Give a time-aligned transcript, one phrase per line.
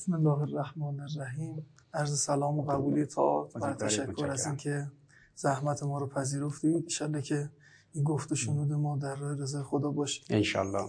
[0.00, 1.66] بسم الله الرحمن الرحیم.
[1.94, 4.86] عرض سلام و قبولی تا و تشکر از اینکه
[5.34, 7.50] زحمت ما رو پذیرفتید ان که
[7.92, 10.22] این گفت و شنود ما در رضا خدا باشه.
[10.30, 10.88] انشالله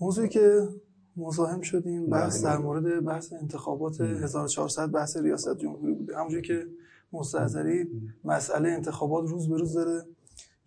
[0.00, 0.68] موضوعی که
[1.16, 6.16] مزاحم شدیم بحث در مورد بحث انتخابات 1400 بحث ریاست جمهوری بوده.
[6.16, 6.66] همونجوری که
[7.12, 7.88] مستحضری
[8.24, 10.02] مسئله انتخابات روز به روز داره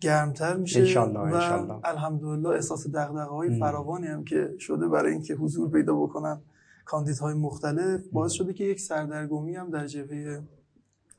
[0.00, 1.20] گرمتر میشه انشالله.
[1.20, 1.80] و انشالله.
[1.84, 6.40] الحمدلله احساس دغدغه های فراوانی هم که شده برای اینکه حضور پیدا بکنن.
[6.84, 10.42] کاندیدهای مختلف باعث شده که یک سردرگمی هم در جبهه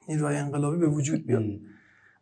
[0.09, 1.43] نیروهای انقلابی به وجود بیاد.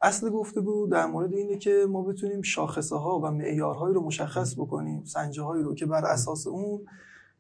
[0.01, 5.03] اصل گفتگو در مورد اینه که ما بتونیم شاخصه ها و معیارهایی رو مشخص بکنیم
[5.03, 6.81] سنجه هایی رو که بر اساس اون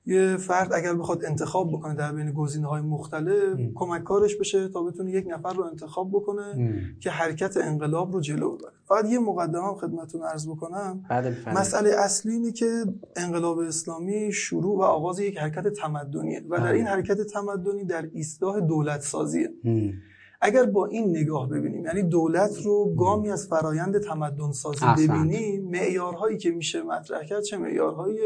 [0.05, 4.83] یه فرد اگر بخواد انتخاب بکنه در بین گزینه های مختلف کمک کارش بشه تا
[4.83, 8.73] بتونه یک نفر رو انتخاب بکنه که حرکت انقلاب رو جلو ببره.
[8.91, 11.57] فقط یه مقدمه هم خدمتتون عرض بکنم بعد الفن.
[11.57, 16.87] مسئله اصلی اینه که انقلاب اسلامی شروع و آغاز یک حرکت تمدنیه و در این
[16.87, 19.93] حرکت تمدنی در ایستگاه دولت سازیه هم.
[20.41, 25.07] اگر با این نگاه ببینیم یعنی دولت رو گامی از فرایند تمدن سازی.
[25.07, 28.17] ببینیم معیارهایی که میشه مطرح کرد چه معیارهایی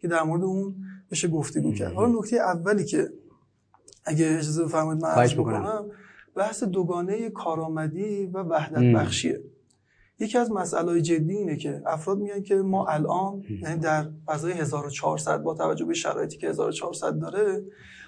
[0.00, 0.74] که در مورد اون
[1.10, 3.08] بشه گفتگو کرد حالا نکته اولی که
[4.04, 5.34] اگه اجازه بفرمایید من عرض.
[5.34, 5.84] بکنم
[6.34, 8.96] بحث دوگانه کارآمدی و وحدت.
[8.96, 9.53] بخشیه
[10.24, 15.42] یکی از مسائل جدی اینه که افراد میگن که ما الان یعنی در فضای 1400
[15.42, 17.62] با توجه به شرایطی که 1400 داره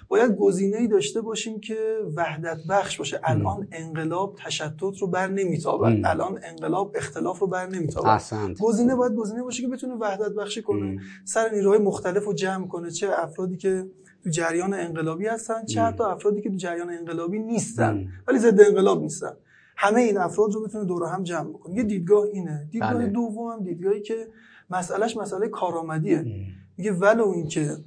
[0.09, 1.77] باید گزینه‌ای داشته باشیم که
[2.15, 3.19] وحدت بخش باشه.
[3.23, 5.91] الان انقلاب تشتت رو بر نمیتابد.
[6.05, 8.07] الان انقلاب اختلاف رو بر نمیتابد.
[8.59, 10.99] گزینه باید گزینه باشه که بتونه وحدت بخشی کنه.
[11.25, 12.91] سر نیروهای مختلف رو جمع کنه.
[12.91, 13.85] چه افرادی که
[14.23, 15.81] تو جریان انقلابی هستن چه.
[15.81, 18.07] حتی افرادی که تو جریان انقلابی نیستن.
[18.27, 19.31] ولی ضد انقلاب نیستن.
[19.77, 21.75] همه این افراد رو بتونه دور هم جمع بکنه.
[21.75, 22.67] یه دیدگاه اینه.
[22.71, 23.07] دیدگاه بله.
[23.07, 24.27] دوم هم دیدگاهی که
[24.69, 26.25] مسئلهش مسئله کارآمدیه.
[26.77, 27.77] میگه ولو اینکه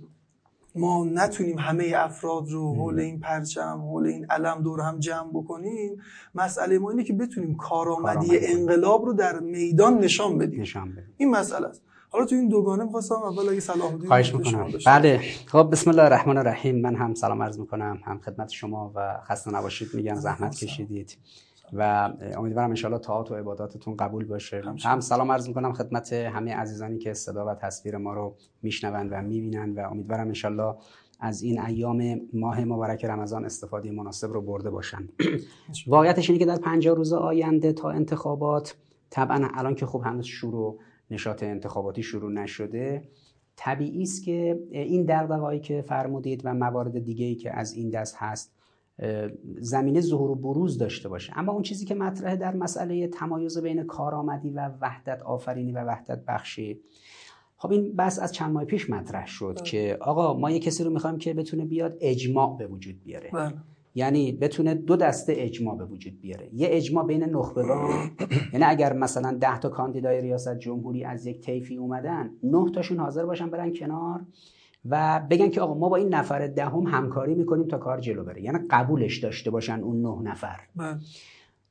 [0.74, 5.96] ما نتونیم همه افراد رو حول این پرچم حول این علم دور هم جمع بکنیم.
[6.34, 8.38] مسئله ما اینه که بتونیم کارآمدی.
[8.46, 10.60] انقلاب رو در میدان نشان بدیم.
[10.60, 11.82] نشان بده این مسئله است.
[12.10, 14.72] حالا تو این دوگانه می‌خواستم اول اگه صلاح الدین خواهش می‌کنم.
[14.86, 15.20] بله.
[15.46, 16.80] خب بسم الله الرحمن الرحیم.
[16.80, 18.00] من هم سلام عرض می‌کنم.
[18.04, 19.88] هم خدمت شما و خسته نباشید.
[19.94, 20.56] میگم زحمت.
[20.56, 21.16] کشیدید.
[21.72, 24.62] و امیدوارم انشالله طاعات و عباداتتون قبول باشه.
[24.84, 29.22] هم سلام عرض می‌کنم خدمت همه عزیزانی که صدا و تصویر ما رو میشنوند و
[29.22, 30.74] می‌بینند و امیدوارم انشالله
[31.20, 35.08] از این ایام ماه مبارک رمضان استفاده مناسب رو برده باشن.
[35.86, 38.76] واقعیتش اینه که در 50 روز آینده تا انتخابات
[39.10, 40.78] طبعا الان که خب هنوز شروع
[41.10, 43.02] نشاط انتخاباتی شروع نشده
[43.56, 48.54] طبیعی است که این دغدغه‌ای که فرمودید و موارد دیگه‌ای که از این دست هست
[49.60, 51.32] زمینه ظهور و بروز داشته باشه.
[51.36, 56.24] اما اون چیزی که مطرحه در مسئله تمایز بین کارآمدی و وحدت آفرینی و وحدت
[56.28, 56.80] بخشی.
[57.56, 60.90] خب این بس از چند ماه پیش مطرح شد که آقا ما یه کسی رو
[60.90, 63.30] می‌خوایم که بتونه بیاد اجماع به وجود بیاره.
[63.32, 63.52] بله.
[63.94, 66.48] یعنی بتونه دو دسته اجماع به وجود بیاره.
[66.52, 68.10] یه اجماع بین نخبگان
[68.52, 73.24] یعنی اگر مثلا ده تا کاندیدای ریاست جمهوری از یک طیفی اومدن نه تاشون حاضر
[73.24, 74.20] باشن برن کنار.
[74.84, 78.42] و بگن که آقا ما با این نفر دهم همکاری می‌کنیم تا کار جلو بره.
[78.42, 80.60] یعنی قبولش داشته باشن اون نه نفر.
[80.76, 80.96] بله.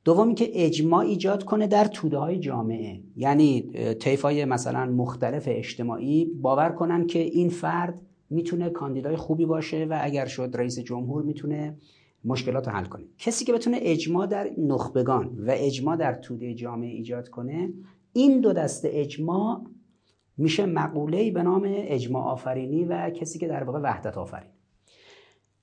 [0.04, 3.00] دومی که اجماع ایجاد کنه در توده های جامعه.
[3.16, 3.62] یعنی
[3.94, 8.00] طیف های مثلا مختلف اجتماعی باور کنن که این فرد
[8.30, 11.76] می‌تونه کاندیدای خوبی باشه و اگر شد رئیس جمهور می‌تونه
[12.24, 13.04] مشکلات رو حل کنه.
[13.18, 17.72] کسی که بتونه اجماع در نخبگان و اجماع در توده جامعه ایجاد کنه
[18.12, 19.64] این دو دسته اجماع
[20.36, 24.50] میشه مقوله‌ای به نام اجماع آفرینی و کسی که در واقع وحدت آفرین.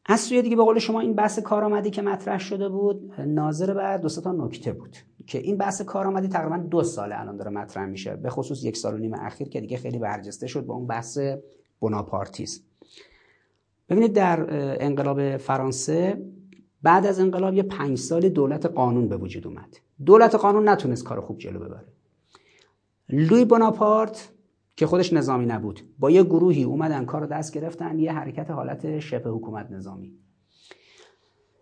[0.06, 3.98] از سوی دیگه به قول شما این بحث کارآمدی که مطرح شده بود ناظر بر
[3.98, 4.98] دو تا نکته بود
[5.28, 8.94] که این بحث کارآمدی تقریبا دو سال الان داره مطرح میشه به خصوص یک سال
[8.94, 11.20] و نیم اخیر که دیگه خیلی برجسته شد با اون بحث
[11.82, 12.62] بناپارتیسم
[13.90, 14.46] ببینید در
[14.86, 16.22] انقلاب فرانسه
[16.84, 19.78] بعد از انقلاب یه پنج سال دولت قانون به وجود اومد.
[20.06, 21.86] دولت قانون نتونست کار خوب جلو ببره.
[23.10, 24.30] لوی بناپارت
[24.78, 25.82] که خودش نظامی نبود.
[26.00, 30.14] با یه گروهی اومدن کار دست گرفتن یه حرکت حالت شبه حکومت نظامی.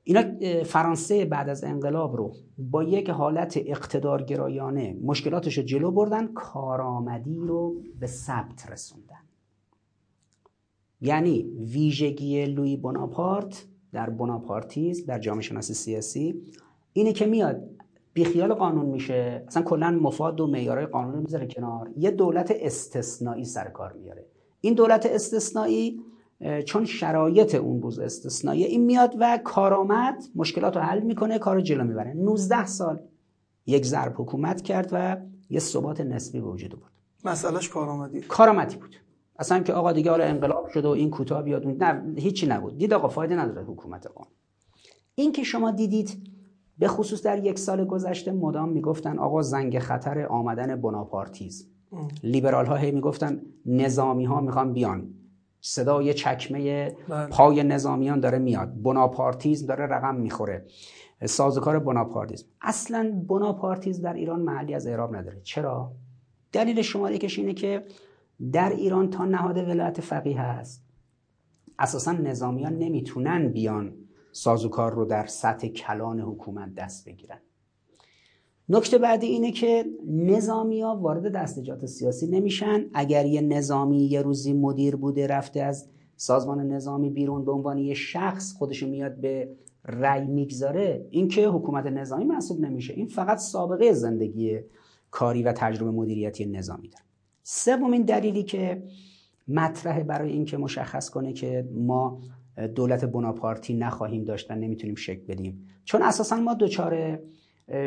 [0.03, 0.23] اینا
[0.63, 7.75] فرانسه بعد از انقلاب رو با یک حالت اقتدارگرایانه مشکلاتش رو جلو بردن کارآمدی رو
[7.99, 9.25] به ثبت رسوندن.
[11.01, 16.41] یعنی ویژگی لوی بناپارت در بناپارتیسم در جامعه شناسی سیاسی
[16.93, 17.74] اینه که میاد
[18.15, 19.43] بیخیال قانون میشه.
[19.47, 21.89] اصلا کلا مفاد و معیارهای قانون رو می‌ذاره کنار.
[21.97, 24.25] یه دولت استثنایی سر کار میاره.
[24.61, 25.99] این دولت استثنایی
[26.65, 31.61] چون شرایط اون روز استثنایی این میاد و کارآمد مشکلات رو حل می‌کنه کار رو
[31.61, 32.13] جلو می‌بره.
[32.13, 32.99] 19 سال
[33.65, 35.17] یک ضرب حکومت کرد و
[35.49, 36.91] یه ثبات نسبی به وجود بود
[37.25, 38.21] مسئلهش کارآمدی.
[38.21, 38.95] کارآمدی بود.
[39.39, 42.77] اصلا که آقا دیگه حالا انقلاب شده و این کوتاه بیاد نه هیچی نبود.
[42.77, 44.31] دید آقا فایده نداره حکومت قانون.
[45.15, 46.34] این که شما دیدید
[46.79, 51.69] به خصوص در یک سال گذشته مدام می‌گفتن آقا زنگ خطر آمدن بناپارتیز.
[52.23, 55.09] لیبرال ها هی می‌گفتن نظامی ها می‌خوان بیان.
[55.61, 57.27] صدای چکمه بله.
[57.27, 58.81] پای نظامیان داره میاد.
[58.81, 60.65] بناپارتیزم داره رقم می‌خوره.
[61.25, 65.41] سازوکار بناپارتیزم اصلا بناپارتیزم در ایران محلی از اعراب نداره.
[65.41, 65.91] چرا؟
[66.51, 67.83] دلیل شماره یکش اینه که
[68.51, 70.85] در ایران تا نهاد ولایت فقیه هست.
[71.79, 73.93] اساسا نظامیان نمی‌تونن بیان.
[74.37, 77.37] سازوکار رو در سطح کلان حکومت دست بگیرن.
[78.69, 82.85] نکته بعدی اینه که نظامی ها وارد دستجات سیاسی نمیشن.
[82.93, 87.93] اگر یه نظامی یه روزی مدیر بوده رفته از سازمان نظامی بیرون به عنوان یه
[87.93, 89.49] شخص خودشو میاد به
[89.85, 92.93] رأی می‌گذاره این که حکومت نظامی محسوب نمیشه.
[92.93, 94.59] این فقط سابقه زندگی
[95.11, 97.03] کاری و تجربه مدیریتی نظامی داره.
[97.43, 98.83] سومین دلیلی که
[99.47, 102.21] مطرحه برای اینکه مشخص کنه که ما
[102.75, 105.67] دولت بناپارتی نخواهیم داشت و نمی‌تونیم شکل بدیم.
[105.85, 107.19] چون اساسا ما دچار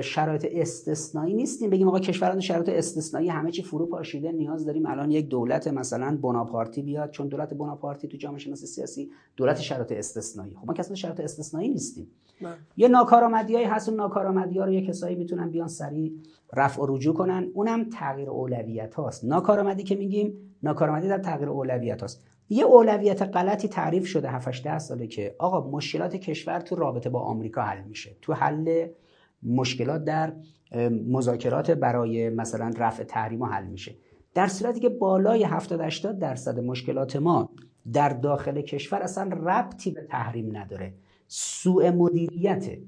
[0.00, 1.70] شرایط استثنایی نیستیم.
[1.70, 6.18] بگیم آقا کشوران شرایط استثنایی همه چی فرو پاشیده نیاز داریم الان یک دولت مثلا
[6.22, 7.10] بناپارتی بیاد.
[7.10, 10.54] چون دولت بناپارتی تو جامعه شناسی سیاسی دولت شرایط استثنایی.
[10.54, 12.06] خب ما کسا شرایط استثنایی نیستیم.
[12.40, 12.54] نه.
[12.76, 13.88] یه ناکارآمدیایی هست.
[13.88, 16.12] اون ناکارآمدی ها رو یه کسایی می‌تونن بیان سریع
[16.52, 17.50] رفع و رجوع کنن.
[17.54, 19.24] اونم تغییر اولویت هاست.
[19.24, 20.32] ناکارآمدی که میگیم
[20.62, 22.24] ناکارآمدی در تغییر اولویت هاست.
[22.50, 27.20] یه اولویت غلطی تعریف شده 7 10 ساله که آقا مشکلات کشور تو رابطه با
[27.20, 28.16] آمریکا حل میشه.
[28.22, 28.88] تو حل
[29.42, 30.32] مشکلات در
[31.08, 33.94] مذاکرات برای مثلا رفع تحریم حل میشه.
[34.34, 37.50] در صورتی که بالای 70 80 درصد مشکلات ما
[37.92, 40.94] در داخل کشور اصلا ربطی به تحریم نداره.
[41.26, 42.82] سوء مدیریته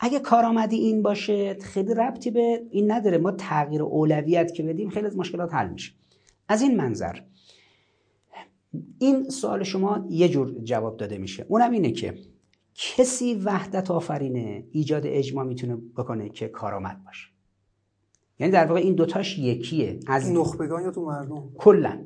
[0.00, 3.18] اگه کارآمدی این باشه خیلی ربطی به این نداره.
[3.18, 5.92] ما تغییر اولویت که بدیم خیلی از مشکلات حل میشه.
[6.48, 7.18] از این منظر
[8.98, 11.46] این سوال شما یه جور جواب داده میشه.
[11.48, 12.14] اونم اینه که
[12.74, 17.28] کسی وحدت آفرینه ایجاد اجماع می‌تونه بکنه که کارآمد باشه.
[18.38, 20.00] یعنی در واقع این دوتاش یکیه.
[20.06, 22.04] از نخبگان یا تو مردم؟ کلا.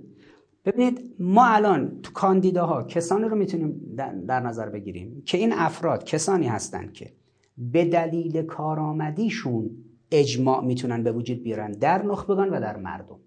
[0.64, 3.94] ببینید ما الان تو کاندیداها کسانی رو می‌تونیم
[4.28, 7.12] در نظر بگیریم که این افراد کسانی هستند که
[7.58, 9.70] به دلیل کارآمدیشون
[10.10, 13.18] اجماع می‌تونن به وجود بیارن در نخبگان و در مردم.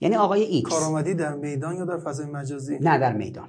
[0.00, 3.48] یعنی آقای ایکس کارآمدی در میدان یا در فضای مجازی؟ نه در میدان.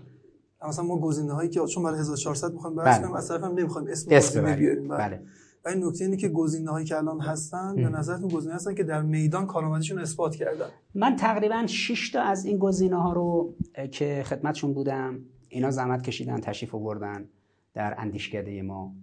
[0.67, 3.87] مثلا ما گزینه هایی که چون برای 1400 می‌خوایم بحث کنیم از طرف هم نمی‌خوایم
[3.87, 5.21] اسم گزینه بیاریم بله, بله.
[5.65, 8.83] و این نکته اینه که گزینه هایی که الان هستن به نظرتون گزینه هستن که
[8.83, 13.53] در میدان کارآمدیشون اثبات کردن؟ من تقریبا 6 تا از این گزینه ها رو
[13.91, 15.19] که خدمتشون بودم
[15.49, 17.29] اینا زحمت کشیدن تشریف آوردن
[17.73, 18.93] در اندیشکده ما.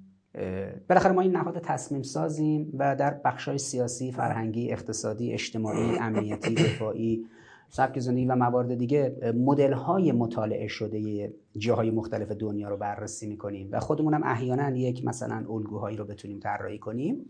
[0.89, 7.27] بالاخره ما این نهاد تصمیم سازیم و در بخشای سیاسی، فرهنگی، اقتصادی، اجتماعی، امنیتی، دفاعی
[7.69, 13.69] سبک زندگی و موارد دیگه مدل های مطالعه شده جاهای مختلف دنیا رو بررسی می‌کنیم
[13.73, 17.27] و خودمون هم احیانا یک مثلا الگوهایی رو بتونیم طراحی کنیم.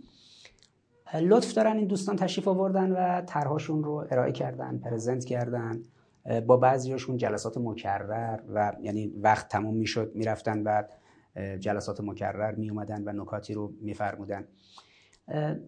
[1.22, 5.82] لطف دارن این دوستان تشریف آوردن و طرحهاشون رو ارائه کردن پرزنت کردن
[6.46, 10.92] با بعضیاشون جلسات مکرر و یعنی وقت تموم می‌شد می‌رفتن بعد
[11.36, 14.44] جلسات مکرر می اومدن و نکاتی رو میفرمودن.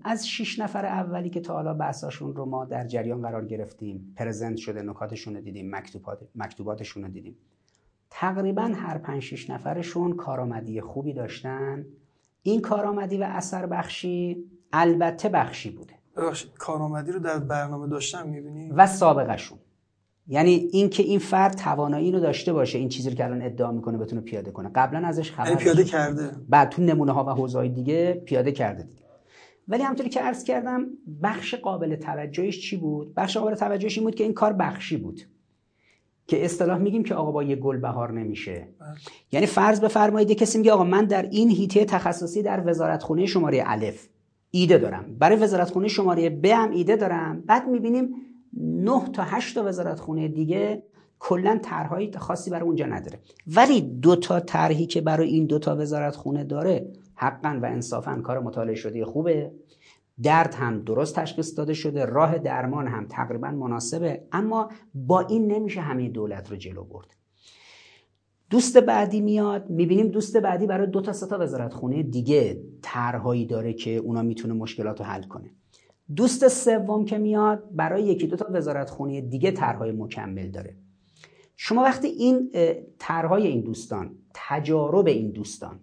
[0.05, 4.57] از شش نفر اولی که تا حالا بحثاشون رو ما در جریان قرار گرفتیم پرزنت
[4.57, 7.37] شده نکاتشون رو دیدیم مکتوبات مکتوباتشون رو دیدیم.
[8.11, 11.87] تقریبا هر پنج شش نفرشون کارآمدی خوبی داشتن.
[12.43, 15.95] این کارآمدی و اثر بخشی البته بخشی بوده.
[16.59, 19.59] کارآمدی رو در برنامه داشتن می‌بینی؟ و سابقشون
[20.29, 23.99] یعنی اینکه این فرد توانایی رو داشته باشه این چیزی رو که الان ادعا می‌کنه
[23.99, 24.71] بتونه پیاده کنه.
[24.75, 26.31] قبلا ازش خبر یعنی پیاده کرده.
[26.49, 29.05] بعد تو نمونه ها و حوزه‌های دیگه پیاده کرده دیگه.
[29.69, 30.87] ولی همطوری که عرض کردم
[31.23, 35.21] بخش قابل توجهش چی بود؟ بخش قابل توجهش این بود که این کار بخشی بود.
[36.27, 38.69] که اصطلاح میگیم که آقا با یه گل بهار نمیشه.
[38.81, 38.89] بله.
[39.33, 44.09] یعنی فرض بفرمایید کسی میگه آقا من در این هیته تخصصی در وزارتخونه شماره الف
[44.51, 45.17] ایده دارم.
[45.19, 47.43] برای وزارتخونه شماره ب هم ایده دارم.
[47.47, 48.15] بعد می‌بینیم
[48.57, 50.83] 9 تا 8 تا وزارتخونه دیگه
[51.19, 53.19] کلا طرحهای خاصی برای اونجا نداره.
[53.47, 58.41] ولی دو تا طرحی که برای این دو تا وزارتخونه داره حقا و انصافا کار
[58.41, 59.53] مطالعه شده خوبه.
[60.23, 65.81] درد هم درست تشخیص داده شده راه درمان هم تقریبا مناسبه اما با این نمیشه
[65.81, 67.15] همه دولت رو جلو برد.
[68.51, 73.73] دوست بعدی میاد می‌بینیم دوست بعدی برای دو تا سه تا وزارتخونه دیگه طرحهایی داره
[73.73, 75.51] که اونا می‌تونه مشکلات رو حل کنه.
[76.17, 80.77] دوست سوم که میاد برای یکی دو تا وزارتخونه دیگه طرحهای مکمل داره.
[81.57, 82.51] شما وقتی این
[82.99, 85.81] طرحهای این دوستان تجارب این دوستان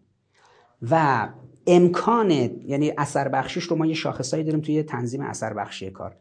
[0.92, 1.28] و
[1.68, 6.16] امکان یعنی اثر بخشیش رو ما یه شاخصایی داریم توی تنظیم اثر بخشی کار.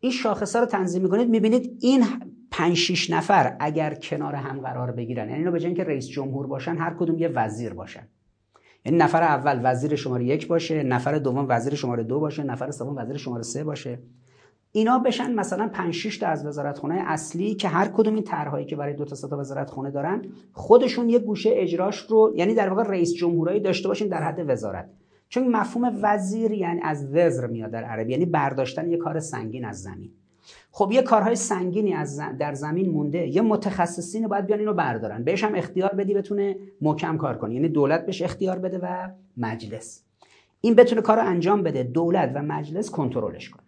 [0.00, 2.04] این شاخص ها رو تنظیم می‌کنید می‌بینید این
[2.50, 6.76] 5 6 نفر اگر کنار هم قرار بگیرن یعنی اینو به که رئیس جمهور باشن
[6.76, 8.08] هر کدوم یه وزیر باشن.
[8.84, 12.96] یعنی نفر اول وزیر شماره یک باشه نفر دوم وزیر شماره دو باشه نفر سوم
[12.96, 13.98] وزیر شماره سه باشه.
[14.72, 18.76] اینا بشن مثلا 5 6 تا از وزارتخونه اصلی که هر کدوم این طرحهایی که
[18.76, 23.14] برای دو تا تا وزارتخونه دارن خودشون یه گوشه اجراش رو یعنی در واقع رئیس
[23.14, 24.90] جمهورایی داشته باشین در حد وزارت.
[25.28, 29.82] چون مفهوم وزیر یعنی از وزر میاد در عربی یعنی برداشتن یه کار سنگین از
[29.82, 30.12] زمین.
[30.78, 33.26] خب یه کارهای سنگینی از در زمین مونده.
[33.26, 35.24] یه متخصصین باید بیان اینو بردارن.
[35.24, 37.54] بهش هم اختیار بدی بتونه محکم کار کنه.
[37.54, 40.04] یعنی دولت بهش اختیار بده و مجلس.
[40.60, 41.82] این بتونه کار رو انجام بده.
[41.82, 43.62] دولت و مجلس کنترلش کنه.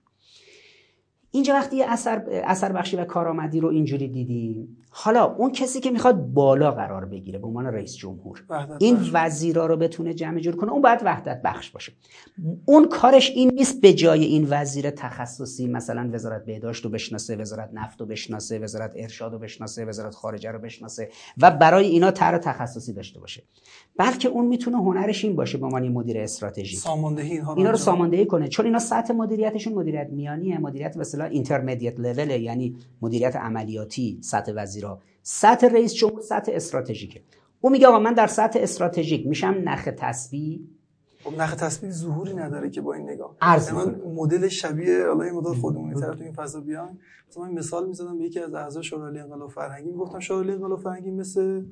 [1.30, 6.16] اینجا وقتی اثر, اثر بخشی و کارآمدی رو اینجوری دیدیم حالا اون کسی که می‌خواد
[6.16, 8.44] بالا قرار بگیره به عنوان رئیس جمهور
[8.78, 11.92] این وزیرا رو بتونه جمع جور کنه اون باید وحدت بخش باشه.
[12.64, 17.70] اون کارش این نیست به جای این وزیر تخصصی مثلا وزارت بهداشت رو بشناسه وزارت
[17.72, 22.38] نفت رو بشناسه وزارت ارشاد رو بشناسه وزارت خارجه رو بشناسه و برای اینا طرح
[22.38, 23.42] تخصصی داشته باشه.
[24.00, 28.48] بلکه اون می‌تونه هنرش این باشه به عنوان مدیر استراتژی ساماندهی اینا رو ساماندهی کنه.
[28.48, 34.52] چون اینا سطح مدیریتشون مدیریت میانیه مدیریت به اصطلاح intermediate level یعنی مدیریت عملیاتی سطح
[34.56, 35.00] وزیرا.
[35.22, 37.22] سطح رئیس جمهور سطح استراتژیکه.
[37.60, 40.60] او میگه آقا من در سطح استراتژیک میشم نخ تسبیح
[41.24, 43.36] خب نخ تسبیح ظهوری نداره که با این نگاه.
[43.40, 46.98] عرض من مدل شبیه حالا این مدل خودمونی تر تو این فضا بیان
[47.30, 49.90] مثلا من مثال می‌زدم به یکی از اعضای شورای انقلاب فرهنگی.
[49.90, 51.62] می‌گفتم شورای انقلاب فرهنگی مثل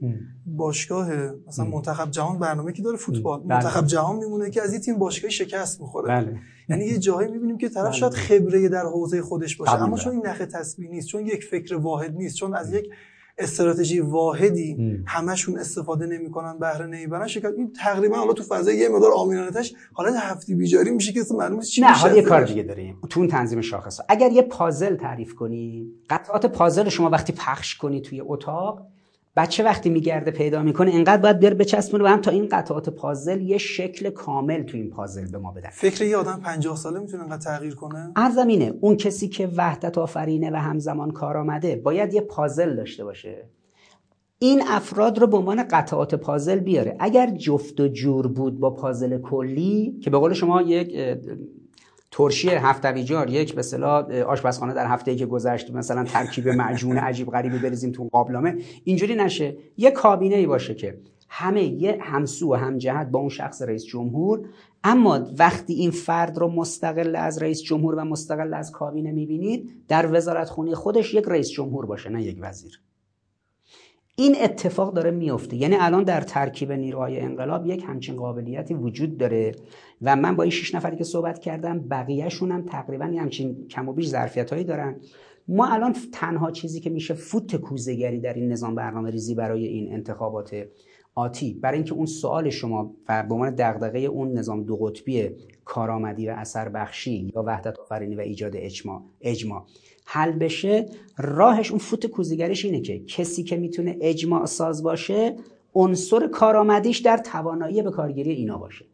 [0.47, 1.11] باشگاه
[1.47, 3.40] مثلا منتخب جهان برنامه که داره فوتبال.
[3.40, 3.49] بله.
[3.49, 6.09] منتخب جهان میمونه که از این تیم باشگاه شکست می‌خوره.
[6.09, 6.38] بله.
[6.69, 7.93] یعنی یه جایی می‌بینیم که طرف بله.
[7.93, 9.83] شاید خبره در حوزه خودش باشه.
[9.83, 12.90] اما چون این نخ تسبیح نیست چون یک فکر واحد نیست چون از یک
[13.38, 17.26] استراتژی واحدی همشون استفاده نمی‌کنن بهره نمی‌برن.
[17.26, 21.62] شرکت این تقریبا حالا تو فضای یه مقدار آمینانتش حالا هفتی بیجاری میشه که معلومه
[21.62, 22.99] چی نه حالا یه کار دیگه داریم.
[23.11, 28.00] تو اون تنظیم شاخص اگر یه پازل تعریف کنی قطعات پازل شما وقتی پخش کنی
[28.00, 28.87] توی اتاق
[29.38, 33.40] بچه وقتی میگرده پیدا می‌کنه اینقدر باید بره بچسبونه به هم تا این قطعات پازل
[33.40, 35.71] یه شکل کامل تو این پازل به ما بدن.
[35.71, 39.99] فکر یه آدم 50 ساله می‌تونه انقدر تغییر کنه؟ ارزم اینه اون کسی که وحدت
[39.99, 43.49] آفرینه و همزمان کار آمده باید یه پازل داشته باشه.
[44.38, 46.97] این افراد رو به عنوان قطعات پازل بیاره.
[47.00, 51.18] اگر جفت و جور بود با پازل کلی که به قول شما یک
[52.11, 57.31] ترشی هفتویجار یک به اصطلاح آشپزخانه در هفته ای که گذشت مثلا ترکیب معجون عجیب
[57.31, 58.57] غریبی بریزیم تو قابلمه.
[58.85, 59.57] اینجوری نشه.
[59.77, 60.99] یه کابینه ای باشه که
[61.29, 64.49] همه یه همسو و همجهت با اون شخص رئیس جمهور
[64.85, 70.17] اما وقتی این فرد رو مستقل از رئیس جمهور و مستقل از کابینه می‌بینید در
[70.17, 72.81] وزارت خونی خودش یک رئیس جمهور باشه نه یک وزیر.
[74.17, 79.53] این اتفاق داره میفته یعنی الان در ترکیب نیروهای انقلاب یک همچین قابلیتی وجود داره.
[80.02, 83.93] و من با این شش نفری که صحبت کردم بقیهشون هم تقریبا همچین کم و
[83.93, 84.97] بیش ظرفیت هایی دارن.
[85.49, 89.93] ما الان تنها چیزی که میشه فوت کوزگری در این نظام برنامه ریزی برای این
[89.93, 90.64] انتخابات
[91.14, 95.31] آتی برای اینکه اون سوال شما و به عنوان دغدغه اون نظام دو قطبی
[95.64, 99.67] کارآمدی و اثر بخشی یا وحدت آفرینی و ایجاد اجماع اجماع
[100.05, 100.87] حل بشه
[101.19, 105.37] راهش اون فوت کوزیگریش اینه که کسی که می‌تونه اجماع ساز باشه
[105.75, 108.85] عنصر کارآمدیش در توانایی به کارگیری اینا باشه.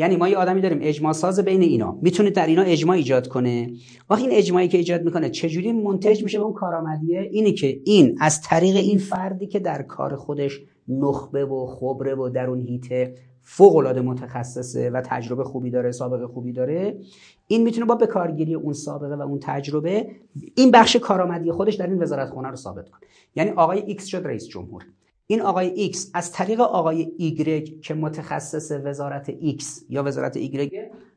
[0.00, 1.98] یعنی ما یه آدمی داریم اجماع ساز بین اینا.
[2.02, 3.70] می‌تونه در اینا اجماع ایجاد کنه.
[4.10, 8.16] وقتی این اجماعی که ایجاد می‌کنه چجوری منتج میشه به اون کارآمدیه؟ اینه که این
[8.20, 13.14] از طریق این فردی که در کار خودش نخبه و خبره و در اون هیته
[13.42, 16.98] فوق العاده متخصصه و تجربه خوبی داره سابقه خوبی داره
[17.46, 20.06] این می‌تونه با بکارگیری اون سابقه و اون تجربه
[20.54, 23.00] این بخش کارآمدی خودش در این وزارت خونه رو ثابت کنه.
[23.34, 24.84] یعنی آقای ایکس شد رئیس جمهور.
[25.30, 30.72] این آقای ایکس از طریق آقای ایگرگ که متخصص وزارت ایکس یا وزارت ایگرگ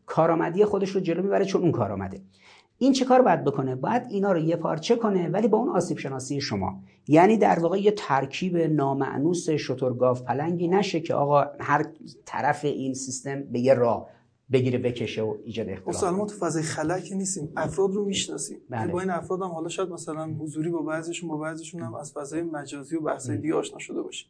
[0.05, 2.21] کارآمدی خودش رو جلو می‌بره چون اون کارآمده
[2.77, 5.97] این چه کار باید بکنه؟ باید اینا رو یه پارچه کنه ولی با اون آسیب
[5.97, 6.79] شناسی شما.
[7.07, 11.85] یعنی در واقع یه ترکیب نامأنوس شترگاف پلنگی نشه که آقا هر
[12.25, 14.09] طرف این سیستم به یه راه
[14.53, 17.53] بگیره بکشه و ایجاد اختلاف ما تو فضای خلا که نیستیم.
[17.57, 18.57] افراد رو می‌شناسیم.
[18.69, 18.91] بله.
[18.91, 22.41] با این افراد هم حالا شاید مثلا حضوری با بعضیشون با بعضیشون هم از فضای
[22.41, 24.29] مجازی و بحثای دیگه آشنا شده باشیم.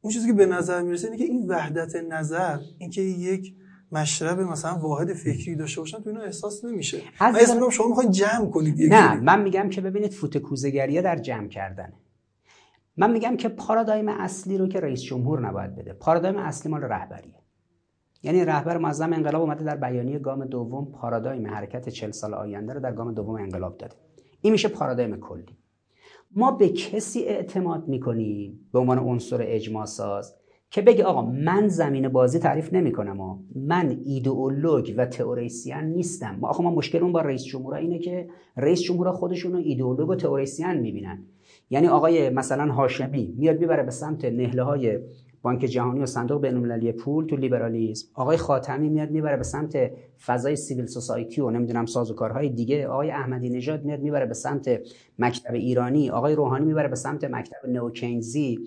[0.00, 3.54] اون چیزی که به نظر می‌رسه اینه که این وحدت نظر اینکه یک
[3.92, 7.02] مشرب مثلا واحد فکری داشته باشن تو اینا احساس نمیشه.
[7.20, 11.48] من اسم شما می‌خواین جمع کنید نه من میگم که ببینید فوت کوزگریه در جمع
[11.48, 11.92] کردن.
[12.96, 15.92] من میگم که پارادایم اصلی رو که رئیس جمهور نباید بده.
[15.92, 17.34] پارادایم اصلی مال رهبریه.
[18.26, 22.80] یعنی رهبر معظم انقلاب اومده در بیانیه گام دوم پارادایم حرکت 40 سال آینده رو
[22.80, 23.94] در گام دوم انقلاب داده.
[24.40, 25.44] این میشه پارادایم کلی.
[26.36, 30.34] ما به کسی اعتماد می‌کنیم؟ به عنوان عنصر اجماع ساز
[30.70, 36.36] که بگه آقا من زمین بازی تعریف نمی کنم و من ایدئولوگ و تئوریسین نیستم.
[36.40, 40.08] ما آخه ما مشکل اون با رئیس جمهورا اینه که رئیس جمهورا خودشون رو ایدئولوگ
[40.08, 41.24] و تئوریسین می‌بینن.
[41.70, 44.98] یعنی آقای مثلا هاشمی میاد می‌بره به سمت نهله های
[45.46, 48.08] بانک جهانی و صندوق بین‌المللی پول تو لیبرالیسم.
[48.14, 49.90] آقای خاتمی میاد می‌بره به سمت
[50.26, 52.86] فضای سیویل سوسایتی و نمی‌دونم سازوکارهای دیگه.
[52.86, 54.80] آقای احمدی نژاد میاد می‌بره به سمت
[55.18, 56.10] مکتب ایرانی.
[56.10, 58.58] آقای روحانی می‌بره به سمت مکتب نوکینزی.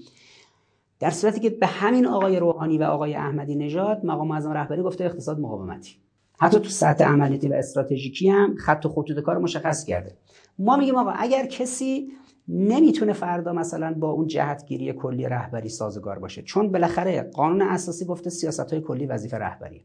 [0.99, 5.03] در صورتی که به همین آقای روحانی و آقای احمدی نژاد مقام معظم رهبری گفته
[5.03, 5.95] اقتصاد مقاومتی.
[6.39, 10.11] حتی تو سطح عملیاتی و استراتژیکی هم خط و خطوط کار مشخص کرده.
[10.59, 12.11] ما میگیم آقا اگر کسی
[12.49, 18.29] نمی‌تونه فردا مثلا با اون جهتگیری کلی رهبری سازگار باشه چون بالاخره قانون اساسی گفته
[18.29, 19.83] سیاست های کلی وظیفه رهبری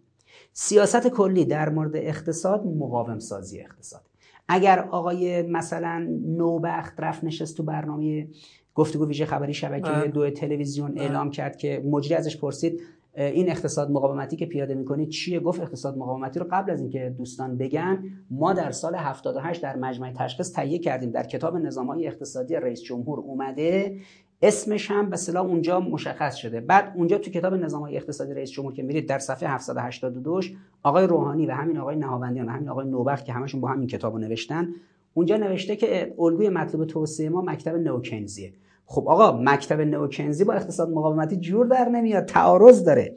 [0.52, 4.02] سیاست کلی در مورد اقتصاد مقاوم سازی اقتصاد
[4.48, 8.28] اگر آقای مثلا نوبخت رفت نشست تو برنامه
[8.74, 10.08] گفتگو ویژه خبری شبکه.
[10.08, 10.98] دو تلویزیون.
[10.98, 12.80] اعلام کرد که مجری ازش پرسید
[13.16, 17.56] این اقتصاد مقاومتی که پیاده می‌کنید چیه؟ گفت اقتصاد مقاومتی رو قبل از اینکه دوستان
[17.56, 21.10] بگن ما در سال 78 در مجمع تشخیص تهیه کردیم.
[21.10, 23.96] در کتاب نظامهای اقتصادی رئیس جمهور اومده
[24.42, 26.60] اسمش هم به صلاح اونجا مشخص شده.
[26.60, 30.40] بعد اونجا تو کتاب نظامهای اقتصادی رئیس جمهور که میرید در صفحه 782
[30.82, 34.18] آقای روحانی و همین آقای نهاوندیان و همین آقای نوبخت که همشون با همین کتابو
[34.18, 34.68] نوشتن
[35.14, 38.52] اونجا نوشته که الگوی مطلوب توسعه ما مکتب نوکنزیه
[38.86, 43.16] خب آقا مکتب نوکنزی با اقتصاد مقاومتی جور در نمیاد تعارض داره.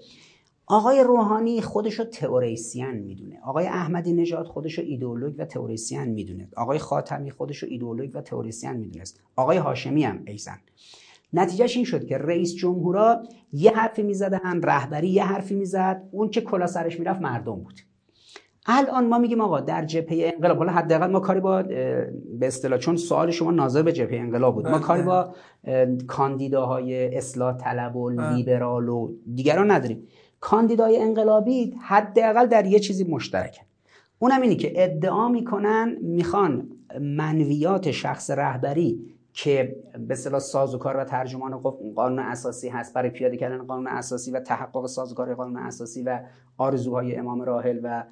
[0.70, 3.40] آقای روحانی خودشو تئوریسین می‌دونه.
[3.44, 6.50] آقای احمدی نژاد خودشو ایدئولوگ و تئوریسین می‌دونه.
[6.58, 9.20] آقای خاتمی خودشو ایدئولوگ و تئوریسین می‌دونست.
[9.36, 10.58] آقای هاشمی هم ایزن.
[11.34, 16.04] نتیجهش این شد که رئیس جمهورا یه حرفی می‌زدن رهبری یه حرفی می‌زد.
[16.12, 17.80] اون که کلا سرش می‌رفت مردم بود.
[18.68, 21.64] الان ما میگیم آقا در جبهه انقلاب حالا حداقل ما کاری با
[22.40, 24.80] به اصطلاح چون سوال شما ناظر به جبهه انقلاب بود ما.
[24.80, 25.34] کاری با
[26.08, 28.10] کاندیداهای اصلاح طلب و.
[28.10, 30.08] لیبرال و دیگران نداریم
[30.40, 33.64] کاندیدای انقلابی حداقل در یه چیزی مشترکن
[34.20, 36.70] اونم اینی که ادعا می‌کنن می‌خوان
[37.02, 39.76] منویات شخص رهبری که
[40.08, 41.58] به اصطلاح سازوکار و ترجمان
[41.96, 46.20] قانون اساسی هست برای پیاده کردن قانون اساسی و تحقق سازوکار قانون اساسی و
[46.58, 48.04] آرزوهای امام راحل و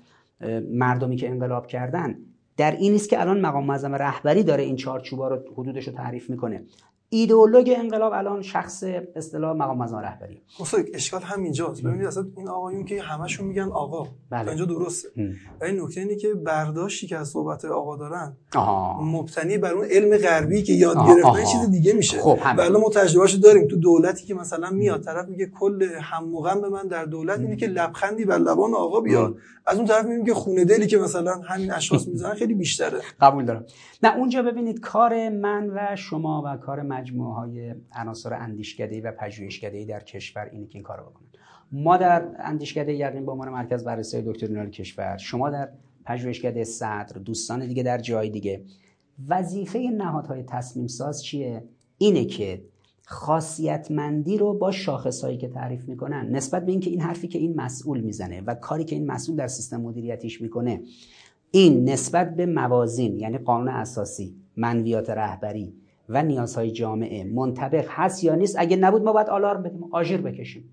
[0.71, 2.17] مردمی که انقلاب کردن
[2.57, 6.29] در این نیست که الان مقام معظم رهبری داره این چارچوبا رو حدودش رو تعریف
[6.29, 6.63] می‌کنه.
[7.09, 8.83] ایدئولوگ انقلاب الان شخص
[9.15, 10.41] اصطلاح مقام معظم رهبری.
[10.57, 11.83] خب اشکال همینجاست.
[11.83, 14.49] ببینید اصلا این آقایون که همشون میگن آقا بله.
[14.49, 15.09] اینجا درسته.
[15.15, 19.01] این نکته اینه که برداشتی که از صحبت آقا دارن آها.
[19.01, 22.21] مبتنی بر اون علم غربی که یاد گرفتن چیز دیگه میشه.
[22.21, 23.67] خب بله ما تجربهشو داریم.
[23.67, 27.67] تو دولتی که مثلا میاد طرف میگه کل هم به من در دولت اینه که
[27.67, 29.35] لبخندی بر لبان آقا بیاد
[29.67, 32.99] از اون طرف میگیم که خونه دلی که مثلا همین اشخاص می‌زنن خیلی بیشتره.
[33.21, 33.65] قبول دارم.
[34.03, 39.85] نه اونجا ببینید کار من و شما و کار مجموعه های عناصر اندیشکده و پژوهشکده
[39.85, 41.27] در کشور اینه که این کارو بکنن.
[41.71, 45.69] ما در اندیشکده یقین به عنوان مرکز بررسی دکترینال کشور شما در
[46.05, 48.61] پژوهشکده صدر دوستان دیگه در جای دیگه
[49.27, 51.63] وظیفه نهادهای تصمیم ساز چیه؟
[51.97, 52.61] اینه که
[53.05, 58.01] خاصیتمندی رو با شاخصهایی که تعریف می‌کنن نسبت به اینکه این حرفی که این مسئول
[58.01, 60.81] می‌زنه و کاری که این مسئول در سیستم مدیریتیش می‌کنه
[61.51, 65.73] این نسبت به موازین یعنی قانون اساسی منویات رهبری
[66.09, 70.69] و نیازهای جامعه منطبق هست یا نیست؟ اگه نبود ما باید آلارم بدیم آژیر بکشیم.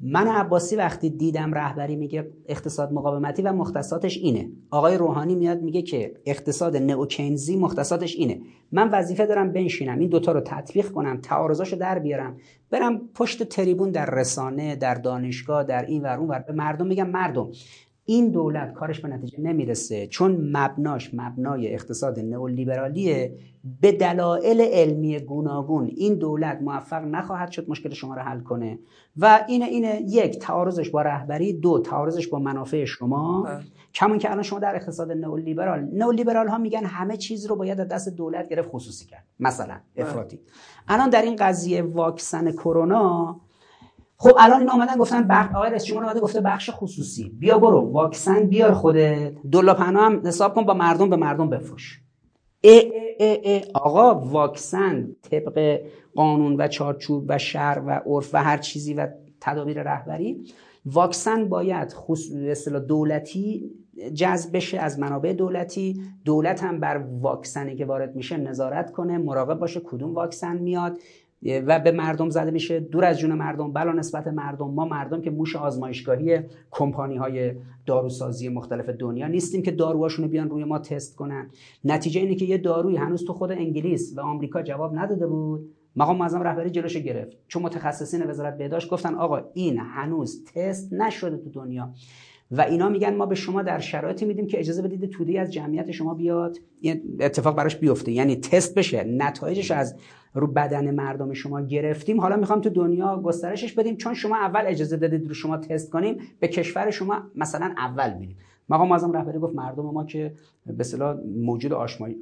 [0.00, 4.50] من عباسی وقتی دیدم رهبری میگه اقتصاد مقاومتی و مختصاتش اینه.
[4.70, 8.40] آقای روحانی میاد میگه که اقتصاد نئوکنزی مختصاتش اینه.
[8.72, 12.36] من وظیفه دارم بنشینم این دوتا رو تطبیق کنم تعارضاشو در بیارم.
[12.70, 16.38] برم پشت تریبون در رسانه در دانشگاه در این ور اون ور.
[16.38, 17.50] به مردم میگم مردم
[18.06, 20.06] این دولت کارش به نتیجه نمی‌رسه.
[20.06, 23.36] چون مبناش مبنای اقتصاد نئولیبرالیه
[23.80, 28.78] به دلایل علمی گوناگون این دولت موفق نخواهد شد مشکل شما رو حل کنه.
[29.16, 33.42] و اینه اینه یک تعارضش با رهبری دو تعارضش با منافع شما.
[33.42, 33.60] بله.
[33.94, 37.88] کمون که الان شما در اقتصاد نئولیبرال نئولیبرال ها میگن همه چیز رو باید از
[37.88, 39.24] دست دولت گرفت خصوصی کرد.
[39.40, 40.06] مثلا بله.
[40.06, 40.40] افراطی
[40.88, 43.40] الان در این قضیه واکسن کرونا
[44.24, 47.28] خب الان این آمدن گفتن بخش آقای رئیس جمهور اومده گفته بخش خصوصی.
[47.38, 49.32] بیا برو واکسن بیار خودت.
[49.52, 52.00] دلا پناه هم حساب کن با مردم به مردم بفروش.
[52.60, 55.80] ای ای ای آقا واکسن طبق
[56.14, 59.08] قانون و چارچوب و شر و عرف و هر چیزی و
[59.40, 60.44] تدابیر رهبری
[60.86, 63.70] واکسن باید خصوص دولتی
[64.14, 66.00] جذب بشه از منابع دولتی.
[66.24, 70.98] دولت هم بر واکسنی که وارد میشه نظارت کنه مراقب باشه کدوم واکسن میاد.
[71.44, 72.80] و به مردم زده میشه.
[72.80, 74.70] دور از جون مردم بلا نسبت مردم.
[74.70, 77.54] ما مردم که موش آزمایشگاهی کمپانی های
[77.86, 81.50] داروسازی مختلف دنیا نیستیم که داروهاشون بیان روی ما تست کنن.
[81.84, 85.70] نتیجه اینه که یه داروی هنوز تو خود انگلیس و آمریکا جواب نداده بود.
[85.96, 87.36] مقام معظم رهبری جلوش گرفت.
[87.48, 91.90] چون متخصصین وزارت بهداشت گفتن آقا این هنوز تست نشده تو دنیا.
[92.50, 95.90] و اینا میگن ما به شما در شرایطی میدیم که اجازه بدید توده از جمعیت
[95.90, 96.58] شما بیاد.
[97.20, 98.12] اتفاق براش بیفته.
[98.12, 99.96] یعنی تست بشه نتایجش از
[100.34, 102.20] رو بدن مردم شما گرفتیم.
[102.20, 103.96] حالا می‌خوام تو دنیا گسترشش بدیم.
[103.96, 108.36] چون شما اول اجازه دادید رو شما تست کنیم به کشور شما مثلا اول میریم.
[108.68, 110.34] مقام معظم رهبری گفت مردم ما که
[110.66, 111.72] به اصطلاح موجود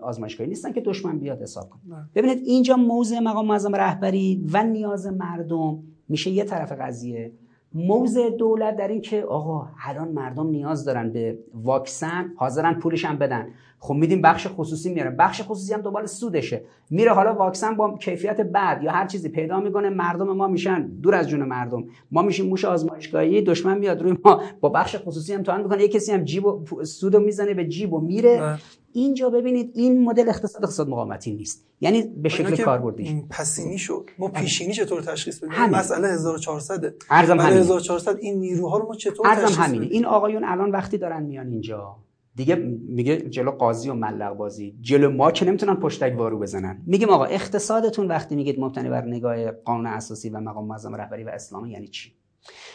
[0.01, 1.81] آزمایشگاهی نیستن که دشمن بیاد حساب کنه.
[2.15, 7.33] ببینید اینجا موضع مقام معظم رهبری و نیاز مردم میشه یه طرف قضیه.
[7.75, 13.19] موضع دولت در این که آقا الان مردم نیاز دارن به واکسن حاضرن پولش هم
[13.19, 13.49] بدن.
[13.85, 15.11] خب میدیم بخش خصوصی میاره.
[15.11, 16.65] بخش خصوصی هم دوباره سودشه.
[16.91, 21.15] میره حالا واکسن با کیفیت بد یا هر چیزی پیدا می‌کنه مردم ما میشن دور
[21.15, 21.85] از جون مردم.
[22.11, 24.43] ما میشیم موش آزمایشگاهی دشمن میاد روی ما.
[24.61, 25.83] با بخش خصوصی هم توان می‌کنه.
[25.83, 28.59] یه کسی هم جیب و سودو می‌زنه به جیب و میره.
[28.93, 31.67] اینجا ببینید این مدل اقتصاد اقتصاد مقاومتی نیست.
[31.81, 33.25] یعنی به شکل کاربردی.
[33.31, 38.95] پسینی شد ما پیشینی چطور تشخیص بدیم؟ مسئله 1400 ارزم 1400 این نیروها رو ما
[38.95, 39.87] چطور ارزم همینه.
[39.87, 41.97] این آقایون الان وقتی دارن میان اینجا
[42.35, 42.55] دیگه
[42.89, 44.77] میگه جلو قاضی و ملق بازی.
[44.81, 46.83] جلو ما که نمی‌تونن پشتک وارو بزنن.
[46.87, 51.29] میگیم آقا اقتصادتون وقتی میگید مبتنی بر نگاه قانون اساسی و مقام معظم رهبری و
[51.29, 52.13] اسلامی یعنی چی؟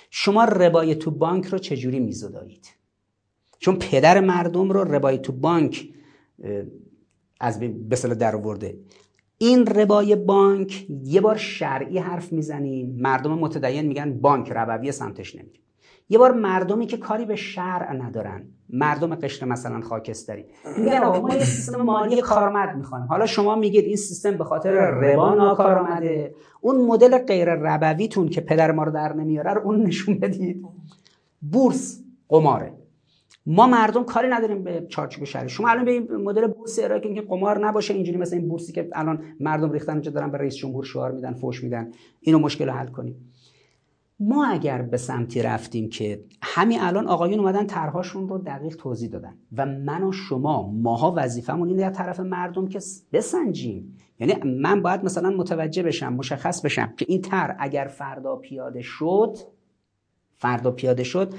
[0.10, 2.70] شما ربای تو بانک رو چجوری میزدایید
[3.60, 5.89] چون پدر مردم رو ربای تو بانک
[7.39, 8.80] از به در آورده.
[9.38, 15.62] این ربای بانک یه بار شرعی حرف می‌زنیم مردم متدین میگن بانک ربوی سمتش نمیریم
[16.10, 18.48] یه بار مردمی که کاری به شرع ندارن.
[18.70, 20.46] مردم قشر مثلا خاکستری.
[20.78, 23.06] میگن آقا ما یه سیستم مالی کارآمد می‌خوایم.
[23.06, 26.36] حالا شما میگید این سیستم به خاطر ربا ناکارآمده.
[26.62, 30.65] اون مدل غیر ربویتون که پدر ما رو در نمیاره رو اون نشون بدید.
[31.52, 32.74] بورس قماره.
[33.46, 35.50] ما مردم کاری نداریم به چارچوب شهری.
[35.50, 37.93] شما الان به این مدل بورس ارائه که قمار نباشه.
[37.93, 41.34] اینجوری مثل این بورسی که الان مردم ریختن اونجا دارن به رئیس جمهور شعار میدن
[41.34, 41.91] فوش میدن.
[42.20, 43.34] اینو مشکل حل کنیم.
[44.19, 49.38] ما اگر به سمتی رفتیم که همین الان آقایون اومدن طرحهاشون رو دقیق توضیح دادن
[49.58, 52.80] و من و شما ماها وظیفمون اینه در طرف مردم که
[53.13, 53.97] بسنجیم.
[54.19, 59.38] یعنی من باید مثلا متوجه بشم مشخص بشم که این طرح اگر فردا پیاده شد
[60.36, 61.34] فردا پیاده شد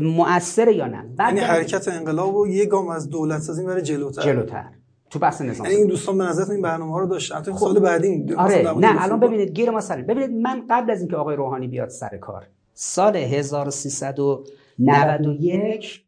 [0.00, 4.22] مؤثر یا نه؟ یعنی حرکت انقلاب و یه گام از دولت سازی بره جلوتر.
[4.22, 4.68] جلوتر.
[5.12, 7.80] تو بحث نظام یعنی این دوستان به نظرتون این برنامه ها رو داشتن؟ حتی سال
[7.80, 10.02] بعدی آره نه الان ببینید گیر ما سر.
[10.02, 16.04] ببینید من قبل از اینکه آقای روحانی بیاد سر کار سال 1391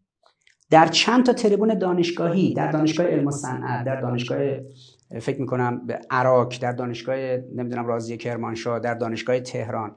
[0.71, 4.39] در چند تا تریبون دانشگاهی در دانشگاه علم و صنعت در دانشگاه
[5.21, 7.17] فکر می‌کنم به عراق در دانشگاه
[7.55, 9.97] نمی‌دونم رازی کرمانشاه در دانشگاه تهران.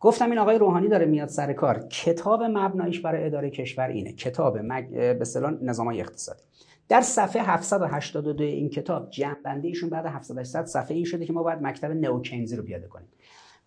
[0.00, 1.78] گفتم این آقای روحانی داره میاد سر کار.
[1.78, 4.12] کتاب مبنایش برای اداره کشور اینه.
[4.12, 4.90] کتاب مگ...
[4.90, 6.42] به اصطلاح نظامای اقتصادی.
[6.88, 11.62] در صفحه 782 این کتاب جنبنده ایشون بعد 780 صفحه این شده که ما باید
[11.62, 13.08] مکتب نوکنزی رو پیاده کنیم.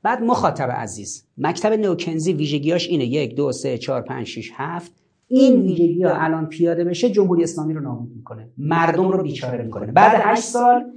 [0.03, 3.05] بعد مخاطب عزیز مکتب نوکنزی ویژگیاش اینه.
[3.05, 4.91] یک دو سه چهار پنج شیش هفت.
[5.27, 8.49] این ویژگی ها الان پیاده بشه جمهوری اسلامی رو نابود می‌کنه.
[8.57, 9.91] مردم رو بیچاره می‌کنه.
[9.91, 10.91] بعد 8 سال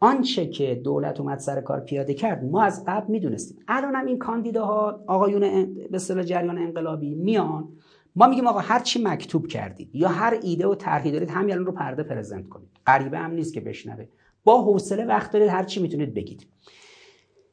[0.00, 3.58] آنچه که دولت اومد سر کار پیاده کرد ما از قبل می‌دونستیم.
[3.68, 7.68] الان هم این کاندیداها آقایون به جریان انقلابی میان
[8.16, 11.66] ما میگیم آقا هر چی مکتوب کردید یا هر ایده و طرحی دارید همین الان
[11.66, 12.68] رو پرده پرزنت کنید.
[12.86, 14.06] غریبه هم نیست که بشنوه.
[14.44, 16.46] با حوصله وقت دارید هر چی می‌تونید بگید.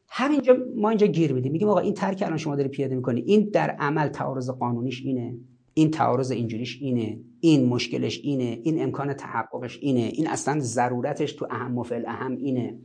[0.08, 1.52] همینجا ما اینجا گیر میدیم.
[1.52, 5.38] میگیم آقا این ترک الان شما داری پیاده می‌کنی این در عمل تعارض قانونیش اینه
[5.74, 11.48] این تعارض اینجوریش اینه این مشکلش اینه این امکان تحققش اینه این اصلا ضرورتش تو
[11.50, 12.80] اهم و فعل اهم اینه.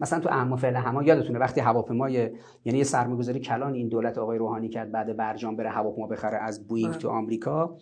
[0.00, 2.30] مثلا تو اهم فعل اهم یادتونه وقتی هواپیمای
[2.64, 6.66] یعنی یه سرمایه‌گذاری کلان این دولت آقای روحانی کرد بعد برجام بره هواپیما بخره از
[6.66, 7.76] بوینگ تو آمریکا.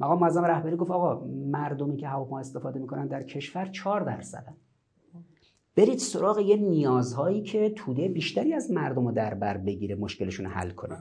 [0.00, 4.56] مقام معظم رهبری گفت آقا مردمی که هواپیما استفاده می‌کنن در کشور 4 درصدن.
[5.76, 10.70] برید سراغ یه نیازهایی که توده بیشتری از مردم رو در بر بگیره مشکلشون حل
[10.70, 10.96] کنه.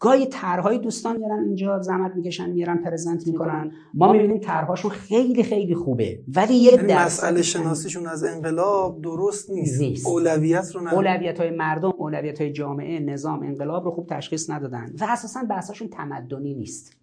[0.00, 3.72] گاهی طرحهای دوستان میارن اینجا زحمت می‌کشن میارن پرزنت می‌کنن.
[3.94, 9.80] ما می‌بینیم طرحهاشون خیلی خیلی خوبه ولی یه یعنی مسئله شناسیشون از انقلاب درست نیست,
[9.80, 10.06] نیست.
[10.06, 15.06] اولویت رو اولویت های مردم اولویت های جامعه نظام انقلاب رو خوب تشخیص ندادن و
[15.08, 16.96] اساسا بحثاشون تمدنی نیست.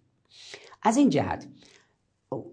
[0.82, 1.46] از این جهت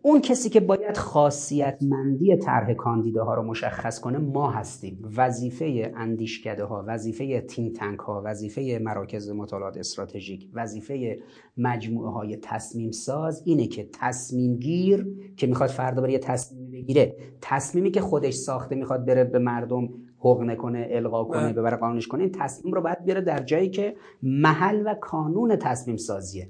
[0.02, 6.64] اون کسی که باید خاصیت مندی طرح کاندیداها رو مشخص کنه ما هستیم وظیفه اندیشکده
[6.64, 11.20] ها وظیفه تیم تنک ها وظیفه مراکز مطالعات استراتژیک وظیفه
[11.58, 17.92] مجموعه های تصمیم ساز اینه که تصمیم گیر که می‌خواد فردا برای تصمیم بگیره تصمیمی
[17.92, 19.90] که خودش ساخته می‌خواد بره به مردم
[20.24, 21.54] حق نکنه القا کنه.
[21.54, 25.98] ببره قانونش کنه این تصمیم رو باید بیاره در جایی که محل و کانون تصمیم
[25.98, 26.50] سازیه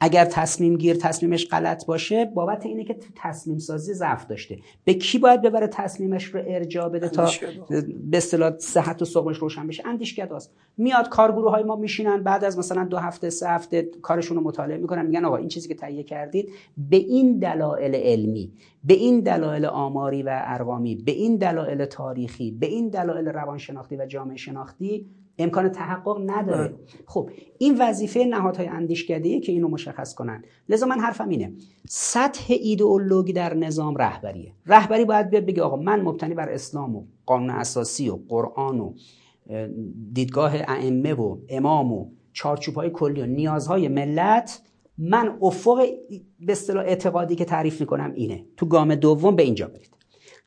[0.00, 4.58] اگر تصمیم گیر تصمیمش غلط باشه بابت اینه که تو تصمیم سازی ضعف داشته.
[4.84, 7.30] به کی باید ببره تصمیمش رو ارجاع بده تا
[8.10, 12.58] به اصطلاح صحت و سقمش روشن بشه؟ اندیشکداست میاد کارگروه های ما میشینن بعد از
[12.58, 16.02] مثلا دو هفته سه هفته کارشون رو مطالعه می‌کنن میگن آقا این چیزی که تهیه
[16.02, 18.52] کردید به این دلایل علمی
[18.84, 24.06] به این دلایل آماری و ارقامی به این دلایل تاریخی به این دلایل روانشناختی و
[24.06, 25.06] جامعه شناختی
[25.38, 26.74] امکان تحقق نداره.
[27.06, 30.42] خب این وظیفه نهادهای اندیشکده‌ای که اینو مشخص کنن.
[30.68, 31.52] لذا من حرفم اینه
[31.88, 34.52] سطح ایدئولوژی در نظام رهبریه.
[34.66, 38.92] رهبری باید بیاد بگه آقا من مبتنی بر اسلام و قانون اساسی و قرآن و
[40.12, 44.62] دیدگاه ائمه و امام و چارچوب‌های کلی و نیازهای ملت
[44.98, 45.86] من افق
[46.40, 48.44] به اصطلاح اعتقادی که تعریف می‌کنم اینه.
[48.56, 49.97] تو گام دوم به اینجا برید.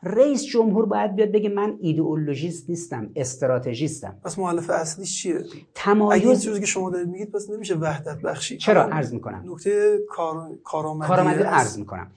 [0.04, 4.18] رئیس جمهور باید بیاد بگه من ایدئولوژیست نیستم استراتژیستم.
[4.24, 5.44] پس مؤلفه اصلیش چیه؟
[5.76, 8.58] تمایز این چیزی که شما دارید میگید پس نمیشه وحدت بخشی.
[8.58, 9.44] چرا؟ عرض می‌کنم.
[9.46, 12.12] نکته کار کارآمدی کارآمدی عرض می‌کنم.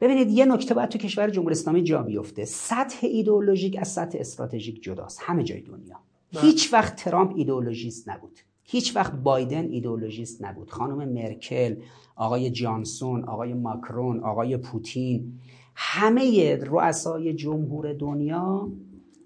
[0.00, 2.44] ببینید یه نکته باید تو کشور جمهوری اسلامی جا بیفته.
[2.44, 5.20] سطح ایدئولوژیک از سطح استراتژیک جداست.
[5.22, 6.00] همه جای دنیا.
[6.32, 6.42] بله.
[6.42, 8.38] هیچ وقت ترامپ ایدئولوژیست نبود.
[8.62, 10.70] هیچ وقت بایدن ایدئولوژیست نبود.
[10.70, 11.76] خانم مرکل
[12.16, 15.40] آقای جانسون آقای ماکرون آقای پوتین
[15.74, 18.72] همه رؤسای جمهور دنیا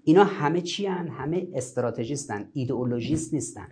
[0.03, 3.67] اینا همه چی هن؟ همه استراتژیستن ایدئولوژیست نیستن.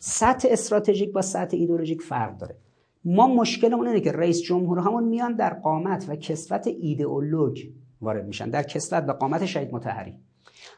[0.00, 2.56] سطح استراتژیک با سطح ایدئولوژیک فرق داره.
[3.04, 7.66] ما مشکلمون اینه که رئیس جمهور همون میان در قامت و کسوت ایدئولوژ
[8.00, 8.50] وارد میشن.
[8.50, 10.14] در کسوت و قامت شهید متحری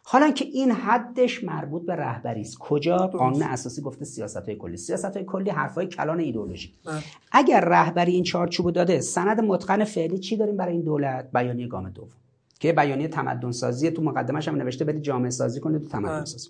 [0.04, 2.58] حالا که این حدش مربوط به رهبری است.
[2.58, 4.76] کجا؟ قانون اساسی گفته سیاست های کلی.
[4.76, 6.72] سیاست های کلی حرفای کلان ایدئولوژی.
[6.84, 7.02] بله.
[7.32, 11.90] اگر رهبری این چارچوب داده سند متقن فعلی چی داریم برای این دولت؟ بیانیه گام
[11.90, 12.08] دوم.
[12.60, 16.24] که بیانیه تمدن سازی تو مقدمش هم نوشته برید جامعه سازی کنید تو تمدن بله.
[16.24, 16.48] سازی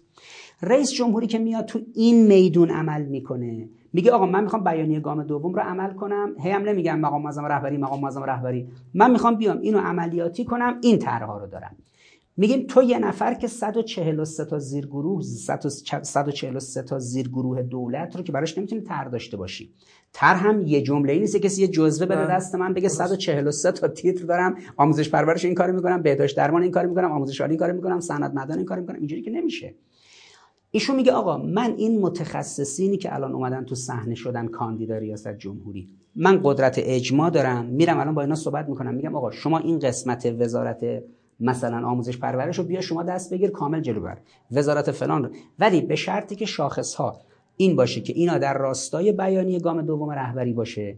[0.63, 3.69] رئیس جمهوری که میاد تو این میدون عمل می‌کنه.
[3.93, 6.35] میگه آقا من می‌خوام بیانیه گام دوم رو عمل کنم.
[6.41, 8.69] هی هم نمیگم مقام معظم رهبری مقام معظم رهبری.
[8.95, 11.77] من می‌خوام بیام اینو عملیاتی کنم این طرحها رو دارم.
[12.37, 18.59] میگیم تو یه نفر که 143 تا زیرگروه 143 تا زیرگروه دولت رو که براش
[18.59, 19.73] نمی‌تونی تر داشته باشی.
[20.13, 22.35] تر هم یه جمله ای نیست کسی یه جزوه بده بله.
[22.35, 26.71] دست من بگه 143 تا تیتر دارم آموزش پرورش این کارو می‌کنم بهداشت درمان این
[26.71, 28.99] کارو می‌کنم آموزش عالی این کارو می‌کنم سند مدن این کارو می‌کنم.
[28.99, 29.75] اینجوری که نمیشه.
[30.71, 35.89] ایشون میگه آقا من این متخصصینی که الان اومدن تو صحنه شدن کاندیدا ریاست جمهوری
[36.17, 38.95] من قدرت اجماع دارم میرم الان با اینا صحبت می‌کنم.
[38.95, 41.03] میگم آقا شما این قسمت وزارت
[41.41, 44.19] مثلا آموزش پرورش رو بیا شما دست بگیر کامل جلو بر
[44.53, 45.31] وزارت فلان رو.
[45.59, 47.21] ولی به شرطی که شاخص ها
[47.57, 50.97] این باشه که اینا در راستای بیانیه گام دوم رهبری باشه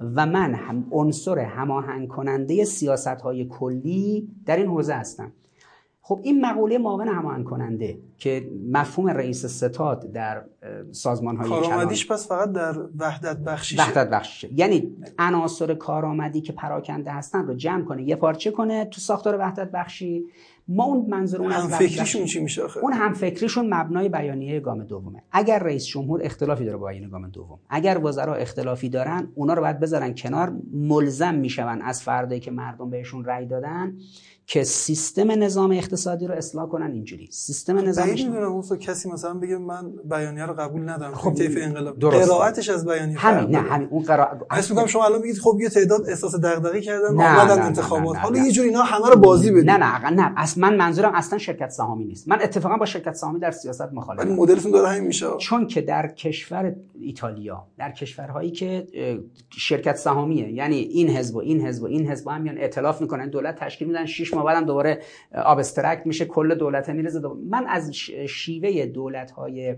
[0.00, 5.32] و من هم عنصر هماهنگ کننده سیاست های کلی در این حوزه هستم.
[6.04, 10.44] خب این مقوله معاون همان کننده که مفهوم رئیس ستاد در
[10.90, 13.82] سازمان های کارآمدیش پس فقط در وحدت بخشیشه.
[13.82, 14.48] وحدت بخشیشه.
[14.54, 19.70] یعنی عناصر کارآمدی که پراکنده هستن رو جمع کنه یه پارچه کنه تو ساختار وحدت
[19.70, 20.24] بخشی.
[20.68, 24.84] ما اون منظور اون از فکریشون چی میشه آخه؟ اون هم فکریشون مبنای بیانیه گام
[24.84, 25.22] دومه.
[25.32, 29.62] اگر رئیس جمهور اختلافی داره با بیانیه گام دوم اگر وزرا اختلافی دارن اونا رو
[29.62, 33.96] باید بذارن کنار ملزم میشون از فردایی که مردم بهشون رأی دادن.
[34.52, 37.28] که سیستم نظام اقتصادی رو اصلاح کنن اینجوری.
[37.30, 41.98] سیستم نظام می‌دونم کسی مثلا بگه من بیانیه رو قبول ندارم خب طیف انقلاب.
[42.00, 45.68] قرائتش از بیانیه همین نه همین اون قرائت حس میگم شما الان میگید خب یه
[45.68, 48.16] تعداد احساس دغدغه کردن اومدن انتخابات.
[48.16, 49.70] حالا یه جوری اینا همه رو بازی بدید.
[49.70, 50.34] نه نه نه.
[50.36, 52.28] اصلا من منظورم اصلا شرکت سهامی نیست.
[52.28, 54.26] من اتفاقا با شرکت سهامی در سیاست مخالفم.
[54.26, 55.26] ولی مدلتون داره همین میشه.
[55.38, 58.86] چون که در کشور ایتالیا در کشورهایی که
[59.50, 60.52] شرکت سهامیه.
[60.52, 63.88] یعنی این حزب و این حزب و این حزب هم میان ائتلاف می‌کنن دولت تشکیل
[63.88, 65.02] میدن 6 بعدم دوباره
[65.34, 67.94] آبسترکت میشه کل دولت میرزه من از
[68.28, 69.76] شیوه دولت های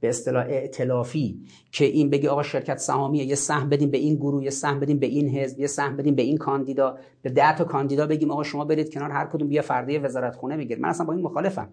[0.00, 1.40] به اصطلاح ائتلافی
[1.72, 4.98] که این بگه آقا شرکت سهامیه یه سهم بدیم به این گروه یه سهم بدیم
[4.98, 8.42] به این حزب یه سهم بدیم به این کاندیدا به 10 تا کاندیدا بگیم آقا
[8.42, 10.78] شما برید کنار هر کدوم بیا فرده وزارت خونه بگیر.
[10.78, 11.68] من اصلا با این مخالفم.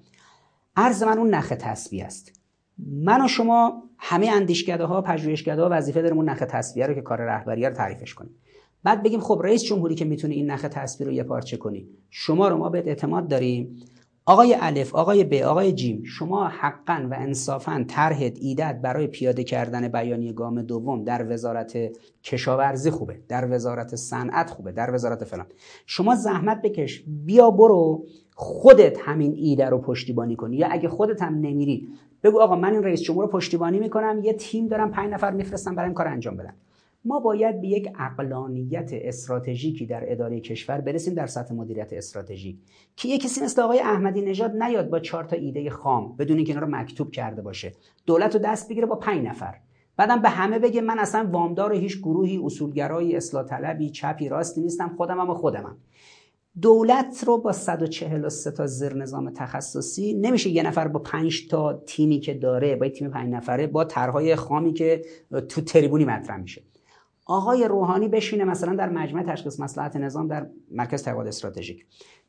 [0.76, 2.42] عرض من اون نخ تسبیح است.
[2.78, 7.02] من و شما همه اندیشکده ها پژوهشکده ها وظیفه داریم اون نخ تسبیح رو که
[7.02, 8.36] کار رهبری رو تعریفش کنیم.
[8.84, 11.88] بعد بگیم خب رئیس جمهوری که می‌تونه این نخ تصویر رو یه پارچه کنی.
[12.10, 13.76] شما رو ما بهت اعتماد داریم.
[14.26, 19.88] آقای الف آقای ب آقای جیم شما حقا و انصافا طرحت ایدت برای پیاده کردن
[19.88, 21.78] بیانیه گام دوم در وزارت
[22.24, 25.46] کشاورزی خوبه در وزارت صنعت خوبه در وزارت فلان.
[25.86, 30.58] شما زحمت بکش بیا برو خودت همین ایده رو پشتیبانی کنی.
[30.58, 31.88] یا اگه خودت هم نمیری
[32.24, 35.76] بگو آقا من این رئیس جمهور رو پشتیبانی می‌کنم یه تیم دارم پنج نفر میفرستم
[35.76, 36.54] برای این کار انجام بدن.
[37.06, 42.58] ما باید به یک اقلانیت استراتژیکی در اداره کشور برسیم در سطح مدیریت استراتژیک.
[42.96, 46.54] که یه کسی مثل آقای احمدی نژاد نیاد با چهار تا ایده خام بدون اینکه
[46.54, 47.74] اینا رو مکتوب کرده باشه.
[48.06, 49.56] دولت رو دست بگیره با پنج نفر.
[49.98, 54.94] بعدم به همه بگه من اصلا وامدار هیچ گروهی اصولگرایی اصلاح طلبی چپی راستی نیستم
[54.98, 55.78] خودم هم خودمم.
[56.62, 62.20] دولت رو با 143 تا زیر نظام تخصصی نمیشه یه نفر با 5 تا تیمی
[62.20, 65.02] که داره با تیم 5 نفره با طرحهای خامی که
[65.50, 66.62] تو تریبونی مطرح میشه.
[67.26, 71.86] آقای روحانی بشینه مثلا در مجمع تشخیص مصلحت نظام در مرکز تقاعد استراتژیک.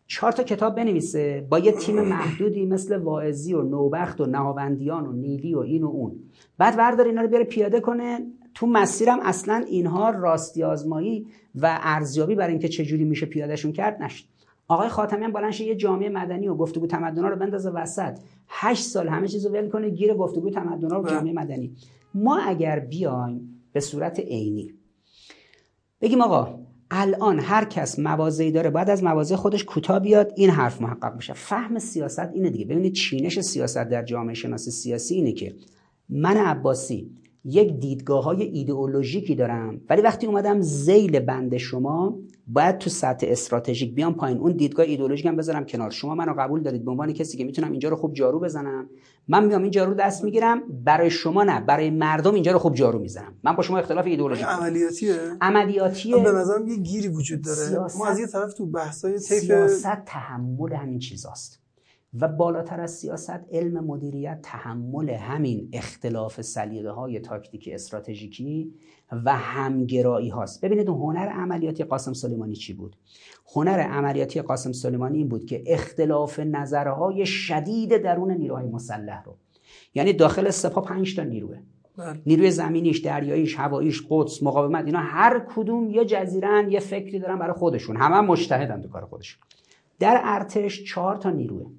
[0.06, 5.12] چهار تا کتاب بنویسه با یه تیم محدودی مثل واعظی و نوبخت و نهاوندیان و
[5.12, 6.16] نیلی و این و اون.
[6.58, 8.20] بعد وردار اینا رو بیاره پیاده کنه.
[8.54, 14.24] تو مسیرم اصلا اینها راستی آزمایی و ارزیابی برای اینکه چجوری میشه پیادهشون کرد نشد.
[14.68, 18.18] آقای خاتمی هم بلنش یه جامعه مدنی و گفتگو تمدن رو بندازه وسط.
[18.48, 21.12] هشت سال همه چیزو ول کنه گیر گفتگو تمدن رو بله.
[21.12, 21.72] جامعه مدنی.
[22.14, 24.74] ما اگر بیایم به صورت عینی
[26.04, 26.58] بگیم آقا
[26.90, 31.32] الان هر کس موازی داره باید از موازی خودش کوتاه بیاد این حرف محقق بشه
[31.32, 32.64] فهم سیاست اینه دیگه.
[32.64, 35.54] ببینید چینش سیاست در جامعه شناسی سیاسی اینه که
[36.08, 37.10] من عباسی
[37.44, 39.80] یک دیدگاه های ایدئولوژیکی دارم.
[39.90, 44.38] ولی وقتی اومدم زیل بند شما باید تو سطح استراتژیک بیام پایین.
[44.38, 45.90] اون دیدگاه ایدئولوژیک هم بذارم کنار.
[45.90, 48.88] شما منو قبول دارید به عنوان کسی که می‌تونم اینجا رو خوب جارو بزنم.
[49.28, 50.62] من میام این جارو دست می‌گیرم.
[50.84, 53.34] برای شما نه برای مردم اینجا رو خوب جارو می‌زنم.
[53.44, 55.16] من با شما اختلاف ایدئولوژی عملیاتیه.
[55.40, 56.16] عملیاتیه.
[56.16, 57.88] به نظرم یه گیری وجود داره.
[57.98, 61.63] ما از یه طرف تو بحثای سیاست تحمل همین چیزاست.
[62.20, 68.74] و بالاتر از سیاست علم مدیریت تحمل همین اختلاف سلیقه های تاکتیکی استراتژیکی
[69.24, 70.64] و همگرایی هاست.
[70.64, 72.96] ببینید هنر عملیاتی قاسم سلیمانی چی بود؟
[73.54, 79.36] هنر عملیاتی قاسم سلیمانی این بود که اختلاف نظرهای شدید درون نیروهای مسلح رو.
[79.94, 81.58] یعنی داخل سپاه پنج تا نیروه.
[81.96, 82.20] بله.
[82.26, 87.54] نیروی زمینیش دریاییش هواییش قدس مقاومت اینا هر کدوم یه جزیرن یه فکری دارن برای
[87.54, 87.96] خودشون.
[87.96, 89.40] همه هم مجتهدن تو کار خودشون.
[89.98, 91.70] در ارتش چهار تا نیروه.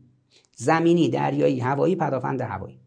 [0.55, 2.79] زمینی دریایی هوایی پدافند هوایی.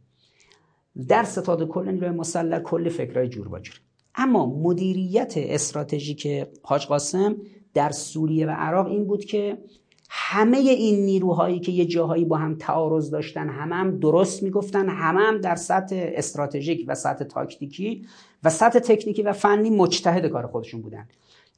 [1.08, 3.80] در ستاد کل نیروی مسلح کل فکرهای جور با جور
[4.14, 7.36] اما مدیریت استراتژیک حاج قاسم
[7.74, 9.58] در سوریه و عراق این بود که
[10.10, 15.20] همه این نیروهایی که یه جاهایی با هم تعارض داشتن همه هم درست می‌گفتن همه
[15.20, 18.06] هم در سطح استراتژیک و سطح تاکتیکی
[18.44, 21.08] و سطح تکنیکی و فنی مجتهد کار خودشون بودن.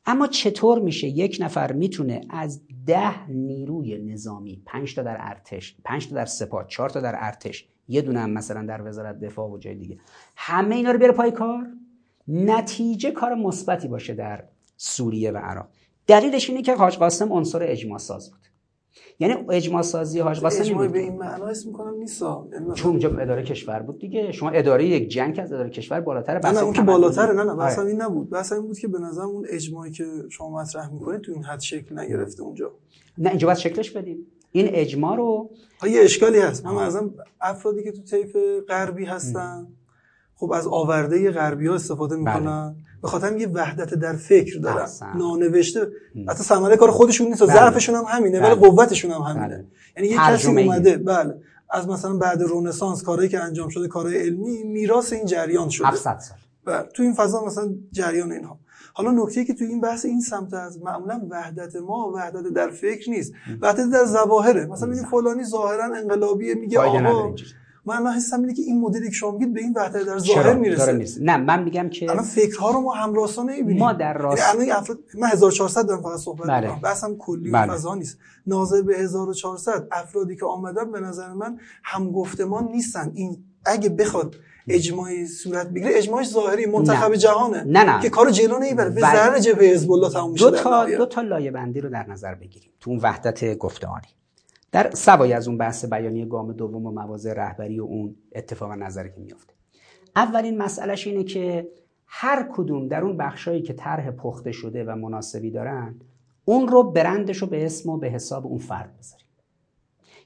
[0.07, 6.09] اما چطور میشه یک نفر می‌تونه از ده نیروی نظامی پنج تا در ارتش پنج
[6.09, 9.59] تا در سپاه چهار تا در ارتش یه دونه هم مثلا در وزارت دفاع و
[9.59, 9.99] جای دیگه
[10.37, 11.67] همه اینا رو بیاره پای کار؟
[12.29, 14.45] نتیجه کار مثبتی باشه در
[14.77, 15.69] سوریه و عراق.
[16.07, 18.41] دلیلش اینه که حاج قاسم عنصر اجماع ساز بود.
[19.19, 22.49] یعنی اجماع سازی حاج قاسم اجماع به این معنا اسم می‌کنم نیستا.
[22.75, 24.33] چون اونجا اداره کشور بود دیگه.
[24.33, 27.33] شما اداره یک جنگ از اداره کشور بالاتر بس نه اون که بالاتره.
[27.33, 27.89] نه نه بحث آره.
[27.89, 28.31] این نبود.
[28.31, 31.61] بحث این بود که به نظر اون اجماعی که شما مطرح می‌کنید تو این حد
[31.61, 32.73] شکل نگرفته اونجا.
[33.19, 34.27] نه اینجا باید شکلش بدیم.
[34.53, 35.51] این اجماع رو
[35.87, 36.67] یه اشکالی هست.
[36.67, 36.99] من از
[37.41, 38.37] افرادی که تو طیف
[38.69, 39.67] غربی هستن
[40.41, 42.25] خب از آورده غربی ها استفاده بله.
[42.25, 42.77] می‌کنن.
[43.03, 44.89] به خاطر یه وحدت در فکر دارن.
[45.17, 45.89] نانوشته
[46.29, 47.43] حتی ثمره کار خودشون نیست.
[47.43, 47.55] بله.
[47.55, 48.69] ظرفشون هم همینه ولی بله.
[48.69, 49.47] قوتشون هم همینه.
[49.49, 49.65] بله.
[49.97, 51.35] یعنی یه کسی اومده بله.
[51.71, 55.87] از مثلا بعد رونسانس کاری که انجام شده کارهای علمی میراث این جریان شده.
[55.87, 56.39] 700 سال.
[56.65, 56.83] بله.
[56.95, 58.59] تو این فضا مثلا جریان اینها.
[58.95, 63.11] حالا نکته که تو این بحث این سمت از معمولا وحدت ما وحدت در فکر
[63.11, 63.33] نیست.
[63.61, 64.67] وحدت در ظواهره.
[64.67, 67.35] مثلا این فلانی ظاهرا انقلابیه میگه آقا
[67.99, 71.21] من حسم اینه که این مدلی که شما میگید به این وحدت در ظاهر می‌رسه.
[71.21, 73.79] نه من میگم که الان فکرها رو ما همراسا نمی‌بینیم.
[73.79, 76.67] ما در یعنی راست یعنی افراد من 1400 دارم فقط صحبت بله.
[76.67, 76.81] می‌کنم.
[76.81, 77.73] بحثم کلی بله.
[77.73, 78.19] فضا نیست.
[78.47, 83.13] ناظر به 1400 افرادی که آمدن به نظر من هم گفتمان نیستن.
[83.15, 84.35] این اگه بخواد
[84.69, 87.65] اجماعی صورت بگیره اجماعش ظاهری منتخب جهانه.
[87.67, 88.03] نه نه.
[88.03, 88.91] که کارو جلو نمی‌بره.
[88.91, 92.07] به ضرر جبهه حزب الله تموم میشه دو تا دو تا لایه بندی رو در
[92.11, 92.71] نظر بگیریم.
[92.81, 94.07] تو اون وحدت گفتمانی
[94.73, 99.11] در سوای از اون بحث بیانی گام دوم و مواضع رهبری و اون اتفاق نظری
[99.11, 99.55] که میافته.
[100.17, 101.69] اولین مسئلهش اینه که
[102.07, 105.95] هر کدوم در اون بخشایی که طرح پخته شده و مناسبی دارن
[106.45, 109.27] اون رو برندش رو به اسم و به حساب اون فرد بذاریم.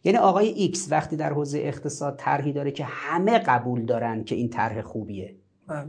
[0.04, 4.48] یعنی آقای ایکس وقتی در حوزه اقتصاد طرحی داره که همه قبول دارن که این
[4.48, 5.34] طرح خوبیه.
[5.68, 5.86] بله.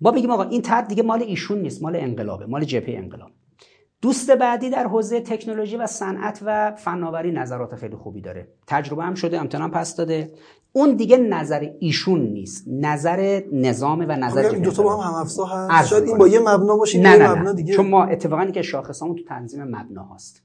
[0.00, 3.30] ما بگیم آقا این طرح دیگه مال ایشون نیست مال انقلابه مال جبهه انقلاب.
[4.02, 8.48] دوست بعدی در حوزه تکنولوژی و صنعت و فناوری نظرات خیلی خوبی داره.
[8.66, 10.32] تجربه هم شده امتحان پس داده.
[10.72, 12.64] اون دیگه نظر ایشون نیست.
[12.68, 15.88] نظر نظام و نظر دو تا با هم هم افزا هست.
[15.88, 17.74] شاید این با یه مبنا باشه نه نه, مبنا دیگه.
[17.74, 20.42] چون ما اتفاقا که شاخصامون تو تنظیم مبنا هاست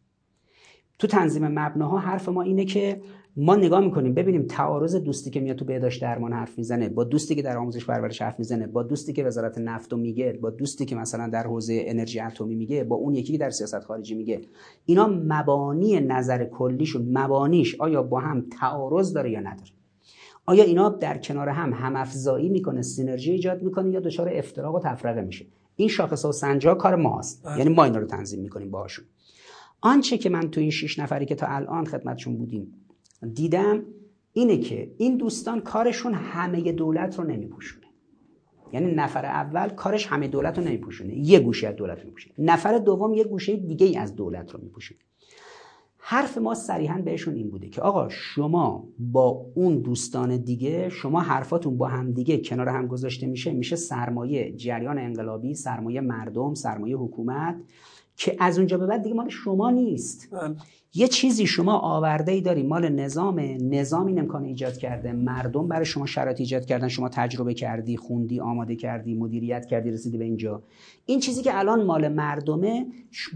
[1.00, 3.02] تو تنظیم مبناها حرف ما اینه که
[3.40, 7.36] ما نگاه می‌کنیم ببینیم تعارض دوستی که میاد تو بهداشت درمان حرف می‌زنه با دوستی
[7.36, 10.96] که در آموزش پرورش حرف می‌زنه با دوستی که وزارت نفت میگه با دوستی که
[10.96, 14.42] مثلا در حوزه انرژی اتمی میگه با اون یکی که در سیاست خارجی میگه.
[14.86, 19.72] اینا مبانی نظر کلیشون مبانیش آیا با هم تعارض داره یا نداره؟
[20.46, 24.80] آیا اینا در کنار هم هم افزایی می‌کنه سینرژی ایجاد می‌کنه یا دچار افتراق و
[24.80, 27.44] تفرقه میشه؟ این شاخص و سنجا کار ماست.
[27.46, 27.58] بله.
[27.58, 29.06] یعنی ما اینا رو تنظیم می‌کنیم باهاشون.
[29.82, 32.74] آنچه که من تو این شش نفری که تا الان خدمتشون بودیم
[33.34, 33.84] دیدم
[34.34, 37.88] اینه که این دوستان کارشون همه دولت رو نمیپوشونه.
[38.74, 41.18] یعنی نفر اول کارش همه دولت رو نمیپوشونه.
[41.18, 42.36] یه گوشه از دولت رو میپوشونه.
[42.40, 45.00] نفر دوم یه گوشه دیگه ای از دولت رو میپوشونه.
[45.98, 51.78] حرف ما صریحا بهشون این بوده که آقا شما با اون دوستان دیگه شما حرفاتون
[51.78, 57.56] با هم دیگه کنار هم گذاشته میشه میشه سرمایه جریان انقلابی سرمایه مردم سرمایه حکومت
[58.16, 60.30] که از اونجا به بعد دیگه مال شما نیست.
[60.98, 62.64] یه چیزی شما آورده ای داری.
[62.64, 65.12] مال نظام نظام این امکان ایجاد کرده.
[65.12, 66.88] مردم برای شما شرایط ایجاد کردن.
[66.88, 70.64] شما تجربه کردی خوندی آماده کردی مدیریت کردی رسیدی به اینجا.
[71.06, 72.86] این چیزی که الان مال مردمه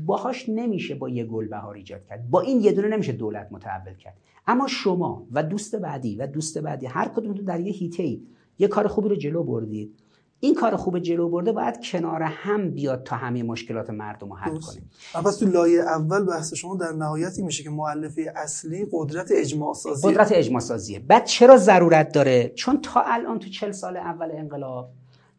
[0.06, 2.30] باهاش نمیشه با یه گل بهار ایجاد کرد.
[2.30, 4.18] با این یه دونه نمیشه دولت متحول کرد.
[4.48, 8.18] اما شما و دوست بعدی و دوست بعدی هر کدوم در یه هیته
[8.60, 10.01] یه کار خوبی رو جلو بردید.
[10.44, 14.60] این کار خوب جلو برده باید کنار هم بیاد تا همه مشکلات مردم رو حل
[14.60, 14.82] کنه
[15.24, 20.12] پس تو لایه اول بحث شما در نهایتی میشه که مؤلفه اصلی قدرت اجماع سازیه
[20.12, 24.90] قدرت اجماع سازیه بعد چرا ضرورت داره؟ چون تا الان تو چل سال اول انقلاب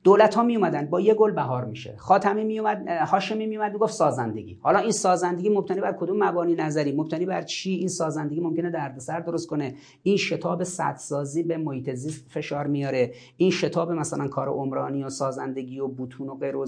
[0.05, 1.94] دولت ها می اومدن با یه گل بهار میشه.
[1.98, 4.59] خاتمی می اومد هاشمی می اومد می‌گفت سازندگی.
[4.62, 9.20] حالا این سازندگی مبتنی بر کدوم مبانی نظری؟ مبتنی بر چی این سازندگی ممکنه دردسر
[9.20, 13.12] درست کنه؟ این شتاب سازی به محیط زیست فشار میاره.
[13.36, 16.66] این شتاب مثلا کار عمرانی و سازندگی و بوتون و غیر و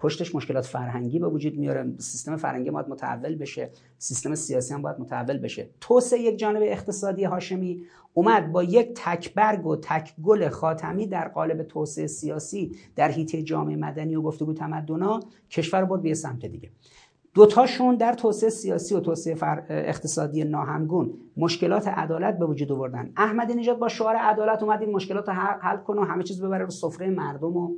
[0.00, 1.92] پشتش مشکلات فرهنگی به وجود میاره.
[1.98, 3.70] سیستم فرهنگی باید متحول بشه.
[3.98, 5.68] سیستم سیاسی هم باید متحول بشه.
[5.80, 7.82] توسعه یک جانب اقتصادی هاشمی
[8.18, 14.16] اومد با یک تکبرگ و تکگل خاتمی در قالب توسعه سیاسی در حیطه جامعه مدنی
[14.16, 16.70] و گفتگو تمدنا کشور بود به سمت دیگه.
[17.34, 19.36] دوتاشون در توسعه سیاسی و توسعه
[19.68, 23.12] اقتصادی ناهمگون مشکلات عدالت به وجود آوردن.
[23.16, 26.64] احمدی نژاد با شعار عدالت اومد این مشکلات رو حل کنه و همه چیز ببره
[26.64, 27.74] رو سفره مردم و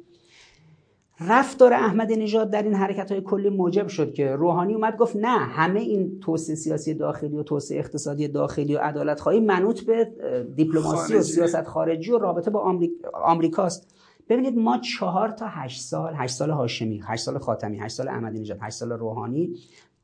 [1.28, 5.38] رفتار احمد نژاد در این حرکت های کلی موجب شد که روحانی اومد گفت نه
[5.38, 10.12] همه این توسعه سیاسی داخلی و توسعه اقتصادی داخلی و عدالت خواهی منوط به
[10.56, 12.78] دیپلماسی و سیاست خارجی و رابطه با
[13.14, 13.94] آمریکاست.
[14.28, 18.40] ببینید ما چهار تا هشت سال هشت سال هاشمی هشت سال خاتمی هشت سال احمدی
[18.40, 19.54] نژاد هشت سال روحانی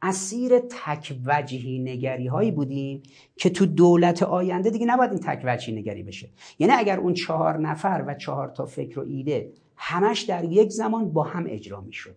[0.03, 3.03] اسیر تک وجهی نگری هایی بودیم
[3.37, 6.29] که تو دولت آینده دیگه نباید این تک وجهی نگری بشه.
[6.59, 11.12] یعنی اگر اون چهار نفر و چهار تا فکر و ایده همش در یک زمان
[11.12, 12.16] با هم اجرا می‌شد.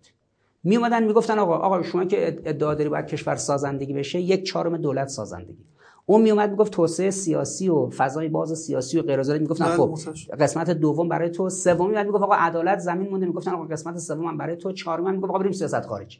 [0.64, 4.76] می اومدن می‌گفتن آقا آقا شما که ادعا داری باید کشور سازندگی بشه یک چهارم
[4.76, 5.64] دولت سازندگی.
[6.06, 9.98] اون می اومد می‌گفت توسعه سیاسی و فضای باز سیاسی و غیر می‌گفتن بله، خب
[10.40, 13.26] قسمت دوم برای تو سومی بعد می‌گفت آقا عدالت زمین مونده.
[13.26, 16.18] می‌گفتن آقا قسمت سوم برای تو چهارم می‌گفت آقا بریم سیاست خارجی.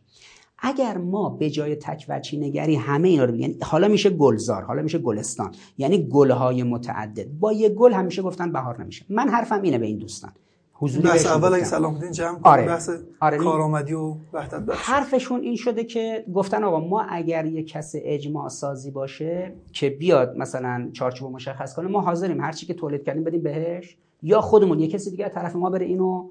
[0.59, 4.99] اگر ما به جای تک نگری همه اینا رو بگن حالا میشه گلزار حالا میشه
[4.99, 5.55] گلستان.
[5.79, 7.27] یعنی گلهای متعدد.
[7.41, 9.05] با یه گل همیشه گفتن بهار نمیشه.
[9.09, 10.33] من حرفم اینه به این دوستان.
[10.81, 12.67] حضوری بحث اول اگه سلام بدین جمع آره.
[12.67, 13.39] بحث آره.
[13.39, 18.49] کارآمدی و وحدت بخش حرفشون این شده که گفتن آقا ما اگر یه کس اجماع
[18.49, 23.25] سازی باشه که بیاد مثلا چارچوب مشخص کنه ما حاضریم هر چی که تولید کردیم
[23.25, 26.31] بدیم بهش یا خودمون یه کسی دیگه طرف ما بره اینو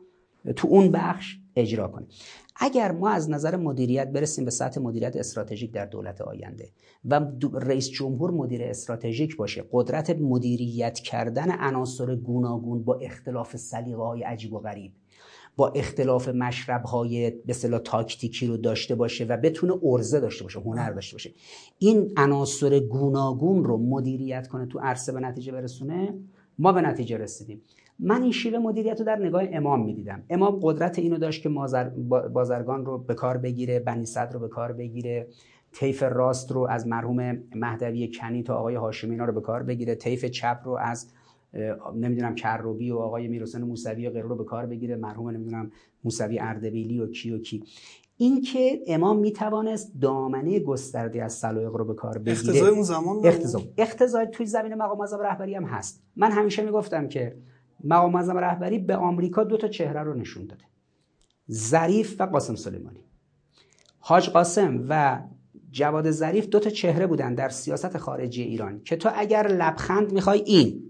[0.56, 2.05] تو اون بخش اجرا کنه
[2.55, 6.70] اگر ما از نظر مدیریت برسیم به سطح مدیریت استراتژیک در دولت آینده
[7.05, 7.22] و
[7.53, 14.53] رئیس جمهور مدیر استراتژیک باشه قدرت مدیریت کردن عناصر گوناگون با اختلاف سلیقه های عجیب
[14.53, 14.91] و غریب
[15.55, 17.53] با اختلاف مشرب های به
[17.84, 21.34] تاکتیکی رو داشته باشه و بتونه ارزه داشته باشه هنر داشته باشه
[21.78, 26.14] این عناصر گوناگون رو مدیریت کنه تو عرصه به نتیجه برسونه؟
[26.60, 27.62] ما به نتیجه رسیدیم.
[28.00, 30.24] من این شیوه مدیریت رو در نگاه امام می‌دیدم.
[30.30, 31.50] امام قدرت اینو داشت که
[32.34, 35.28] بازرگان رو به کار بگیره بنی صدر رو به کار بگیره
[35.72, 40.26] طیف راست رو از مرحوم مهدوی کنی تا آقای هاشمی رو به کار بگیره طیف
[40.26, 41.12] چپ رو از
[41.95, 45.72] نمی‌دونم کروبی و آقای میرحسین موسوی و غیره رو به کار بگیره مرحوم نمی‌دونم
[46.04, 47.64] موسوی اردبیلی و کی و کی.
[48.18, 52.32] این که امام می‌توانست دامنه گسترده از سلایق رو به کار بگیره.
[52.32, 53.22] اختزای اون زمان
[53.78, 56.04] اختزای توی زمین مقام رهبری هم هست.
[56.16, 57.36] من همیشه می‌گفتم که
[57.84, 60.64] مقام معظم رهبری به آمریکا دو تا چهره رو نشون داده.
[61.52, 63.00] ظریف و قاسم سلیمانی.
[64.00, 65.20] حاج قاسم و
[65.72, 70.40] جواد ظریف دو تا چهره بودن در سیاست خارجی ایران که تو اگر لبخند می‌خوای
[70.40, 70.84] این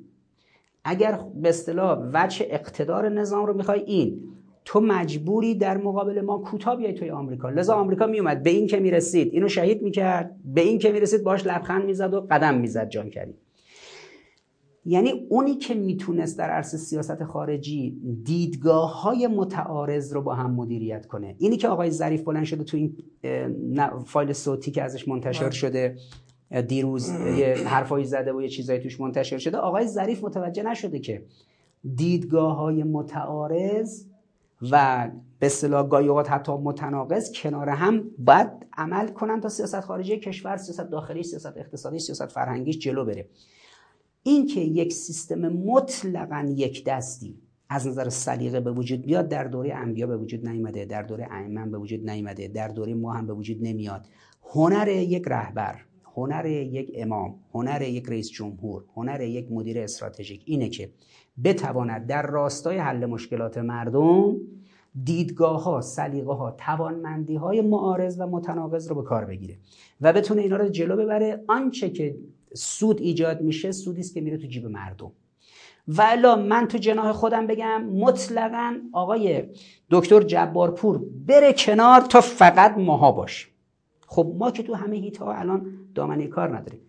[0.84, 4.22] اگر به اصطلاح وجه اقتدار نظام رو می‌خوای این
[4.66, 7.50] تو مجبوری در مقابل ما کوتاه بیای توی آمریکا.
[7.50, 10.36] لذا آمریکا میومد به این که می‌رسید اینو شهید می‌کرد.
[10.46, 13.38] به این که می‌رسید باش لبخند می‌زد و قدم می‌زد جان کریم
[14.86, 21.06] یعنی اونی که می‌تونست در عرصه سیاست خارجی دیدگاه های متعارض رو با هم مدیریت
[21.06, 21.36] کنه.
[21.38, 22.98] اینی که آقای ظریف بلند شده تو این
[24.06, 25.52] فایل صوتی که ازش منتشر بله.
[25.52, 25.98] شده
[26.68, 31.24] دیروز یه حرفایی زده و یه چیزایی توش منتشر شده آقای ظریف متوجه نشده که
[31.96, 34.06] دیدگاه های متعارض
[34.72, 35.08] و
[35.40, 40.92] به اصطلاح گاهی حتی متناقض کنار هم باید عمل کنن تا سیاست خارجی کشور سیاست
[40.92, 43.28] داخلی سیاست اقتصادی سیاست فرهنگیش جلو بره.
[44.30, 49.74] این که یک سیستم مطلقا یک دستی از نظر سلیقه به وجود بیاد در دوره
[49.76, 53.34] انبیا به وجود نیامده در دوره ائمه به وجود نیامده در دوره ما هم به
[53.34, 54.08] وجود نمیاد.
[54.54, 55.80] هنر یک رهبر
[56.16, 60.90] هنر یک امام هنر یک رئیس جمهور هنر یک مدیر استراتژیک اینه که
[61.44, 64.36] بتواند در راستای حل مشکلات مردم
[65.04, 69.58] دیدگاه ها سلیقه ها توانمندی های معارض و متناقض رو به کار بگیره
[70.02, 71.44] و بتونه اینا رو جلو ببره.
[71.48, 72.16] آنچه که
[72.54, 75.12] سود ایجاد میشه سودی است که میره تو جیب مردم.
[75.88, 79.44] و الا من تو جناح خودم بگم مطلقا آقای
[79.92, 83.48] دکتر جبارپور بره کنار تا فقط ماها باشه.
[84.08, 86.82] خب ما که تو همه هیت ها الان دامنه کار نداریم.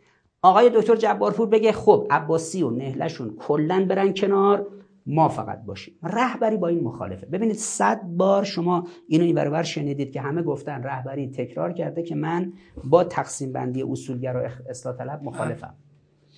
[0.43, 4.67] آقای دکتر جبارپور بگه خب عباسی و نهلشون کلا برن کنار
[5.07, 5.95] ما فقط باشیم.
[6.03, 7.27] رهبری با این مخالفه.
[7.27, 12.15] ببینید صد بار شما اینو این برابر شنیدید که همه گفتن رهبری تکرار کرده که
[12.15, 12.53] من
[12.85, 15.75] با تقسیم بندی اصولگرا اصلاح طلب مخالفم.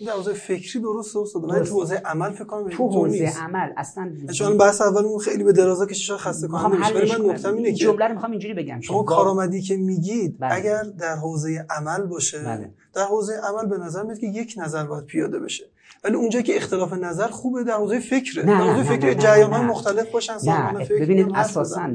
[0.06, 4.12] در حوزه فکری درست استاد ولی تو حوزه عمل فکر کنم تو حوزه عمل اصلا
[4.34, 7.14] چون بحث اولمون خیلی به درازا کشیش خسته کننده میشه.
[7.14, 10.54] ولی من نکتم اینه که جمله رو می‌خوام اینجوری بگم شما کارآمدی که میگید بله.
[10.54, 12.74] اگر در حوزه عمل باشه بله.
[12.94, 15.64] در حوزه عمل به نظر میاد که یک نظر باید پیاده بشه.
[16.04, 18.42] ولی اونجا که اختلاف نظر خوبه در حوزه فکره.
[18.42, 21.90] در حوزه فکر جریان های مختلف باشن نه فکر ببینید اساسا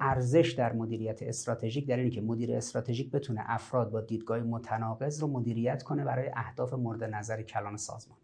[0.00, 5.28] ارزش در مدیریت استراتژیک در اینه که مدیر استراتژیک بتونه افراد با دیدگاه متناقض رو
[5.28, 8.18] مدیریت کنه برای اهداف مورد نظر کلان سازمان.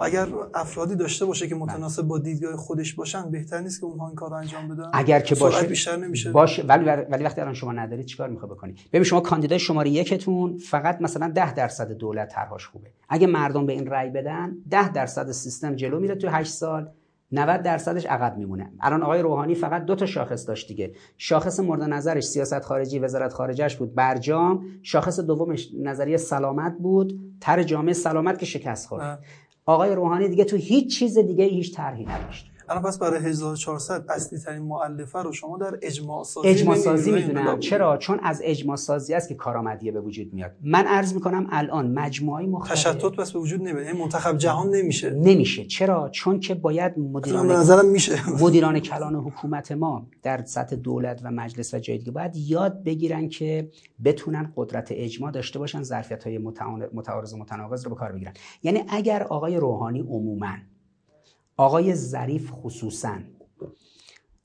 [0.00, 4.16] اگر افرادی داشته باشه که متناسب با دیدگاه خودش باشن بهتر نیست که اونها این
[4.16, 6.62] کار انجام بدن؟ اگر که باشه بیشتر نمیشه؟ باشه.
[6.62, 11.00] ولی ولی وقتی الان شما ندارید چیکار می‌خواد بکنی؟ ببین شما کاندیدای شماره یکتون فقط
[11.00, 12.90] مثلا 10 درصد دولت طرحش خوبه.
[13.08, 16.90] اگه مردم به این رأی بدن 10 درصد سیستم جلو میره تو 8 سال
[17.32, 18.72] 90 درصدش عقب میمونه.
[18.80, 20.92] الان آقای روحانی فقط دو تا شاخص داشت دیگه.
[21.16, 23.94] شاخص مورد نظرش سیاست خارجی وزارت خارجهش بود.
[23.94, 27.20] برجام شاخص دومش نظریه سلامت بود.
[27.40, 29.24] تر جامعه سلامت که شکست خورد.
[29.68, 32.52] آقای روحانی دیگه تو هیچ چیز دیگه هیچ طرحی نداشت.
[32.70, 37.60] الان پس برای 1400 اصلی ترین مؤلفه رو شما در اجماع سازی اجماع سازی می‌دونم
[37.60, 40.52] چرا؟ چون از اجماع سازی است که کارآمدی به وجود میاد.
[40.62, 43.86] من عرض می‌کنم الان مجموعه مختلف تشتت بس به وجود نمیاد.
[43.86, 45.10] یعنی منتخب جهان نمیشه.
[45.10, 45.64] نمیشه.
[45.64, 48.30] چرا؟ چون که باید مدیران نظرم میشه.
[48.40, 53.28] مدیران کلان حکومت ما در سطح دولت و مجلس و جای دیگه باید یاد بگیرن
[53.28, 53.70] که
[54.04, 56.38] بتونن قدرت اجماع داشته باشن ظرفیت های
[56.92, 58.32] متعارض و متناقض رو به کار بگیرن.
[58.62, 60.52] یعنی اگر آقای روحانی عموما
[61.60, 63.18] آقای ظریف خصوصا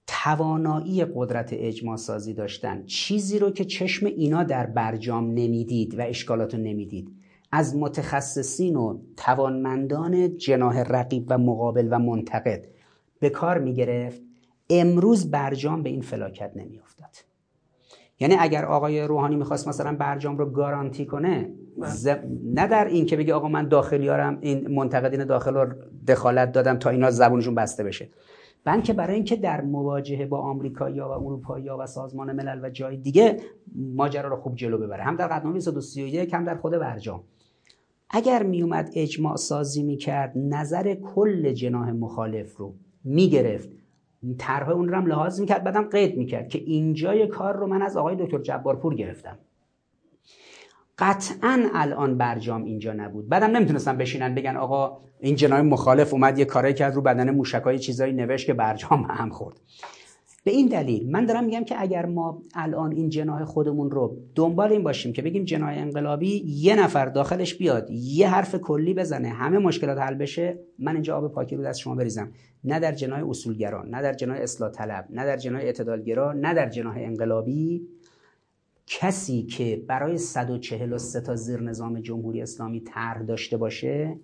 [0.08, 2.86] توانایی قدرت اجماع سازی داشتن.
[2.86, 7.10] چیزی رو که چشم اینا در برجام نمی‌دید و اشکالات رو نمی‌دید.
[7.52, 12.68] از متخصصین و توانمندان جناه رقیب و مقابل و منتقد
[13.20, 14.22] به کار می‌گرفت.
[14.70, 17.16] امروز برجام به این فلاکت نمیافتد
[18.20, 21.52] یعنی اگر آقای روحانی می‌خواست مثلا برجام رو گارانتی کنه
[22.44, 25.74] نه در این که بگه آقا من داخلیارم این منتقدین داخل رو
[26.08, 28.10] دخالت دادم تا اینا زبونشون بسته بشه.
[28.66, 33.38] بلکه برای اینکه در مواجهه با آمریکایی‌ها و اروپایی‌ها و سازمان ملل و جای دیگه
[33.96, 35.04] ماجرا رو خوب جلو ببره.
[35.04, 37.24] هم در قدنامه 231 هم در خود برجام.
[38.10, 43.70] اگر میومد اجماع سازی می‌کرد نظر کل جناح مخالف رو می‌گرفت.
[44.38, 47.98] طرح اون رو هم لحاظ می‌کرد بعدم قید می‌کرد که اینجای کار رو من از
[47.98, 49.38] آقای دکتر جبارپور گرفتم.
[50.98, 53.30] قطعا الان برجام اینجا نبود.
[53.30, 57.80] بعدم نمی‌تونستن بشینن بگن آقا این جنای مخالف اومد یه کاری کرد رو بدن موشکای
[57.80, 59.58] چیزایی نوشت که برجام هم خورد.
[60.46, 64.72] به این دلیل من دارم میگم که اگر ما الان این جناه خودمون رو دنبال
[64.72, 69.58] این باشیم که بگیم جناه انقلابی یه نفر داخلش بیاد یه حرف کلی بزنه همه
[69.58, 72.32] مشکلات حل بشه من اینجا آب پاکی رو دست شما بریزم.
[72.64, 76.70] نه در جناه اصولگرا نه در جناه اصلاح طلب نه در جناه اعتدالگرا نه در
[76.70, 77.88] جناه انقلابی
[78.88, 84.18] کسی که برای 143 تا زیر نظام جمهوری اسلامی طرح داشته باشه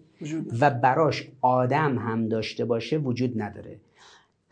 [0.60, 3.80] و براش آدم هم داشته باشه وجود نداره.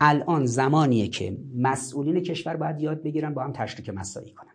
[0.00, 4.52] الان زمانیه که مسئولین کشور باید یاد بگیرن با هم تشریک مسایی کنن.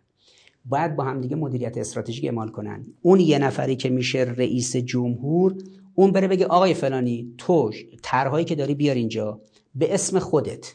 [0.64, 2.86] باید با هم دیگه مدیریت استراتژیک اعمال کنن.
[3.02, 5.54] اون یه نفری که میشه رئیس جمهور
[5.94, 7.70] اون بره بگه آقای فلانی تو
[8.02, 9.40] طرحهایی که داری بیار اینجا
[9.74, 10.74] به اسم خودت.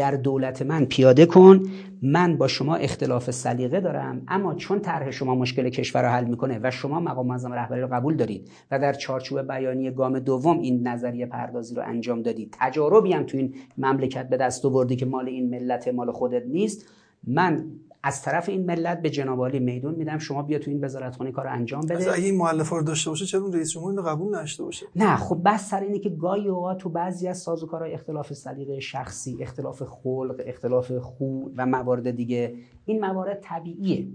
[0.00, 1.62] در دولت من پیاده کن.
[2.02, 4.22] من با شما اختلاف سلیقه دارم.
[4.28, 7.88] اما چون طرح شما مشکل کشور رو حل می‌کنه و شما مقام معظم رهبری رو
[7.92, 13.12] قبول دارید و در چارچوب بیانی گام دوم این نظریه پردازی رو انجام دادید تجاربی
[13.12, 16.86] هم تو این مملکت به دست آوردی که مال این ملت مال خودت نیست
[17.26, 17.64] من
[18.02, 20.18] از طرف این ملت به جناب عالی میدون میدم.
[20.18, 22.12] شما بیا تو این وزارتخونه کار انجام بده.
[22.12, 25.40] اگه این مؤلفه رو داشته باشه چرا رئیس جمهور اینو قبول نشته باشه؟ نه خب
[25.44, 30.42] بس سر اینه که گاهی اوقات تو بعضی از سازوکارهای اختلاف سلیقه شخصی اختلاف خلق
[30.46, 34.08] اختلاف خو و موارد دیگه این موارد طبیعیه.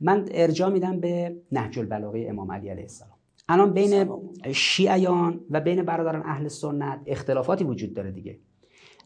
[0.00, 3.12] من ارجاع میدم به نهج البلاغه امام علی علیه السلام.
[3.48, 4.08] الان بین
[4.52, 8.38] شیعیان و بین برادران اهل سنت اختلافاتی وجود داره دیگه.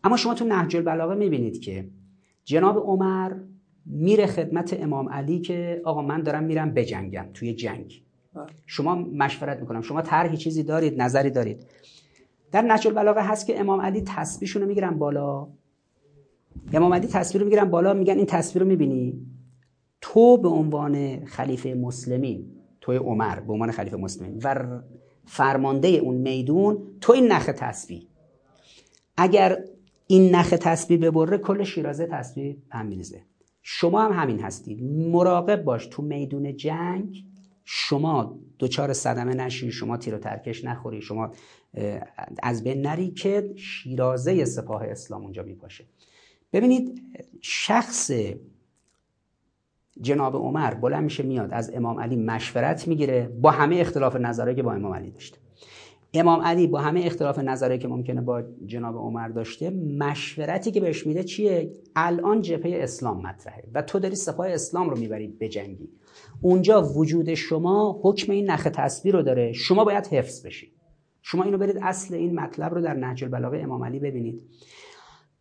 [0.05, 1.89] اما شما تو نهج البلاغه می‌بینید که
[2.45, 3.33] جناب عمر
[3.87, 8.03] میره خدمت امام علی که آقا من دارم میرم بجنگم توی جنگ.
[8.67, 9.81] شما مشورت می‌کنم.
[9.81, 11.67] شما طرحی چیزی دارید نظری دارید.
[12.53, 15.49] در نهج البلاغه هست که امام علی تسبیحشون رو می‌گیرن بالا.
[16.73, 19.27] امام علی تسبیح رو می‌گیرن بالا میگن این تسبیح رو می‌بینی؟
[20.01, 22.47] تو به عنوان خلیفه مسلمین
[22.81, 24.81] توی عمر به عنوان خلیفه مسلمین و
[25.25, 28.07] فرمانده اون میدون تو این نخ تسبیح
[29.17, 29.59] اگر
[30.07, 33.23] این نخ تسبیح ببره کل شیرازه تسبیح هم میریزه
[33.69, 37.25] شما هم همین هستید مراقب باش تو میدون جنگ.
[37.65, 41.33] شما دوچار صدمه نشی شما تیر و ترکش نخوری شما
[42.43, 45.85] از بین نری که شیرازه سپاه اسلام اونجا میپاشه.
[46.53, 47.03] ببینید
[47.41, 48.11] شخص
[50.01, 54.63] جناب عمر بلند میشه میاد از امام علی مشورت می‌گیره با همه اختلاف نظرهایی که
[54.63, 55.39] با امام علی داشته.
[56.21, 61.07] امام علی با همه اختلاف نظرهایی که ممکنه با جناب عمر داشته مشورتی که بهش
[61.07, 65.89] میده چیه؟ الان جبهه اسلام مطرحه و تو داری سپاه اسلام رو می‌بری به جنگی.
[66.41, 69.53] اونجا وجود شما حکم این نخ تصویر رو داره.
[69.53, 70.73] شما باید حفظ بشی.
[71.23, 74.43] شما اینو برید اصل این مطلب رو در نهج البلاغه امام علی ببینید.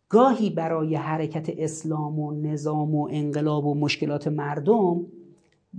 [0.08, 5.06] گاهی برای حرکت اسلام و نظام و انقلاب و مشکلات مردم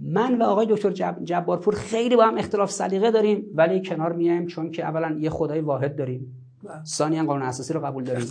[0.01, 1.17] من و آقای دکتر جب...
[1.23, 5.59] جبارپور خیلی با هم اختلاف سلیقه داریم ولی کنار میایم چون که اولا یه خدای
[5.61, 6.33] واحد داریم.
[6.63, 6.83] بله.
[6.83, 8.27] ثانیا قانون اساسی رو قبول داریم.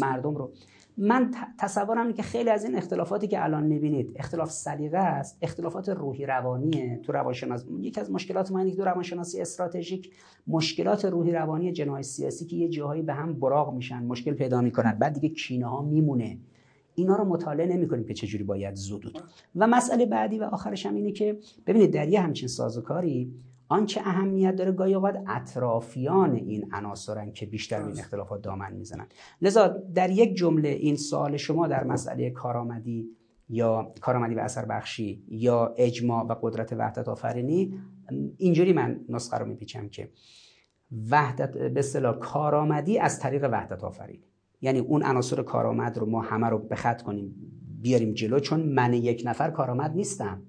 [0.00, 0.52] مردم رو.
[0.96, 5.88] من تصورم اینه که خیلی از این اختلافاتی که الان می‌بینید اختلاف سلیقه است اختلافات
[5.88, 10.10] روحی روانیه تو روانشناسی یکی از مشکلات ما اینه که تو روانشناسی استراتژیک
[10.46, 14.92] مشکلات روحی روانی جناح سیاسی که یه جاهایی به هم براق میشن مشکل پیدا می‌کنن.
[14.92, 16.38] بعد دیگه کینه ها میمونه.
[16.94, 19.22] اینا رو مطالعه نمی کنیم که چجوری باید زدود.
[19.56, 23.34] و مسئله بعدی و آخرش هم اینه که ببینید در یه همچین سازوکاری
[23.68, 29.06] آنچه اهمیت داره گاهی اوقات اطرافیان این عناصرن که بیشتر این اختلافات دامن می‌زنن.
[29.42, 33.08] لذا در یک جمله این سوال شما در مسئله کارآمدی
[33.48, 37.80] یا کارآمدی و اثر بخشی یا اجماع و قدرت وحدت آفرینی
[38.36, 40.08] اینجوری من نسخه رو میپیچم که
[41.10, 44.24] وحدت به اصطلاح کارآمدی از طریق وحدت آفرینی
[44.64, 47.34] یعنی اون عناصر کارآمد رو ما همه رو به خط کنیم
[47.82, 50.42] بیاریم جلو چون من یک نفر کارآمد نیستم.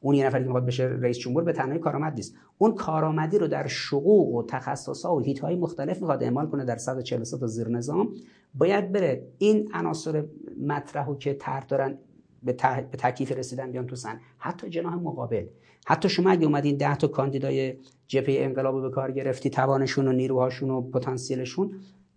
[0.00, 2.34] اون یه نفری که می‌خواد بشه رئیس جمهور به تنهایی کارآمد نیست.
[2.58, 7.38] اون کارآمدی رو در شقوق و تخصصها و های مختلف می‌خواد اعمال کنه در 143
[7.38, 8.14] تا زیر نظام.
[8.54, 10.24] باید بره این عناصر
[10.66, 11.98] مطرح که طرح دارن
[12.42, 12.52] به,
[12.90, 15.46] به تکلیف رسیدن بیان تو سن حتی جناح مقابل.
[15.86, 17.74] حتی شما اگه اومدین 10 تا کاندیدای
[18.06, 21.74] جبهه انقلاب رو به کار گرفتی توانشون و نیروهاشون و پتانسیلشون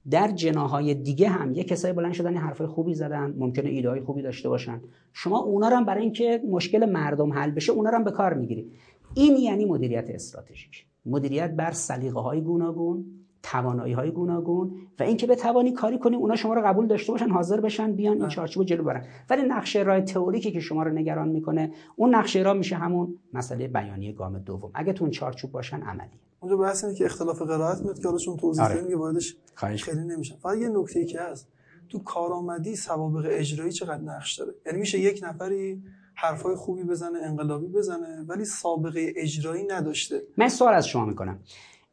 [0.10, 4.22] در جناهای دیگه هم یه کسایی بلند شدن حرفای خوبی زدن ممکنه ایده های خوبی
[4.22, 4.82] داشته باشن.
[5.14, 8.34] شما اونا رو هم برای اینکه مشکل مردم حل بشه اونا رو هم به کار
[8.34, 8.72] می‌گیری
[9.14, 10.86] این یعنی مدیریت استراتژیک.
[11.06, 13.06] مدیریت بر سلیقه های گوناگون
[13.44, 17.62] توانایی های گوناگون و اینکه بتوانی کاری کنی اونا شما رو قبول داشته باشن حاضر
[17.62, 19.06] بشن بیان این چارچوب جلو برن.
[19.30, 23.68] ولی نقشه راه تئوریکی که شما رو نگران می‌کنه اون نقشه راه میشه همون مسئله
[23.68, 24.72] بیانیه گام دوم.
[24.74, 28.38] اگه تو اون چارچوب باشن عملی اونجا بحث اینه که اختلاف قرائت میاد که حالشون
[28.38, 28.88] توضیح آره.
[28.88, 31.48] که واردش خیلی نمیشن فقط یه نکته ای که هست.
[31.90, 35.84] تو کارآمدی سوابق اجرایی چقدر نقش داره؟ یعنی میشه یک نفری
[36.16, 40.22] حرفای خوبی بزنه انقلابی بزنه ولی سابقه اجرایی نداشته.
[40.38, 41.40] من سوال از شما می‌کنم.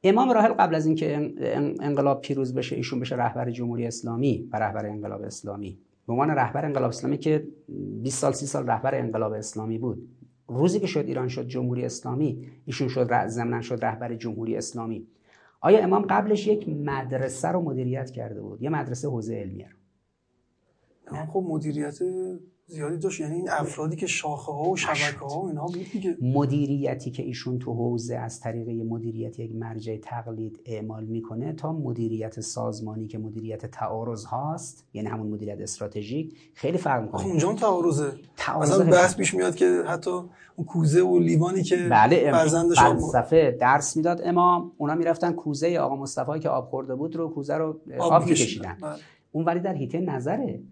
[0.02, 1.34] امام راحل قبل از اینکه
[1.80, 5.78] انقلاب پیروز بشه ایشون بشه رهبر جمهوری اسلامی و رهبر انقلاب اسلامی.
[6.06, 7.48] به عنوان رهبر انقلاب اسلامی که
[8.02, 10.08] 20 سال 30 سال رهبر انقلاب اسلامی بود.
[10.50, 15.06] روزی که شد ایران شد جمهوری اسلامی ایشون شد ضمن شد رهبر جمهوری اسلامی.
[15.60, 19.76] آیا امام قبلش یک مدرسه رو مدیریت کرده بود؟ یه مدرسه حوزه علمیه رو.
[21.26, 21.98] خب مدیریت
[22.70, 23.20] زیادی داشت.
[23.20, 26.16] یعنی این افرادی که شاخه ها و شبکه ها و اینها بود دیگه.
[26.20, 32.40] مدیریتی که ایشون تو حوزه از طریق مدیریت یک مرجع تقلید اعمال می‌کنه تا مدیریت
[32.40, 37.26] سازمانی که مدیریت تعارض هاست یعنی همون مدیریت استراتژیک خیلی فرق می‌کنه.
[37.26, 38.12] اونجا تعارضه.
[38.60, 40.10] مثلا بحث پیش میاد که حتی
[40.56, 42.32] اون کوزه و لیوانی که بله
[42.76, 44.72] فلسفه درس می‌داد امام.
[44.76, 48.76] اونا می‌رفتن کوزه آقا مصطفی که آب خورده بود رو کوزه رو آب, آب میکشیدن.
[48.82, 48.94] بله.
[49.32, 50.62] اون ولی در حیطه نظره.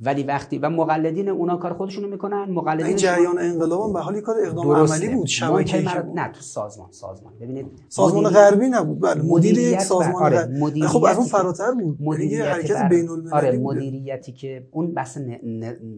[0.00, 4.36] ولی وقتی و مقلدین اونا کار خودشونو می‌کنن مقلدین این جریان انقلاب به حالی کار
[4.46, 5.26] اقدام عملی بود.
[5.26, 5.82] شبکه
[6.14, 7.32] نه تو سازمان سازمان.
[7.40, 9.00] ببینید سازمان غربی نبود.
[9.00, 11.82] بله مدیر یک سازمان آره مدیریت خب از اون فراتر بود.
[11.82, 15.18] یعنی مدیریت حرکت بین المللی آره مدیریتی که اون بحث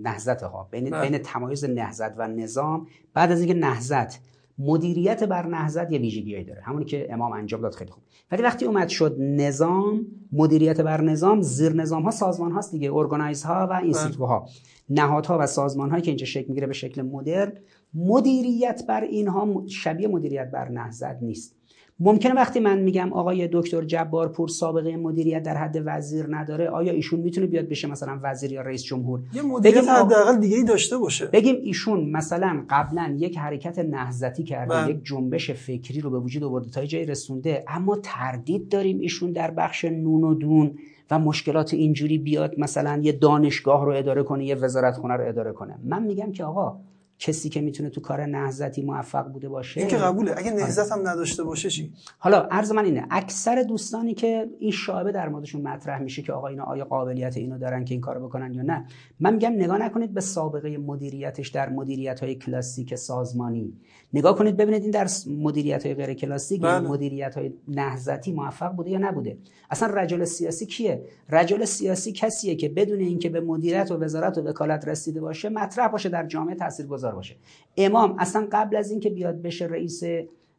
[0.03, 1.09] نهضت ها بین بله.
[1.09, 4.21] بین تمایز نهضت و نظام بعد از اینکه نهضت
[4.59, 6.63] مدیریت بر نهضت یه ویژگیایی داره.
[6.63, 8.03] همونی که امام انجام داد خیلی خوب.
[8.31, 12.95] ولی وقتی اومد شد نظام مدیریت بر نظام زیر نظام ها سازمان هاست دیگه.
[12.95, 14.49] organize ها و institute ها.
[14.91, 17.53] نهادها و سازمان هایی که اینجا شکل می‌گیره به شکل مدرن
[17.95, 21.56] مدیریت بر اینها شبیه مدیریت بر نهضت نیست.
[22.01, 27.21] ممکنه وقتی من میگم آقای دکتر جبارپور سابقه مدیریت در حد وزیر نداره آیا ایشون
[27.21, 31.27] می‌تونه بیاد بشه مثلا وزیر یا رئیس جمهور؟ یه مدیریت حداقل دیگه ای داشته باشه.
[31.27, 34.91] بگیم ایشون مثلا قبلا یک حرکت نهضتی کرده بله.
[34.91, 39.51] یک جنبش فکری رو به وجود آورده تا جایی رسونده اما تردید داریم ایشون در
[39.51, 40.79] بخش نون و دون
[41.11, 45.79] و مشکلات اینجوری بیاد مثلا یه دانشگاه رو اداره کنه یه وزارتخونه رو اداره کنه.
[45.85, 46.77] من میگم که آقا
[47.19, 50.35] کسی که می‌تونه تو کار نهضتی موفق بوده باشه؟ این که قبوله.
[50.37, 55.13] اگه نهضت هم نداشته باشه چی؟ حالا عرض من اینه اکثر دوستانی که این شایبه
[55.13, 58.55] در موردشون مطرح میشه که آقا اینا آیا قابلیت اینو دارن که این کارو بکنن
[58.55, 58.87] یا نه
[59.21, 63.73] من میگم نگاه نکنید به سابقه مدیریتش در مدیریت های کلاسیک سازمانی.
[64.13, 66.89] نگاه کنید ببینید این در مدیریت های غیر کلاسیک بله.
[66.89, 69.39] مدیریت های نهضتی موفق بوده یا نبوده.
[69.71, 74.41] اصلا رجل سیاسی کیه؟ رجل سیاسی کسیه که بدون اینکه به مدیریت و وزارت و
[74.41, 77.06] وکالت رسیده باشه مطرح باشه در جامعه تاثیرگذار.
[77.15, 77.37] باشه.
[77.77, 80.03] امام اصلا قبل از اینکه بیاد بشه رئیس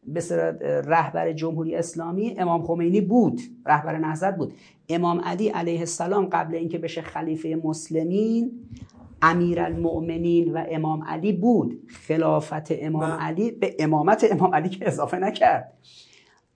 [0.07, 0.21] به
[0.85, 4.53] رهبر جمهوری اسلامی امام خمینی بود رهبر نهضت بود.
[4.89, 8.51] امام علی علیه السلام قبل اینکه بشه خلیفه مسلمین
[9.21, 11.79] امیر المؤمنین و امام علی بود.
[11.87, 13.21] خلافت امام بله.
[13.21, 15.73] علی به امامت امام علی که اضافه نکرد.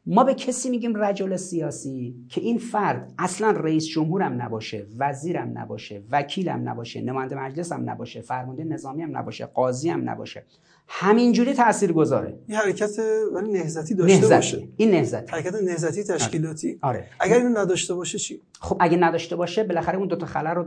[0.05, 6.03] ما به کسی میگیم رجل سیاسی که این فرد اصلا رئیس جمهورم نباشه وزیرم نباشه
[6.11, 10.45] وکیلم نباشه نماینده مجلسم نباشه فرمانده نظامی هم نباشه قاضی هم نباشه
[10.87, 12.99] همینجوری تاثیر گذاره این حرکت
[13.33, 14.35] ولی نهزتی داشته نهزتی.
[14.35, 14.67] باشه.
[14.77, 16.79] این نهزتی حرکت نهزتی تشکیلاتی.
[16.81, 16.97] آره.
[16.99, 17.07] آره.
[17.19, 20.65] اگر اینو نداشته باشه چی؟ خب اگه نداشته باشه بالاخره اون دو تا خلا رو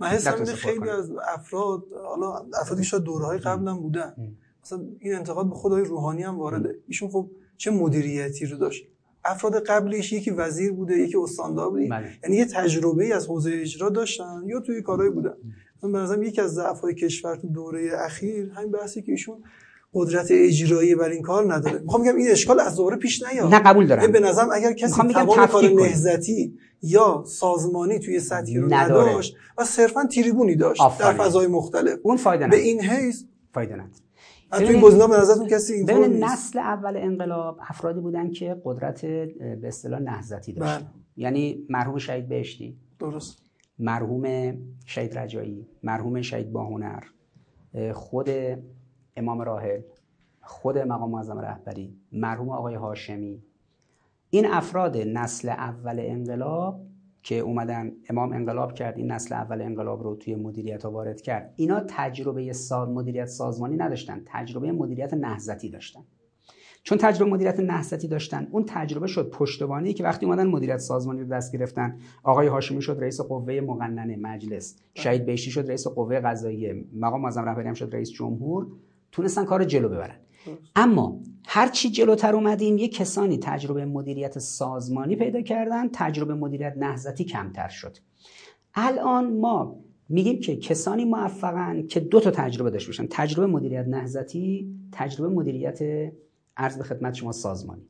[0.00, 0.08] من
[0.44, 4.14] خیلی از افراد حالا افرادی شاید دورهای قبلا بودن
[4.64, 6.78] مثلا این انتقاد به خدای روحانی هم وارده.
[6.88, 8.84] ایشون خب چه مدیریتی رو داشت.
[9.24, 11.88] افراد قبلیش یکی وزیر بوده یکی استاندار بوده.
[11.88, 12.06] بله.
[12.22, 15.34] یعنی یه تجربه از حوزه اجرا داشتن یا توی کارهای بودن.
[15.82, 19.36] من به نظرم یکی از ضعف‌های کشور تو دوره اخیر همین بحثی که ایشون
[19.94, 21.78] قدرت اجرایی بر این کار نداره.
[21.78, 23.54] می‌خوام بگم این اشکال از دوره پیش نیاد.
[23.54, 24.12] نه قبول دارم.
[24.12, 29.10] به نظرم اگر کسی تمام کار نهضتی یا سازمانی توی سطحی رو نداره.
[29.10, 31.98] نداشت و صرفا تریبونی داشت در فضای مختلف.
[32.02, 33.22] اون فایده به این حیث
[33.54, 33.90] فایده نداره.
[34.50, 39.68] تو این گزینه‌ها به نظرتون کسی اینطور نسل اول انقلاب افرادی بودن که قدرت به
[39.68, 40.78] اصطلاح نهضتی داشتن.
[40.78, 40.86] بله.
[41.16, 43.42] یعنی مرحوم شهید بهشتی درست.
[43.78, 44.54] مرحوم
[44.86, 47.02] شهید رجایی مرحوم شهید باهنر
[47.92, 48.30] خود
[49.16, 49.80] امام راهل
[50.42, 53.42] خود مقام معظم رهبری مرحوم آقای هاشمی.
[54.30, 56.85] این افراد نسل اول انقلاب
[57.26, 61.52] که اومدن امام انقلاب کرد این نسل اول انقلاب رو توی مدیریت ها وارد کرد.
[61.56, 62.86] اینا تجربه سا...
[62.86, 66.00] مدیریت سازمانی نداشتن تجربه مدیریت نهضتی داشتن.
[66.82, 71.26] چون تجربه مدیریت نهضتی داشتن اون تجربه شد پشتوانی که وقتی اومدن مدیریت سازمانی رو
[71.26, 76.84] دست گرفتن آقای هاشمی شد رئیس قوه مقننه مجلس شهید بهشتی شد رئیس قوه قضاییه
[76.94, 78.66] مقام معظم رهبری شد رئیس جمهور
[79.12, 80.16] تونستن کار جلو ببرن.
[80.76, 87.68] اما هرچی جلوتر اومدیم یه کسانی تجربه مدیریت سازمانی پیدا کردن تجربه مدیریت نهضتی کمتر
[87.68, 87.96] شد.
[88.74, 89.76] الان ما
[90.08, 93.06] میگیم که کسانی موفقن که دو تا تجربه داشته باشن.
[93.10, 96.12] تجربه مدیریت نهضتی تجربه مدیریت
[96.56, 97.82] عرض به خدمت شما سازمانی.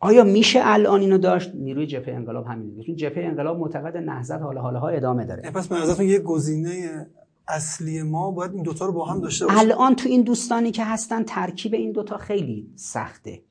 [0.00, 4.58] آیا میشه الان اینو داشت؟ نیروی جبهه انقلاب همین چون جبهه انقلاب معتقد نهضت حال
[4.58, 5.50] حالها ادامه داره.
[5.50, 7.06] پس به یه گزینه
[7.50, 9.60] اصلی ما باید این دوتا رو با هم داشته باشیم.
[9.60, 13.42] الان تو این دوستانی که هستن ترکیب این دوتا خیلی سخته.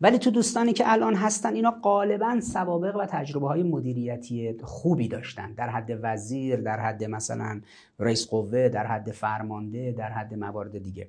[0.00, 5.52] ولی تو دوستانی که الان هستن اینا غالبا سوابق و تجربه های مدیریتی خوبی داشتن.
[5.52, 7.60] در حد وزیر در حد مثلا
[7.98, 11.08] رئیس قوه در حد فرمانده در حد موارد دیگه.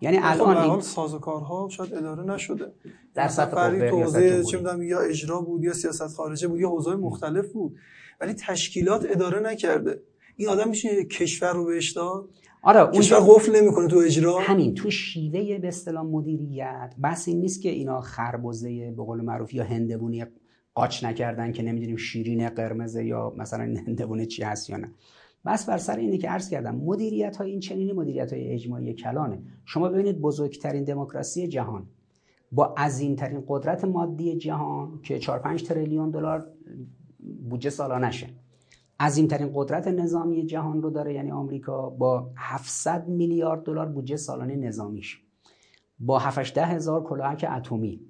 [0.00, 2.72] یعنی خب، الان این سازوکارها شاید اداره نشده.
[3.14, 7.76] در سطح قوه چه یا اجرا بود یا سیاست خارجه بود یا حوزه مختلف بود.
[8.20, 10.02] ولی تشکیلات اداره نکرده.
[10.40, 12.28] این آدم میشه کشور رو بهش داد؟
[12.62, 16.94] آره اونجا قفل نمی‌کنه تو اجرا؟ همین تو شیوه به اصطلاح مدیریت.
[17.02, 20.24] بس این نیست که اینا خربزه به قول معروف یا هندبونی
[20.74, 24.90] قاچ نکردن که نمی‌دونیم شیرین قرمز یا مثلا هندبونه چی هست یا نه.
[25.46, 29.42] بس بر سر اینه که عرض کردم مدیریت های این چنینی مدیریت های اجماعی کلانه.
[29.64, 31.86] شما ببینید بزرگترین دموکراسی جهان.
[32.52, 36.46] با عظیمترین قدرت مادی جهان که 4 5 تریلیون دلار
[37.50, 38.26] بودجه سالانشه
[39.00, 41.14] عظیمترین قدرت نظامی جهان رو داره.
[41.14, 45.22] یعنی آمریکا با 700 میلیارد دلار بودجه سالانه نظامیش.
[46.00, 48.00] با 7 هزار کلاهک اتمی.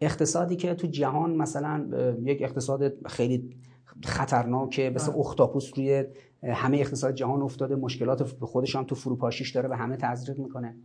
[0.00, 1.86] اقتصادی که تو جهان مثلا
[2.22, 3.56] یک اقتصاد خیلی
[4.04, 6.04] خطرناکه مثل اختاپوس روی
[6.42, 7.76] همه اقتصاد جهان افتاده.
[7.76, 10.76] مشکلات خودش هم تو فروپاشیش داره و همه تزریق می‌کنه.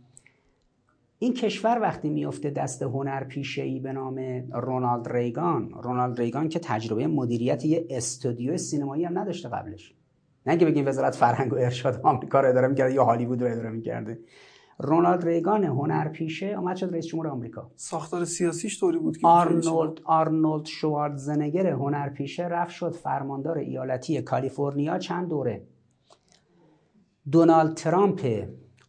[1.20, 4.18] این کشور وقتی میفته دست هنر ای به نام
[4.52, 9.94] رونالد ریگان رونالد ریگان که تجربه مدیریت یه استودیو سینمایی هم نداشته قبلش.
[10.46, 13.70] نه که بگیم وزارت فرهنگ و ارشاد آمریکا رو اداره می‌کرده یا هالیوود رو اداره
[13.70, 14.18] می‌کرده.
[14.78, 17.70] رونالد ریگان هنر پیشه اومد شد رئیس جمهور آمریکا.
[17.76, 24.98] ساختار سیاسیش طوری بود که آرنولد آرنولد شواردزنگر هنر پیشه رفت شد فرماندار ایالتی کالیفرنیا
[24.98, 25.62] چند دوره.
[27.30, 28.48] دونالد ترامپ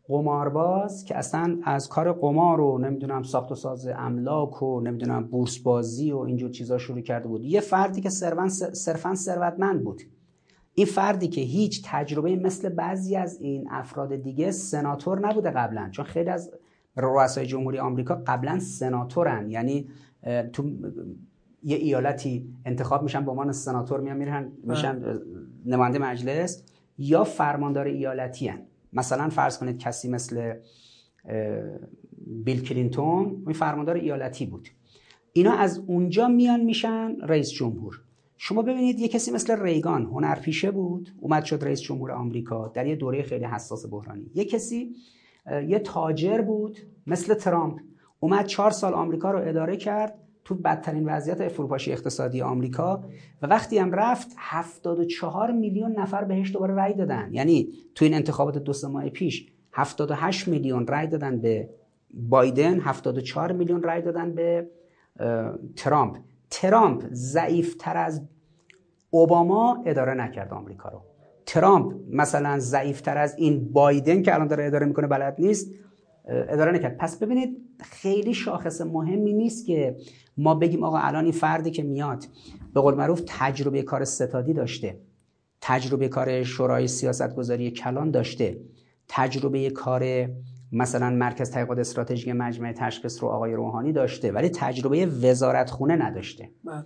[0.10, 5.58] قمارباز که اصلا از کار قمار و نمی‌دونم ساخت و ساز املاک و نمی‌دونم بورس
[5.60, 7.44] بازی و اینجور چیزا شروع کرده بود.
[7.44, 10.02] یه فردی که صرفا ثروتمند بود.
[10.74, 15.90] این فردی که هیچ تجربه مثل بعضی از این افراد دیگه سناتور نبوده قبلا.
[15.92, 16.52] چون خیلی از
[16.96, 19.50] رؤسای جمهوری آمریکا قبلا سناتورن.
[19.50, 19.90] یعنی
[20.54, 20.70] تو
[21.64, 25.20] یه ایالتی انتخاب میشن به عنوان سناتور میان میرن میشن
[25.66, 26.64] نماینده مجلس
[26.98, 28.62] یا فرماندار ایالتی هن.
[28.94, 30.54] مثلا فرض کنید کسی مثل
[32.28, 34.70] بیل کلینتون این فرماندار ایالتی بود.
[35.34, 38.02] اینا از اونجا میان میشن رئیس جمهور.
[38.38, 42.96] شما ببینید یه کسی مثل ریگان هنرپیشه بود اومد شد رئیس جمهور آمریکا در یه
[42.96, 44.32] دوره خیلی حساس بحرانی.
[44.36, 44.96] یه کسی
[45.68, 46.78] یه تاجر بود
[47.08, 47.80] مثل ترامپ
[48.20, 50.20] اومد چهار سال آمریکا رو اداره کرد
[50.50, 53.04] تو بدترین وضعیت فروپاشی اقتصادی آمریکا
[53.42, 57.30] و وقتی هم رفت 74 میلیون نفر بهش دوباره رأی دادن.
[57.32, 61.70] یعنی تو این انتخابات دو سه ماه پیش 78 میلیون رأی دادن به
[62.14, 64.68] بایدن 74 میلیون رأی دادن به
[65.76, 66.18] ترامپ.
[66.50, 68.22] ترامپ ضعیفتر از
[69.10, 71.02] اوباما اداره نکرد آمریکا رو.
[71.46, 75.72] ترامپ مثلا ضعیفتر از این بایدن که الان داره اداره می‌کنه بلد نیست
[76.26, 76.98] اداره نکرد.
[76.98, 79.96] پس ببینید خیلی شاخص مهمی نیست که
[80.40, 82.26] ما بگیم آقا الان این فردی که میاد
[82.74, 85.00] به قول معروف تجربه کار ستادی داشته
[85.62, 88.62] تجربه کار شورای سیاست گذاری کلان داشته
[89.08, 90.30] تجربه کار
[90.72, 96.50] مثلا مرکز تحقیقات استراتژیک مجمع تشخیص رو آقای روحانی داشته ولی تجربه وزارت خونه نداشته
[96.64, 96.84] بله.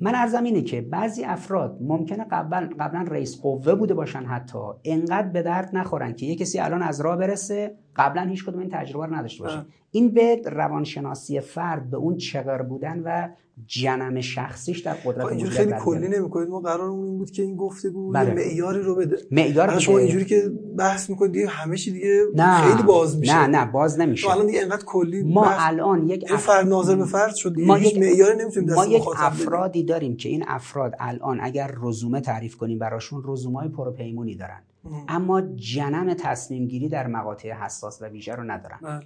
[0.00, 4.58] من ارزم اینه که بعضی افراد ممکنه قبلا قبلا رئیس قوه بوده باشن حتی.
[4.84, 8.68] انقدر به درد نخورن که یه کسی الان از راه برسه قبلا هیچ کدوم این
[8.72, 9.66] تجربه رو نداشته باشه.
[9.90, 13.28] این به روانشناسی فرد به اون چغر بودن و
[13.66, 16.48] جنم شخصیش در قدرت اینجوری خیلی کلی نمی‌کنید.
[16.48, 18.34] ما قرارمون این بود که این گفتگو بله.
[18.34, 19.16] معیاری رو بده.
[19.30, 22.60] معیار شما اینجوری که بحث می‌کنید دیگه همه چی دیگه نه.
[22.60, 23.46] خیلی باز میشه.
[23.46, 24.30] نه نه باز نمیشه.
[24.30, 25.58] الان دیگه انقدر کلی ما بحث...
[25.60, 26.42] الان یک اف...
[26.42, 30.44] فرد ناظر به فرد شد ما یک معیاری نمی‌تونیم ما یک افرادی داریم که این
[30.48, 34.62] افراد الان اگر رزومه تعریف کنیم براشون رزومای پروپیمونی دارن.
[35.08, 38.78] اما جنم تصمیم گیری در مقاطع حساس و ویژه رو ندارن.
[38.82, 39.00] بله.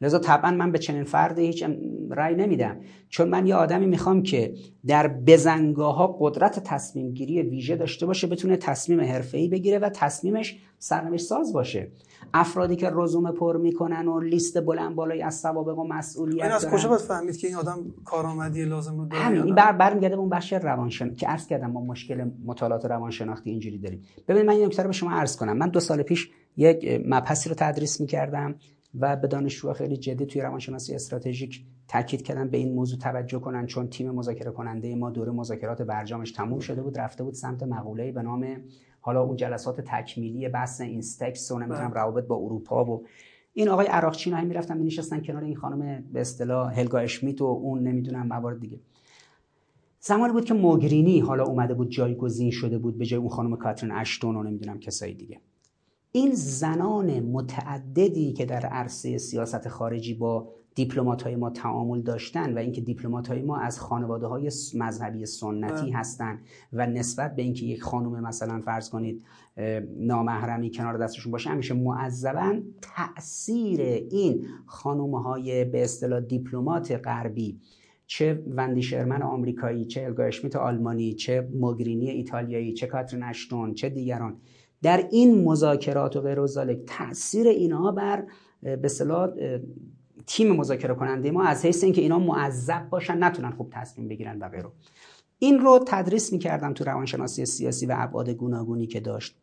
[0.00, 1.64] لذا طبعا من به چنین فردی هیچ
[2.10, 2.80] رأی نمیدم.
[3.08, 4.54] چون من یه آدمی می‌خوام که
[4.86, 10.56] در بزنگاه ها قدرت تصمیم گیری ویژه داشته باشه بتونه تصمیم حرفه‌ای بگیره و تصمیمش
[10.78, 11.88] سرنوشت ساز باشه.
[12.34, 16.68] افرادی که رزومه پر می‌کنن و لیست بلند بالایی از سوابق و مسئولیت این از
[16.68, 20.28] کجا باید فهمید که این آدم کارآمدی لازم رو داره همین این بر برمیگرده اون
[20.28, 24.02] بخش روانشن که عرض کردم ما مشکل مطالعات روانشناختی اینجوری داریم.
[24.28, 25.56] ببینید من این نکته رو به شما عرض کنم.
[25.56, 28.54] من دو سال پیش یک مبحثی رو تدریس می‌کردم.
[29.00, 33.66] و به دانشجوها خیلی جدی توی روانشناسی استراتژیک تاکید کردن به این موضوع توجه کنن
[33.66, 38.12] چون تیم مذاکره کننده ما دوره مذاکرات برجامش تموم شده بود رفته بود سمت مقوله‌ای
[38.12, 38.46] به نام
[39.00, 42.00] حالا اون جلسات تکمیلی بحث اینستکس و نمی‌دونم بله.
[42.00, 43.04] روابط با اروپا و
[43.52, 47.82] این آقای عراقچی هایی می‌رفتن می‌نشستن کنار این خانم به اصطلاح هلگا اشمیت و اون
[47.82, 48.80] نمی‌دونم موارد دیگه
[50.00, 53.92] زمانی بود که موگرینی حالا اومده بود جایگزین شده بود به جای اون خانم کاترین
[53.92, 55.40] اشتون و نمی‌دونم کسایی دیگه
[56.12, 62.58] این زنان متعددی که در عرصه سیاست خارجی با دیپلمات های ما تعامل داشتن و
[62.58, 66.38] اینکه دیپلمات های ما از خانواده های مذهبی سنتی هستند
[66.72, 69.24] و نسبت به اینکه یک خانم مثلا فرض کنید
[69.98, 77.60] نامحرمی کنار دستشون باشه همیشه معذبا تاثیر این خانم های به اصطلاح دیپلمات غربی
[78.06, 83.88] چه وندی شرمن آمریکایی چه الگا اشمیت آلمانی چه موگرینی ایتالیایی چه کاترین اشتون چه
[83.88, 84.36] دیگران
[84.86, 88.24] در این مذاکرات و غیر ذالک تاثیر اینها بر
[88.62, 89.30] به صلاح
[90.26, 94.48] تیم مذاکره کننده ما از حیث اینکه اینا معذب باشن نتونن خوب تصمیم بگیرن و
[94.48, 94.68] غیره.
[95.38, 99.36] این رو تدریس می‌کردم تو روانشناسی سیاسی و ابعاد گوناگونی که داشت.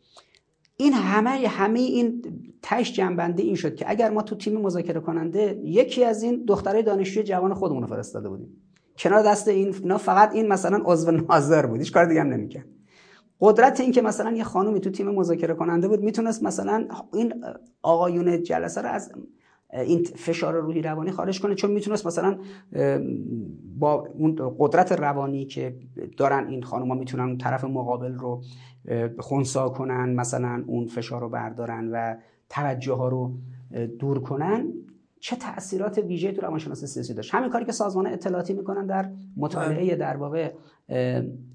[0.77, 2.21] این همه همه این
[2.61, 6.83] تش جنبنده این شد که اگر ما تو تیم مذاکره کننده یکی از این دخترای
[6.83, 8.61] دانشجوی جوان خودمون رو فرستاده بودیم.
[8.97, 12.65] کنار دست این فقط این مثلا عضو ناظر بود هیچ کار دیگه هم نمی‌کرد.
[13.43, 17.33] قدرت این که مثلا یه خانومی تو تیم مذاکره کننده بود می‌تونست مثلا این
[17.81, 19.11] آقایون جلسه رو از
[19.73, 22.37] این فشار روحی روانی خارج کنه چون می‌تونست مثلا
[23.79, 25.75] با اون قدرت روانی که
[26.17, 28.41] دارن این خانوما می‌تونن اون طرف مقابل رو
[29.19, 32.15] خونسا کنن مثلا اون فشار رو بردارن و
[32.49, 33.31] توجه ها رو
[33.99, 34.73] دور کنن
[35.19, 39.85] چه تاثیرات ویژه تو روانشناسی سیاسی داشت همین کاری که سازمان اطلاعاتی می‌کنن در مطالعه
[39.85, 39.95] بله.
[39.95, 40.53] در واقع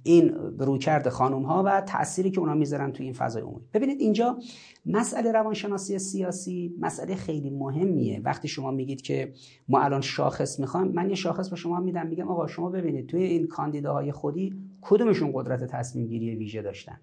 [0.02, 3.64] این رویکرد خانم ها و تأثیری که اونا می‌ذارن تو این فضای عمومی.
[3.74, 4.38] ببینید اینجا
[4.86, 8.20] مسئله روانشناسی سیاسی مسئله خیلی مهمیه.
[8.24, 9.32] وقتی شما میگید که
[9.68, 13.22] ما الان شاخص می‌خوام من یه شاخص به شما میدم میگم آقا شما ببینید توی
[13.22, 17.00] این کاندیداهای خودی کدومشون قدرت تصمیم گیری ویژه داشتن؟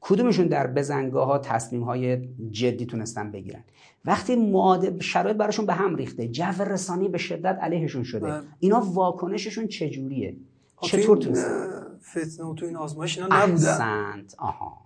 [0.00, 3.64] کدومشون در بزنگاه ها تصمیم های جدی تونستن بگیرن؟
[4.04, 8.26] وقتی معادل شرایط براشون به هم ریخته جو رسانی به شدت علیهشون شده.
[8.26, 8.42] بله.
[8.58, 10.36] اینا واکنششون چجوریه؟
[10.82, 14.26] چطور تونستن فتنه و تو این آزمایش اینا نبودن.
[14.38, 14.78] آها.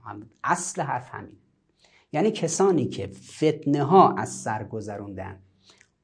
[0.44, 1.36] اصل حرف همین
[2.12, 5.36] یعنی کسانی که فتنه ها از سر گذروندن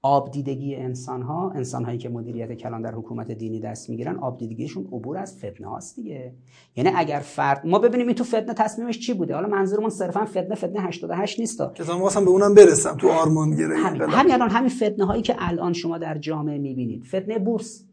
[0.04, 5.18] آبدیدگی انسان ها انسان هایی که مدیریت کلان در حکومت دینی دست می‌گیرن آبدیدگیشون عبور
[5.18, 6.34] از فتنه هاست دیگه.
[6.76, 10.54] یعنی اگر فرد ما ببینیم این تو فتنه تصمیمش چی بوده؟ حالا منظورمون صرفا فتنه
[10.54, 14.02] فتنه 88 نیستا که واسم به اونم برسم تو آرمان گیره همین.
[14.02, 17.04] الان همین فتنه هایی که الان شما در جامعه می‌بینید.
[17.04, 17.84] فتنه بورس.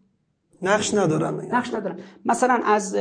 [0.62, 2.00] نقش ندارن نقش ندارن.
[2.26, 2.96] مثلا از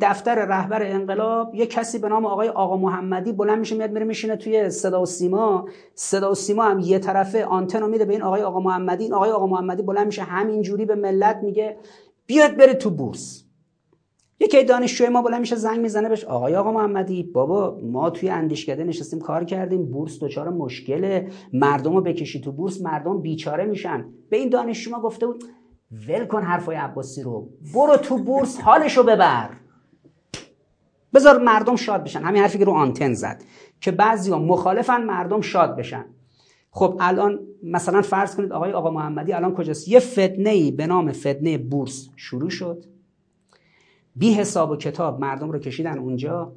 [0.00, 4.36] دفتر رهبر انقلاب یه کسی به نام آقای آقا محمدی بلند میشه میاد میره میشینه
[4.36, 5.68] توی صدا و سیما.
[5.94, 9.04] صدا و سیما هم یه طرفه آنتن میده به این آقای آقا محمدی.
[9.04, 11.76] این آقای آقا محمدی بلند میشه همینجوری به ملت میگه
[12.26, 13.44] بیاد بره تو بورس.
[14.40, 18.84] یکی دانشجوی ما بلند میشه زنگ می‌زنه بهش آقای آقا محمدی بابا ما توی اندیشکده
[18.84, 21.28] نشستیم کار کردیم بورس دچار مشکله.
[21.52, 24.04] مردم رو بکشی تو بورس مردم بیچاره میشن.
[24.30, 25.44] به این دانشجو ما گفته بود
[26.08, 27.48] ول کن حرفای عباسی رو.
[27.74, 29.50] برو تو بورس حالشو ببر.
[31.14, 32.22] بذار مردم شاد بشن.
[32.22, 33.42] همین حرفی که رو آنتن زد
[33.80, 36.04] که بعضیا مخالفن مردم شاد بشن.
[36.70, 41.12] خب الان مثلا فرض کنید آقای آقا محمدی الان کجاست؟ یه فتنه ای به نام
[41.12, 42.84] فتنه بورس شروع شد.
[44.16, 46.52] بی حساب و کتاب مردم رو کشیدن اونجا.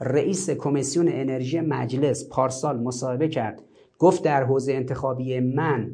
[0.00, 3.62] رئیس کمیسیون انرژی مجلس پارسال مصاحبه کرد.
[3.98, 5.90] گفت در حوزه انتخابی من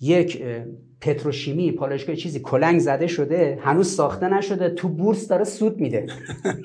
[0.00, 0.42] یک
[1.00, 6.06] پتروشیمی پالایشگاه چیزی کلنگ زده شده هنوز ساخته نشده تو بورس داره سود میده.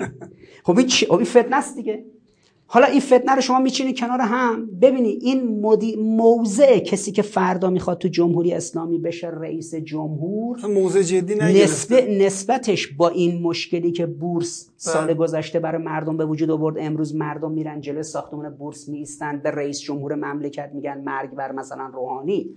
[0.65, 2.05] خب این خب این فتنه است دیگه.
[2.67, 4.69] حالا این فتنه رو شما میچینی کنار هم.
[4.81, 5.95] ببینی این مدی...
[5.95, 12.87] موضع کسی که فردا می‌خواد تو جمهوری اسلامی بشه رئیس جمهور موضع جدی نسبت نسبتش
[12.87, 15.13] با این مشکلی که بورس سال بله.
[15.13, 19.79] گذشته برای مردم به وجود آورد امروز مردم میرن جلوی ساختمان بورس میستن به رئیس
[19.79, 22.49] جمهور مملکت میگن مرگ بر مثلا روحانی.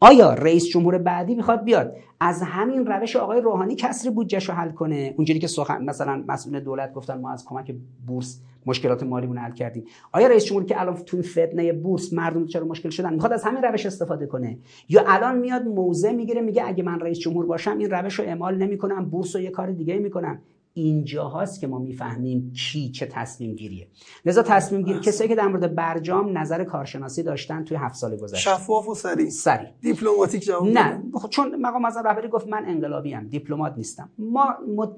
[0.00, 4.70] آیا رئیس جمهور بعدی می‌خواد بیاد؟ از همین روش آقای روحانی کسری بودجهش رو حل
[4.70, 5.14] کنه.
[5.16, 7.74] اونجوری که سخن مثلا مسئول دولت گفتن ما از کمک
[8.06, 9.84] بورس مشکلات مالیمون حل کردیم.
[10.12, 13.62] آیا رئیس جمهوری که الان تو فتنه بورس مردم چرا مشکل شدن می‌خواد از همین
[13.62, 17.90] روش استفاده کنه؟ یا الان میاد موضع می‌گیره میگه اگه من رئیس جمهور باشم این
[17.90, 20.38] روش رو اعمال نمی‌کنم بورس رو یه کار دیگه می‌کنم.
[20.74, 23.88] اینجا هاست که ما می‌فهمیم کی چه تصمیم گیریه
[24.24, 28.50] لذا تصمیم گیری کسایی که در مورد برجام نظر کارشناسی داشتن توی هفت سال گذشته.
[28.50, 29.28] شفاف و صریح.
[29.28, 29.70] صریح.
[29.80, 31.02] دیپلماتیک جواب نه.
[31.14, 34.10] خب چون مقام معظم رهبری گفت من انقلابی ام دیپلمات نیستم.
[34.18, 34.44] ما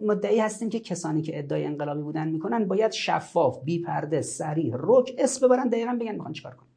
[0.03, 5.15] مدعی هستیم که کسانی که ادعای انقلابی بودن می‌کنن باید شفاف بی پرده صریح رک
[5.19, 6.69] اسم ببرن دقیقا بگن می‌خوان چیکار کنن.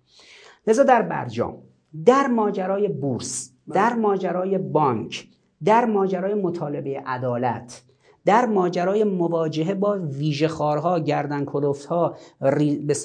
[0.67, 1.57] لذا در برجام
[2.05, 5.27] در ماجرای بورس در ماجرای بانک
[5.65, 7.83] در ماجرای مطالبه عدالت
[8.25, 12.15] در ماجرای مواجهه با ویژه خارها گردن کلفت ها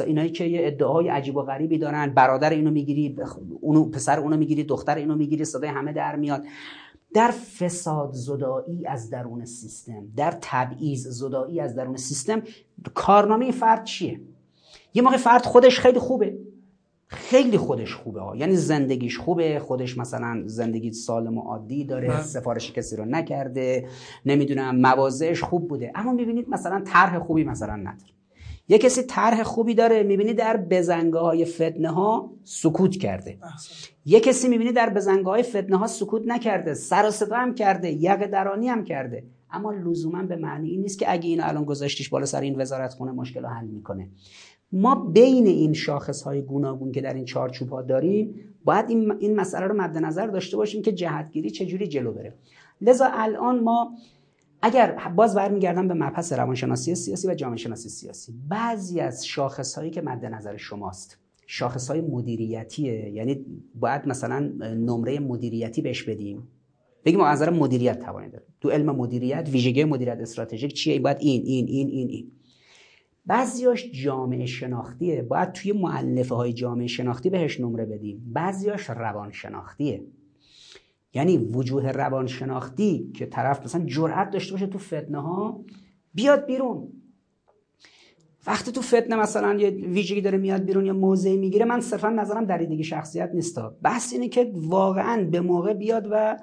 [0.07, 3.17] اینایی که یه ادعای عجیب و غریبی دارن برادر اینو می‌گیری
[3.61, 6.45] اونو پسر اونو می‌گیری دختر اینو می‌گیری صدای همه در میاد.
[7.15, 12.43] در فساد زدایی از درون سیستم در تبعیض زدایی از درون سیستم
[12.95, 14.21] کارنامه فرد چیه؟
[14.95, 16.39] یه موقع فرد خودش خیلی خوبه.
[17.09, 18.37] خیلی خودش خوبه ها.
[18.37, 22.23] یعنی زندگیش خوبه خودش مثلا زندگی سالم و عادی داره بله.
[22.23, 23.89] سفارش کسی رو نکرده
[24.27, 25.93] نمی‌دونم مواضعش خوب بوده.
[25.95, 28.13] اما می‌بینید مثلا طرح خوبی مثلا نداره.
[28.69, 33.39] یه کسی طرح خوبی داره می‌بینی در بزنگاه های فتنه ها سکوت کرده.
[34.05, 37.91] یه کسی می‌بینی در بزنگاه های فتنه ها سکوت نکرده سر و صدا هم کرده
[37.91, 39.25] یق درانی هم کرده.
[39.51, 42.95] اما لزوما به معنی این نیست که اگه اینو الان گذاشتیش بالا سر این وزارت
[42.95, 44.09] خونه مشکل رو حل می‌کنه.
[44.73, 49.37] ما بین این شاخص های گوناگون که در این چارچوب ها داریم باید این, این
[49.37, 52.35] مسئله رو مد نظر داشته باشیم که جهتگیری چجوری جلو بره.
[52.81, 53.93] لذا الان ما
[54.63, 58.35] اگر باز برمیگردم به مبحث روانشناسی سیاسی و جامعه شناسی سیاسی.
[58.49, 65.19] بعضی از شاخص هایی که مد نظر شماست شاخص های مدیریتیه یعنی باید مثلا نمره
[65.19, 66.49] مدیریتی بهش بدیم.
[67.05, 68.33] بگیم از نظر مدیریت توانید.
[68.33, 72.31] داره تو علم مدیریت ویژگی مدیریت استراتژیک چیه؟ باید این این این این این.
[73.29, 75.23] بعضیاش جامعه شناختیه.
[75.23, 78.33] باید توی معلفه های جامعه شناختی بهش نمره بدیم.
[78.33, 80.05] بعضیاش روان شناختیه
[81.15, 85.61] یعنی وجوه روان شناختی که طرف مثلا جرأت داشته باشه تو فتنه ها
[86.15, 86.89] بیاد بیرون.
[88.47, 92.45] وقتی تو فتنه مثلا یه ویژگی داره میاد بیرون یا موضعی می‌گیره من صرفا نظرم
[92.45, 93.77] در دیگه شخصیت نیستا.
[93.83, 96.37] بحث اینه که واقعا به موقع بیاد و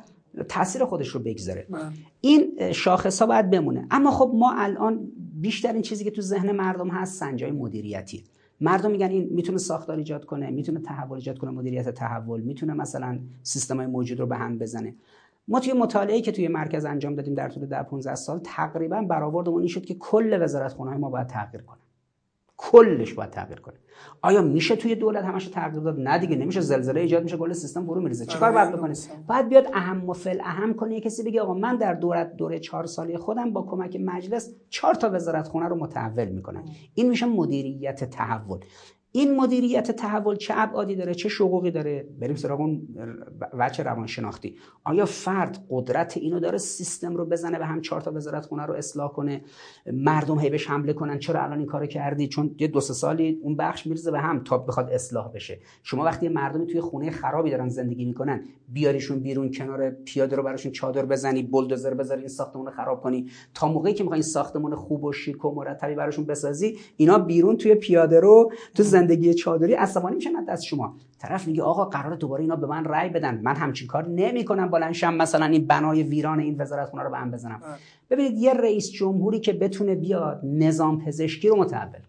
[0.50, 1.68] تاثیر خودش رو بگذاره.
[1.70, 1.82] بله.
[2.22, 3.88] این شاخص ها باید بمونه.
[3.92, 5.12] اما خب ما الان
[5.46, 8.24] بیشتر این چیزی که تو ذهن مردم هست سنجای مدیریتی.
[8.62, 13.20] مردم میگن این می‌تونه ساختار ایجاد کنه می‌تونه تحول ایجاد کنه مدیریت تحول می‌تونه مثلا
[13.43, 14.96] سیستم های موجود رو به هم بزنه.
[15.48, 19.60] ما توی مطالعه‌ای که توی مرکز انجام دادیم در طول 10 15 سال تقریبا برآوردمون
[19.60, 21.80] این شد که کل وزارتخونه ما باید تغییر کنه
[22.58, 23.76] کلش باید تغییر کنه.
[24.22, 26.62] آیا میشه توی دولت همش تغییر داد؟ نه دیگه نمیشه.
[26.62, 28.26] زلزله ایجاد میشه کل سیستم فرو میریزه.
[28.26, 28.93] چیکار باید بکنه؟
[29.28, 30.99] باید بیاد اهم و فل اهم کنه.
[30.99, 35.10] کسی بگه آقا من در دولت دوره چهار سالی خودم با کمک مجلس چهار تا
[35.14, 36.66] وزارت خونه رو متحول می‌کنم.
[36.93, 38.60] این میشه مدیریت تحول.
[39.16, 42.88] این مدیریت تحول چه ابعادی داره چه شقوقی داره؟ بریم سراغ اون
[43.53, 44.55] وجه روانشناختی.
[44.84, 48.74] آیا فرد قدرت اینو داره سیستم رو بزنه به هم چهار تا وزارت خونه رو
[48.74, 49.41] اصلاح کنه؟
[49.93, 53.39] مردم هی بهش حمله کنن چرا الان این کارو کردی؟ چون یه دو سه سالی
[53.41, 55.59] اون بخش میرزه به هم تا بخواد اصلاح بشه.
[55.84, 60.72] شما وقتی مردمی توی خونه خرابی دارن زندگی می‌کنن بیاریشون بیرون کنار پیاده رو براشون
[60.72, 63.30] چادر بزنی بولدوزر بذاری این ساختمون رو خراب کنی.
[63.53, 67.76] تا موقعی که می‌خوای ساختمون خوب و شیک و مرتبی براشون بسازی اینا بیرون توی
[67.76, 70.95] پیاده رو تو زندگی چادری عصبانی میشن از شما.
[71.20, 73.39] طرف میگه آقا قرار دوباره اینا به من رأی بدن.
[73.43, 74.70] من همچین کار نمی‌کنم.
[74.70, 77.62] بلنشم مثلا این بنای ویران این وزارت خونه رو به هم بزنم.
[78.10, 82.06] ببینید یه رئیس جمهوری که بتونه بیاد نظام پزشکی رو متحول کنه.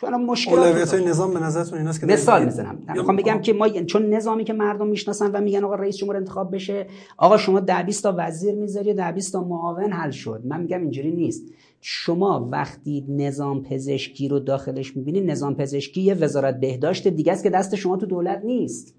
[0.00, 2.78] چون مشکلات نظام به نظرتون ایناست که مثال می‌زنم.
[2.94, 6.54] می‌خوام بگم که ما چون نظامی که مردم می‌شناسن و میگن آقا رئیس جمهور انتخاب
[6.54, 6.86] بشه
[7.16, 10.42] آقا شما 10 20 تا وزیر می‌ذاری 10 20 تا معاون حل شد.
[10.44, 11.42] من میگم اینجوری نیست.
[11.80, 17.50] شما وقتی نظام پزشکی رو داخلش می‌بینید نظام پزشکی یه وزارت بهداشت دیگه است که
[17.50, 18.94] دست شما تو دولت نیست.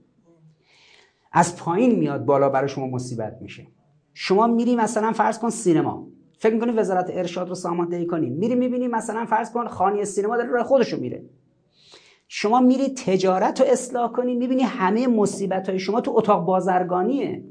[1.32, 3.68] از پایین میاد بالا برای شما مصیبت میشه.
[4.14, 6.08] شما میری مثلا فرض کن سینما.
[6.40, 8.30] فکر می‌کنی وزارت ارشاد رو ساماندهی کنی.
[8.30, 11.24] میری می‌بینی مثلا فرض کن خانی سینما داره راه خودشو میره.
[12.28, 17.44] شما میری تجارت رو اصلاح کنی می‌بینی همه مصیبت های شما تو اتاق بازرگانیه.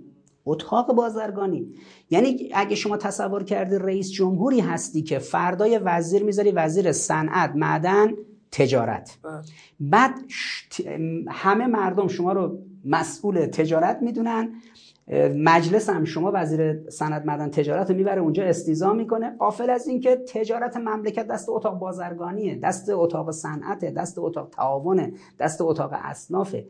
[0.46, 1.74] اتاق بازرگانی.
[2.10, 8.08] یعنی اگه شما تصور کردی رئیس جمهوری هستی که فردای وزیر می‌ذاری وزیر صنعت معدن
[8.50, 9.18] تجارت.
[9.22, 9.40] بله.
[9.80, 10.14] بعد
[11.28, 14.52] همه مردم شما رو مسئول تجارت می‌دونن.
[15.34, 19.36] مجلس هم شما وزیر صنعت معدن تجارت رو می‌بره اونجا استیزا می‌کنه.
[19.38, 25.60] قافل از اینکه تجارت مملکت دست اتاق بازرگانیه دست اتاق صنعته دست اتاق تعاونه دست
[25.60, 26.66] اتاق اصنافه.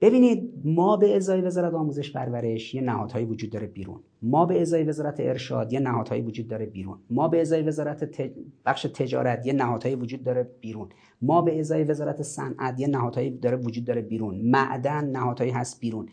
[0.00, 4.00] ببینید ما به ازای وزارت آموزش پرورش یه نهادهایی وجود داره بیرون.
[4.22, 6.98] ما به ازای وزارت ارشاد یه نهادهایی وجود داره بیرون.
[7.10, 8.30] ما به ازای وزارت
[8.66, 10.88] بخش تجارت یه نهادهایی وجود داره بیرون.
[11.22, 14.40] ما به ازای وزارت صنعت یه نهادهایی داره وجود داره بیرون.
[14.40, 16.08] معدن نهادهایی هست بیرون.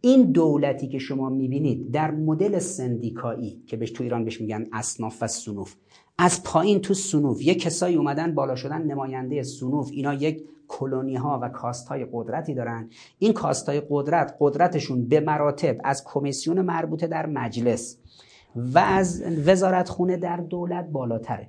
[0.00, 5.22] این دولتی که شما می‌بینید در مدل سندیکایی که بهش تو ایران بهش میگن اصناف
[5.22, 5.74] و سنوف
[6.18, 11.38] از پایین تو سنوف یه کسایی اومدن بالا شدن نماینده سنوف اینا یک کلونی ها
[11.42, 12.90] و کاست های قدرتی دارن.
[13.18, 17.98] این کاست های قدرت قدرتشون به مراتب از کمیسیون مربوطه در مجلس
[18.56, 21.48] و از وزارت خونه در دولت بالاتره.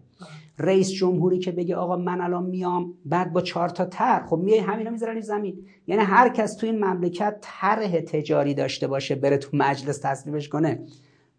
[0.59, 4.59] رئیس جمهوری که بگه آقا من الان میام بعد با چهار تا تر خب میای
[4.59, 5.65] همینا می‌ذارن زمین.
[5.87, 10.79] یعنی هر کس تو این مملکت طرح تجاری داشته باشه بره تو مجلس تصویبش کنه.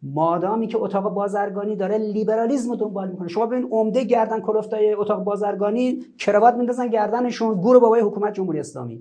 [0.05, 3.29] مادامی که اتاق بازرگانی داره لیبرالیسم رو دنبال می‌کنه.
[3.29, 9.01] شما ببین عمده گردن کلفتای اتاق بازرگانی کراوات میندازن گردنشون گور بابای حکومت جمهوری اسلامی.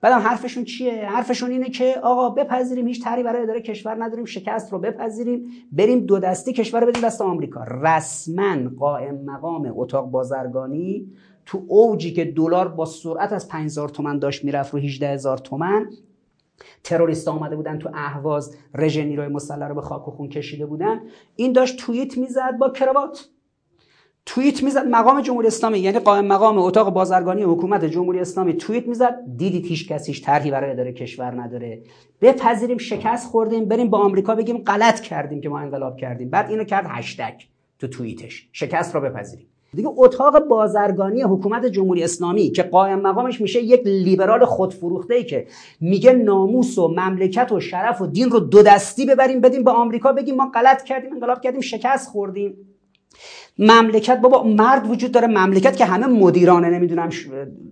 [0.00, 4.72] بعدم حرفشون چیه؟ حرفشون اینه که آقا بپذیریم هیچ تری برای اداره کشور نداریم شکست
[4.72, 7.64] رو بپذیریم بریم دو دستی کشور رو بدیم دست آمریکا.
[7.64, 11.12] رسما قائم مقام اتاق بازرگانی
[11.46, 15.86] تو اوجی که دلار با سرعت از 5000 تومن داشت می‌رفت رو 18000 تومن
[16.84, 21.00] تروریست آمده بودن تو اهواز رژه نیروی مسلح رو به خاک و خون کشیده بودن.
[21.36, 23.28] این داشت توییت می‌زد با کراوات.
[24.26, 29.18] توییت می‌زد مقام جمهوری اسلامی یعنی قائم مقام اتاق بازرگانی حکومت جمهوری اسلامی توییت می‌زد
[29.36, 31.82] دیدید هیچ کسیش طرحی برای اداره کشور نداره.
[32.20, 36.30] بپذیریم شکست خوردیم بریم با آمریکا بگیم غلط کردیم که ما انقلاب کردیم.
[36.30, 37.34] بعد اینو کرد هشتگ
[37.78, 38.48] تو توییتش.
[38.52, 39.46] شکست رو بپذیریم.
[39.74, 45.46] دیگه اتاق بازرگانی حکومت جمهوری اسلامی که قائم مقامش میشه یک لیبرال خودفروخته ای که
[45.80, 50.12] میگه ناموس و مملکت و شرف و دین رو دو دستی ببریم بدیم به آمریکا
[50.12, 52.73] بگیم ما غلط کردیم انقلاب کردیم شکست خوردیم.
[53.58, 55.26] مملکت بابا مرد وجود داره.
[55.26, 57.08] مملکت که همه مدیرانه نمی‌دونم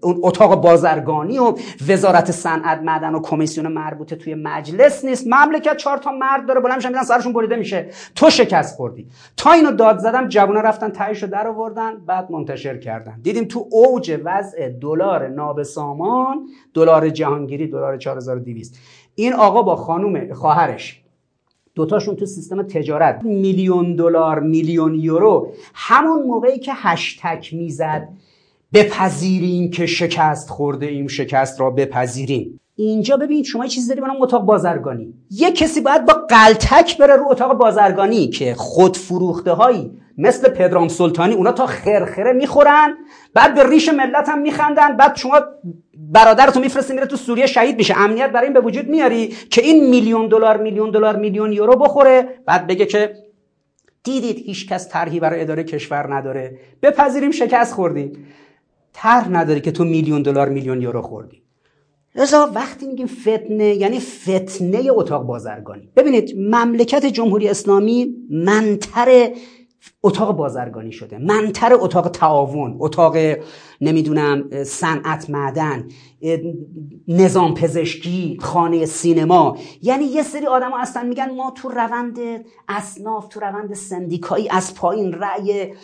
[0.00, 1.54] اون اتاق بازرگانی و
[1.88, 5.26] وزارت صنعت معدن و کمیسیون مربوطه توی مجلس نیست.
[5.26, 7.90] مملکت چهار تا مرد داره بلند میشن سرشون بریده میشه.
[8.14, 9.06] تو شکست خوردی.
[9.36, 13.20] تا اینو داد زدم جوونا رفتن تهیشو در آوردن بعد منتشر کردن.
[13.22, 18.78] دیدیم تو اوج وضع دلار نابسامان دلار جهانگیری دلار 4200
[19.14, 21.01] این آقا با خانوم خواهرش
[21.74, 23.20] دوتاشون تو سیستم تجارت.
[23.22, 25.52] میلیون دلار میلیون یورو.
[25.74, 28.08] همون موقعی که هشتک می‌زد
[28.74, 32.60] بپذیریم که شکست خورده ایم شکست را بپذیریم.
[32.76, 35.14] اینجا ببین شما چیزی داری بنام اتاق بازرگانی.
[35.30, 40.88] یه کسی باید با قلتک بره رو اتاق بازرگانی که خود فروخته هایی مثل پدرام
[40.88, 42.94] سلطانی اونا تا خرخره می‌خورن
[43.34, 45.40] بعد به ریش ملت هم میخندن بعد شما
[46.12, 47.94] برادرتو میفرستی میره تو سوریه شهید میشه.
[47.98, 52.28] امنیت برای این به وجود میاری که این میلیون دلار میلیون دلار میلیون یورو بخوره
[52.46, 53.14] بعد بگه که
[54.04, 56.58] دیدید هیچ کس طرحی برای اداره کشور نداره.
[56.82, 58.12] بپذیریم شکست خوردی.
[58.92, 61.42] طرح نداری که تو میلیون دلار میلیون یورو خوردی.
[62.14, 65.88] لذا وقتی میگیم فتنه یعنی فتنه اتاق بازرگانی.
[65.96, 69.28] ببینید مملکت جمهوری اسلامی منتر
[70.02, 71.18] اتاق بازرگانی شده.
[71.18, 73.16] منتر اتاق تعاون اتاق
[73.82, 75.88] نمی‌دونم صنعت معدن
[77.08, 79.56] نظام پزشکی خانه سینما.
[79.82, 82.18] یعنی یه سری آدم ها اصلا میگن ما تو روند
[82.68, 85.74] اصناف تو روند سندیکایی از پایین رأی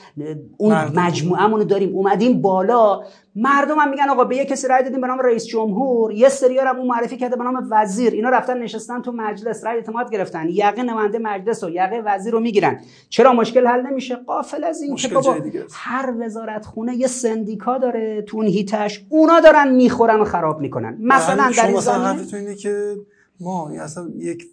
[0.56, 1.96] اون مجموعه داریم.
[1.96, 3.00] اومدیم بالا.
[3.36, 6.12] مردم هم میگن آقا به یه کسی رأی دادیم به نام رئیس جمهور.
[6.12, 8.12] یه سری هم اون معرفی کرده به نام وزیر.
[8.12, 10.48] اینا رفتن نشستن تو مجلس رأی اعتماد گرفتن.
[10.48, 12.80] یقه نماینده مجلس و یقه وزیر رو می‌گیرن.
[13.08, 15.36] چرا مشکل حل نمیشه؟ قافل از این که بابا
[15.72, 17.87] هر وزارت خونه یه سندیکا داره.
[18.26, 20.98] تو اون هیتش اونا دارن می‌خورن و خراب می‌کنن.
[21.00, 21.80] مثلا در این
[22.24, 22.96] زمینه که
[23.40, 24.44] ما اصلا یک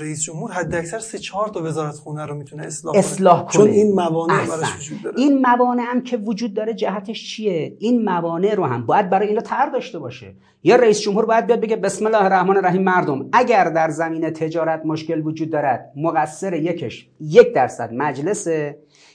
[0.00, 3.52] رئیس جمهور حد اکثر سه چهار تا وزارت خونه رو می‌تونه اصلاح, اصلاح کنه.
[3.52, 8.04] چون این موانع براش وجود داره؟ این موانع هم که وجود داره جهتش چیه؟ این
[8.04, 10.34] موانع رو هم باید برای اینا تر داشته باشه.
[10.64, 14.86] یا رئیس جمهور باید بیاد بگه بسم الله الرحمن الرحیم مردم اگر در زمینه تجارت
[14.86, 18.46] مشکل وجود دارد مقصر یکش یک درصد مجلس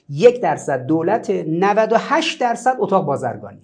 [0.10, 3.62] یک درصد دولت 98 درصد اتاق بازرگانی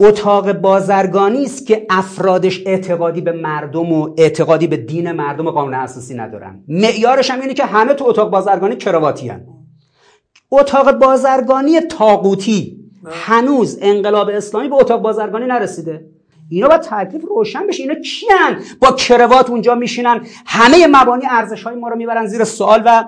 [0.00, 5.74] اتاق بازرگانی است که افرادش اعتقادی به مردم و اعتقادی به دین مردم و قانون
[5.74, 6.64] اساسی ندارن.
[6.68, 9.46] معیارش هم اینه که همه تو اتاق بازرگانی کراواتی هن.
[10.50, 12.76] اتاق بازرگانی تاقوتی
[13.06, 16.06] هنوز انقلاب اسلامی به اتاق بازرگانی نرسیده.
[16.50, 17.82] اینا باید تکلیف روشن بشه.
[17.82, 20.20] اینا کیان با کروات اونجا میشینن.
[20.46, 23.04] همه مبانی ارزش های ما رو می‌برن زیر سوال و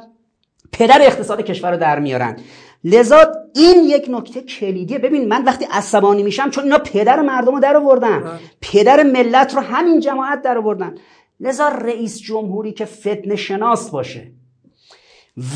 [0.73, 2.37] پدر اقتصاد کشور رو در میارن.
[2.85, 4.99] لذا این یک نکته کلیدیه.
[4.99, 9.61] ببین من وقتی عصبانی میشم چون اینا پدر مردم رو در آوردن پدر ملت رو
[9.61, 10.95] همین جماعت در آوردن
[11.41, 14.33] لذا رئیس جمهوری که فتن شناس باشه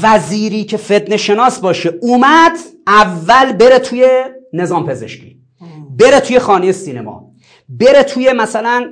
[0.02, 5.38] وزیری که فتن شناس باشه اومد اول بره توی نظام پزشکی.
[5.98, 7.32] بره توی خانه سینما.
[7.68, 8.90] بره توی مثلا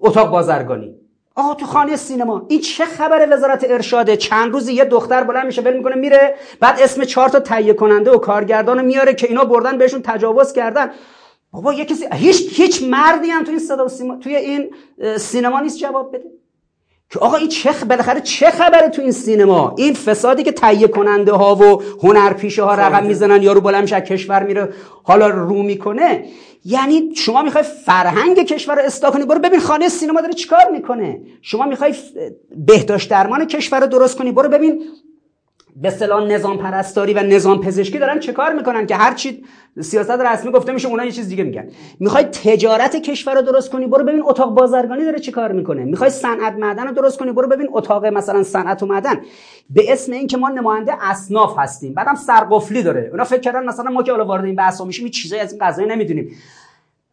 [0.00, 0.94] اتاق بازرگانی.
[1.40, 2.46] آقا تو خانه سینما.
[2.48, 6.80] این چه خبر وزارت ارشاده؟ چند روزی یه دختر بلند میشه ول می‌کنه میره بعد
[6.80, 10.90] اسم چهار تا تهیه کننده و کارگردان میاره که اینا بردن بهشون تجاوز کردن.
[11.52, 14.16] بابا یه کسی هیچ هیچ مردی هم توی این صدا سیما...
[14.16, 14.70] توی این
[15.16, 16.39] سینما نیست جواب بده.
[17.10, 21.32] که آقا این چه بالاخره چه خبره تو این سینما؟ این فسادی که تهیه کننده
[21.32, 24.68] ها و هنرپیشه ها رقم می‌زنن یارو بلند میشه کشور میره
[25.02, 26.24] حالا رو می‌کنه.
[26.64, 31.20] یعنی شما می‌خوای فرهنگ کشور رو اصلاح کنی؟ برو ببین خانه سینما داره چیکار می‌کنه؟
[31.42, 31.94] شما می‌خوای
[32.56, 34.82] بهداشت درمان کشور رو درست کنی؟ برو ببین
[35.80, 39.44] به صلاح نظام پرستاری و نظام پزشکی دارن چه کار می‌کنن که هر چی
[39.80, 41.68] سیاست رسمی گفته میشه اونا یه چیز دیگه میگن.
[42.00, 45.84] می‌خوای تجارت کشور رو درست کنی برو ببین اتاق بازرگانی داره چه کار می‌کنه.
[45.84, 49.20] می‌خوای صنعت معدن رو درست کنی برو ببین اتاق مثلا صنعت و معدن.
[49.70, 53.08] به اسم اینکه ما نماینده اصناف هستیم بعدم سرقفلی داره.
[53.10, 55.66] اونا فکر کردن مثلا ما که حالا وارد این بحثا میشیم این چیزایی از این
[55.66, 56.30] قضایی نمی‌دونیم.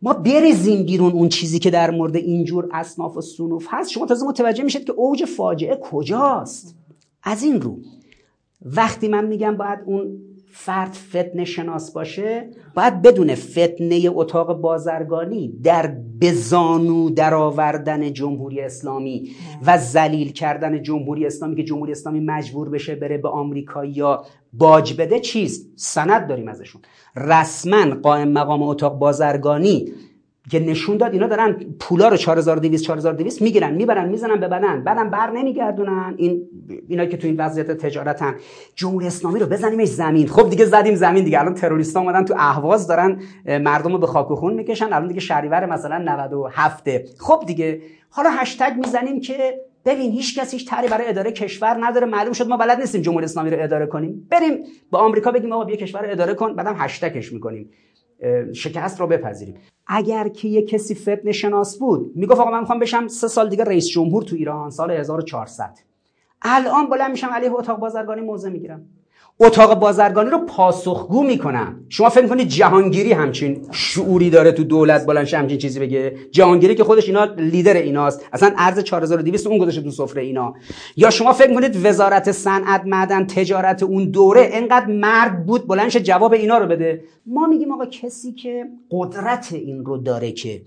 [0.02, 3.89] ما بریزیم بیرون اون چیزی که در مورد اینجور اصناف و صنوف هست.
[3.89, 6.76] شما تازه متوجه میشید که اوج فاجعه کجاست؟
[7.23, 7.77] از این رو.
[8.61, 10.17] وقتی من میگم باید اون
[10.49, 19.31] فرد فتنه شناس باشه باید بدون فتنه اتاق بازرگانی در بزانو در آوردن جمهوری اسلامی
[19.65, 25.01] و زلیل کردن جمهوری اسلامی که جمهوری اسلامی مجبور بشه بره به آمریکا یا باج
[25.01, 26.81] بده چیست؟ سند داریم ازشون.
[27.15, 29.93] رسما قائم مقام اتاق بازرگانی
[30.52, 35.10] که نشون داد اینا دارن پولا رو 4200 4200 می‌گیرن می‌برن می‌زنن به بدن بعدم
[35.10, 36.41] بر نمیگردونن این
[36.88, 38.36] اینا که تو این وضعیت تجارتن.
[38.76, 40.28] جمهوری اسلامی رو بزنیمش زمین.
[40.28, 41.40] خب دیگه زدیم زمین دیگه.
[41.40, 44.86] الان تروریستا اومدن تو اهواز دارن مردم رو به خاک و خون می‌کشن.
[44.86, 46.88] الان دیگه شهریور مثلا 97
[47.19, 47.82] خب دیگه.
[48.10, 52.07] حالا هشتگ می‌زنیم که ببین هیچ کسی هیچ تری برای اداره کشور نداره.
[52.07, 54.28] معلوم شد ما بلد نیستیم جمهوری اسلامی رو اداره کنیم.
[54.32, 54.57] بریم
[54.91, 56.56] با آمریکا بگیم آقا بیا کشور رو اداره کن.
[56.56, 57.69] بعدم هشتکش می‌کنیم.
[58.53, 59.56] شکست رو بپذیریم.
[59.88, 63.64] اگر که یه کسی فتنه شناس بود می‌گفت آقا من می‌خوام بشم سه سال دیگه
[63.64, 65.80] رئیس جمهور تو ایران سال 1400
[66.41, 68.85] الان بلند میشم علیه اتاق بازرگانی موضع می‌گیرم.
[69.39, 71.85] اتاق بازرگانی رو پاسخگو می‌کنم.
[71.89, 76.84] شما فکر کنید جهانگیری همچین شعوری داره تو دولت بلنش همچین چیزی بگه؟ جهانگیری که
[76.84, 78.26] خودش اینا لیدر ایناست.
[78.34, 80.53] اصلا ارز 4200 اون گذاشته تو سفره اینا.
[80.97, 86.34] یا شما فکر کنید وزارت صنعت معدن تجارت اون دوره انقدر مرد بود بلنش جواب
[86.34, 90.61] اینا رو بده؟ ما میگیم آقا کسی که قدرت این رو داره که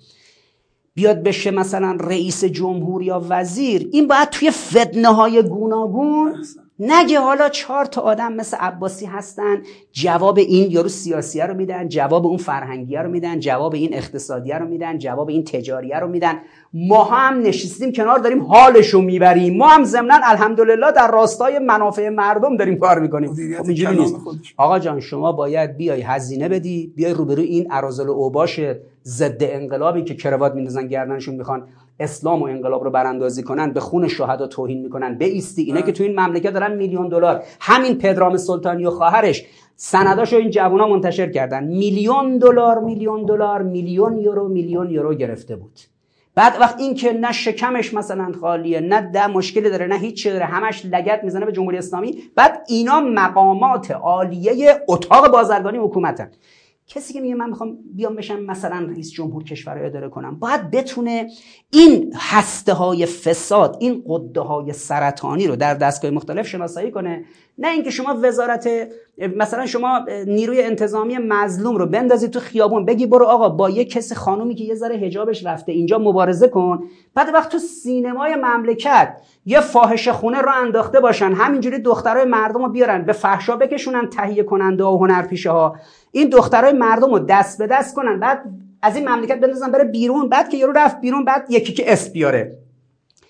[0.94, 6.34] بیاد بشه مثلا رئیس جمهور یا وزیر این باید توی فتنه های گوناگون
[6.82, 9.62] نگه حالا چهار تا آدم مثل عباسی هستن
[9.92, 14.68] جواب این یارو سیاسیه رو میدن جواب اون فرهنگیه رو میدن جواب این اقتصادیه رو
[14.68, 16.34] میدن جواب این تجاریه رو میدن.
[16.74, 19.56] ما هم نشستیم کنار داریم حالشو می‌بریم.
[19.56, 23.34] ما هم ضمنا الحمدلله در راستای منافع مردم داریم کار می‌کنیم.
[23.58, 24.16] خب نیست.
[24.56, 28.60] آقا جان شما باید بیای هزینه بدی بیای روبرو این ارازل و اوباش
[29.04, 31.68] ضد انقلابی که کروات میندازن گردنشون می‌خوان.
[32.00, 35.18] اسلام و انقلاب رو براندازی کنن به خون شهدا توهین می‌کنن.
[35.18, 37.42] به ایستی اینه که تو این مملکت دارن میلیون دلار.
[37.60, 39.44] همین پدرام سلطانی و خواهرش.
[39.76, 41.64] سنداشو این جوونا منتشر کردن.
[41.64, 45.80] میلیون دلار میلیون دلار میلیون یورو میلیون یورو گرفته بود.
[46.34, 50.44] بعد وقت این که نه شکمش مثلا خالیه نه ده مشکلی داره نه هیچی داره
[50.44, 52.14] همش لگت می‌زنه به جمهوری اسلامی.
[52.34, 56.30] بعد اینا مقامات عالیه اتاق بازرگانی حکومتن.
[56.94, 60.38] کسی که میگه من می‌خوام بیام بشم مثلا رئیس جمهور کشور رو اداره کنم.
[60.38, 61.30] باید بتونه
[61.70, 67.24] این هسته های فساد این قده های سرطانی رو در دستگاه مختلف شناسایی کنه.
[67.58, 68.68] نه اینکه شما وزارت
[69.36, 74.14] مثلا شما نیروی انتظامی مظلوم رو بندازی تو خیابون بگی برو آقا با یه کسی
[74.14, 76.84] خانومی که یه ذره حجابش رفته اینجا مبارزه کن.
[77.14, 79.16] بعد وقت تو سینمای مملکت
[79.46, 84.42] یه فاحش خونه رو انداخته باشن همینجوری دخترای مردم رو بیارن به فحشا بکشونن تهیه
[84.42, 85.76] کننده و هنرپیشه ها
[86.12, 88.44] این دخترای مردم رو دست به دست کنن بعد
[88.82, 92.12] از این مملکت بندازن بره بیرون بعد که یارو رفت بیرون بعد یکی که اس
[92.12, 92.58] بیاره.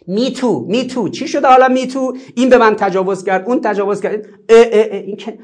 [0.06, 1.08] میتو میتو.
[1.08, 4.26] چی شده حالا میتو؟ این به من تجاوز کرد اون تجاوز کرد.
[4.48, 5.38] اه اه اه این که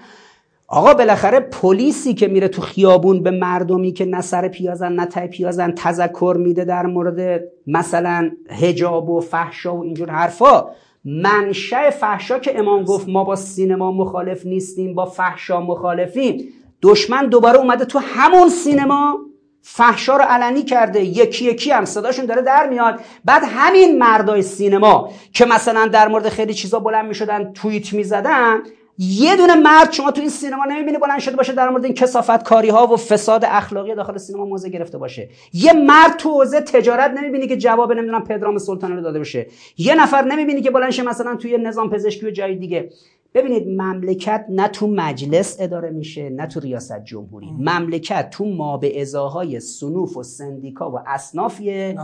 [0.69, 5.27] آقا بالاخره پلیسی که میره تو خیابون به مردمی که نه سر پیازن نه تای
[5.27, 10.67] پیازن تذکر میده در مورد مثلا هجاب و فحشا و اینجور حرفا.
[11.05, 16.49] منشأ فحشا که امام گفت ما با سینما مخالف نیستیم با فحشا مخالفیم.
[16.83, 19.19] دشمن دوباره اومده تو همون سینما
[19.63, 23.01] فحشا رو علنی کرده یکی یکی هم صداشون داره در میاد.
[23.25, 28.59] بعد همین مردای سینما که مثلا در مورد خیلی چیزا بلند می‌شدن توییت می‌زدن
[28.99, 32.43] یه دونه مرد شما تو این سینما نمی‌بینی بلند شده باشه در مورد این کسافت
[32.43, 35.29] کاری ها و فساد اخلاقی داخل سینما موضع گرفته باشه.
[35.53, 39.47] یه مرد تو حوزه تجارت نمی‌بینی که جواب نمی‌دونم پدرام سلطانی رو داده باشه.
[39.79, 42.91] یه نفر نمی‌بینی که بلند مثلا توی نظام پزشکی و جای دیگه.
[43.35, 47.51] ببینید مملکت نه تو مجلس اداره میشه نه تو ریاست جمهوری.
[47.59, 51.97] مملکت تو ما به ازاهای سنوف و سندیکا و اصنافیه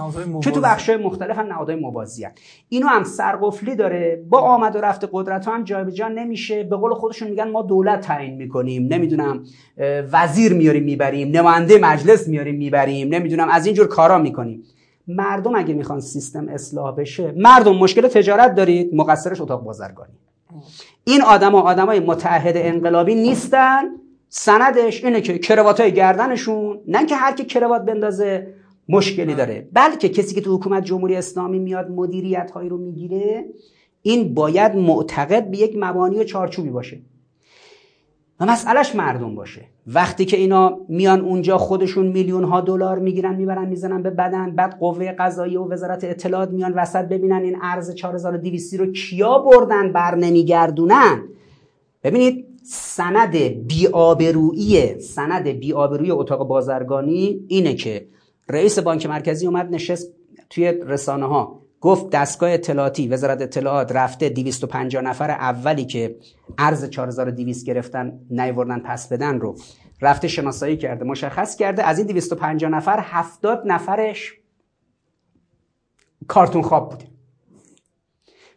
[0.42, 2.26] که تو بخشای مختلف هم نهادهای موازی
[2.68, 4.24] اینو هم سرقفلی داره.
[4.28, 6.62] با آمد و رفت قدرت هم جا نمیشه.
[6.62, 8.86] به قول خودشون میگن ما دولت تعیین می‌کنیم.
[8.90, 9.44] نمی‌دونم
[10.12, 11.36] وزیر میاریم می‌بریم.
[11.36, 13.14] نماینده مجلس میاریم می‌بریم.
[13.14, 14.62] نمی‌دونم از اینجور کارا می‌کنیم.
[15.08, 18.94] مردم اگه می‌خوان سیستم اصلاح بشه مردم مشکل تجارت دارید.
[18.94, 20.12] مقصرش اتاق بازرگانی.
[21.04, 23.82] این آدم آدم های متحد انقلابی نیستن.
[24.28, 28.54] سندش اینه که کروات های گردنشون نه که هر کی کروات بندازه
[28.88, 33.44] مشکلی داره بلکه کسی که تو حکومت جمهوری اسلامی میاد مدیریت هایی رو می‌گیره
[34.02, 37.00] این باید معتقد به یک مبانی و چارچوبی باشه.
[38.40, 39.64] و مسئلهش مردم باشه.
[39.86, 44.78] وقتی که اینا میان اونجا خودشون میلیون ها دلار می‌گیرن می‌برن می‌زنن به بدن بعد
[44.78, 50.14] قوه قضایی و وزارت اطلاعات میان وسط ببینن این ارز 4200 رو کیا بردن بر
[50.14, 51.22] نمیگردونن.
[52.04, 53.36] ببینید سند
[53.66, 58.06] بیآبرویی سند بیآبرویی اتاق بازرگانی اینه که
[58.48, 60.12] رئیس بانک مرکزی اومد نشست
[60.50, 66.16] توی رسانه ها گفت دستگاه اطلاعاتی وزارت اطلاعات رفته 250 نفر اولی که
[66.58, 69.56] ارز 4200 گرفتن نیوردن پس بدن رو.
[70.00, 74.34] رفته شناسایی کرده مشخص کرده از این 250 نفر 70 نفرش
[76.28, 77.04] کارتون خواب بوده.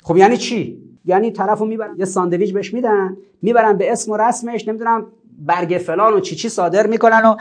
[0.03, 4.67] خب یعنی چی؟ یعنی طرفو می‌برن یه ساندویچ بهش میدن می‌برن به اسم و رسمش
[4.67, 5.07] نمی‌دونم
[5.37, 7.35] برگ فلان و چی چی صادر می‌کنن و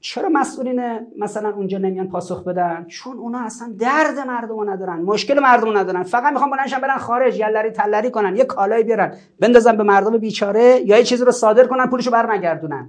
[0.00, 0.82] چرا مسئولین
[1.18, 6.02] مثلا اونجا نمیان پاسخ بدن؟ چون اونا اصلا درد مردم ندارن مشکل مردم ندارن.
[6.02, 10.80] فقط می‌خوان بلنشن برن خارج یلری تلری کنن یه کالایی بیارن بندازن به مردم بیچاره
[10.84, 12.88] یا یه چیزی رو صادر کنن پولشو برنگردونن.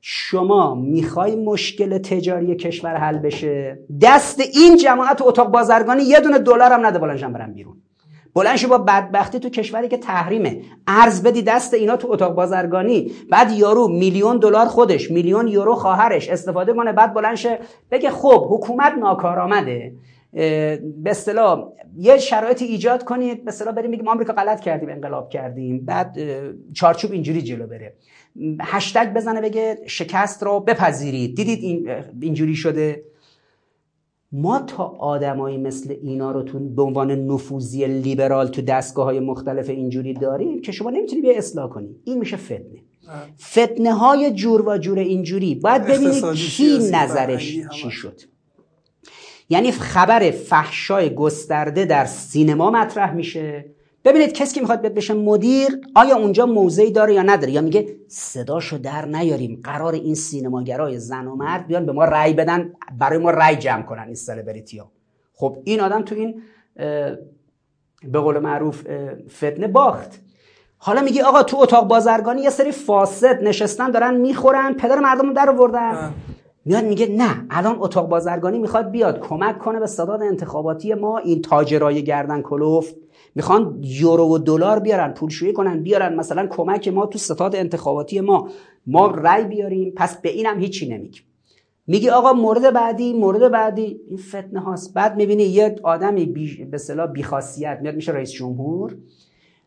[0.00, 6.72] شما می‌خوای مشکل تجاری کشور حل بشه؟ دست این جماعت اتاق بازرگانی یه دونه دلار
[6.72, 7.76] هم نده بلنشن برن بیرون.
[8.34, 10.62] بلنش با بدبختی تو کشوری که تحریمه.
[10.86, 13.12] ارز بدی دست اینا تو اتاق بازرگانی.
[13.30, 17.58] بعد یارو میلیون دلار خودش میلیون یورو خواهرش استفاده کنه بعد بلنشه
[17.90, 19.92] بگه خب حکومت ناکارآمده.
[20.32, 23.44] به اصطلاح یه شرایطی ایجاد کنید.
[23.44, 25.84] به اصطلاح بریم میگیم آمریکا غلط کردیم انقلاب کردیم.
[25.84, 26.16] بعد
[26.72, 27.94] چارچوب اینجوری جلو بره.
[28.60, 31.36] هشتگ بزنه بگه شکست رو بپذیرید.
[31.36, 31.90] دیدید این
[32.20, 33.02] اینجوری شده؟
[34.36, 39.68] ما تا آدمایی مثل اینا رو تو به عنوان نفوذی لیبرال تو دستگاه های مختلف
[39.70, 41.96] اینجوری داریم که شما نمی‌تونی بیا اصلاح کنی.
[42.04, 42.82] این میشه فتنه.
[43.40, 45.54] فتنه های جور و جور اینجوری.
[45.54, 48.20] باید ببینید کی نظرش چی شد.
[49.48, 53.73] یعنی خبر فحشای گسترده در سینما مطرح میشه.
[54.04, 57.96] ببینید کسی که می‌خواد بیاد بشه مدیر آیا اونجا موضعی داره یا نداره؟ یا میگه
[58.08, 63.18] صداشو در نیاریم قرار این سینماگرای زن و مرد بیان به ما رأی بدن برای
[63.18, 64.90] ما رأی جمع کنن این سلبریتیا
[65.34, 66.42] خب این آدم تو این
[68.04, 68.86] به قول معروف
[69.36, 70.20] فتنه باخت.
[70.78, 75.50] حالا میگی آقا تو اتاق بازرگانی یه سری فاسد نشستن دارن می‌خورن پدر مردم در
[75.50, 76.14] آوردن.
[76.64, 81.42] میاد میگه نه الان اتاق بازرگانی می‌خواد بیاد کمک کنه به صداد انتخاباتی ما این
[81.42, 82.94] تاجرای گردن کلوفت
[83.34, 86.16] می‌خوان یورو و دلار بیارن پولشویی کنن بیارن.
[86.16, 88.48] مثلا کمک ما تو ستاد انتخاباتی ما.
[88.86, 89.92] ما رأی بیاریم.
[89.96, 91.22] پس به اینم هیچی نمیگیم
[91.86, 94.00] میگی آقا مورد بعدی مورد بعدی.
[94.08, 94.94] این فتنه هاست.
[94.94, 98.96] بعد می‌بینی یه آدمی بی به اصطلاح بیخاصیت میاد میشه رئیس جمهور.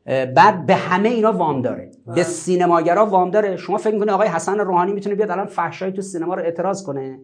[0.05, 1.91] بعد به همه اینا وام داره.
[2.05, 2.23] به بله.
[2.23, 3.57] سینماگرا وام داره.
[3.57, 7.19] شما فکر می‌کنید آقای حسن روحانی می‌تونه بیاد الان فحشای تو سینما رو اعتراض کنه؟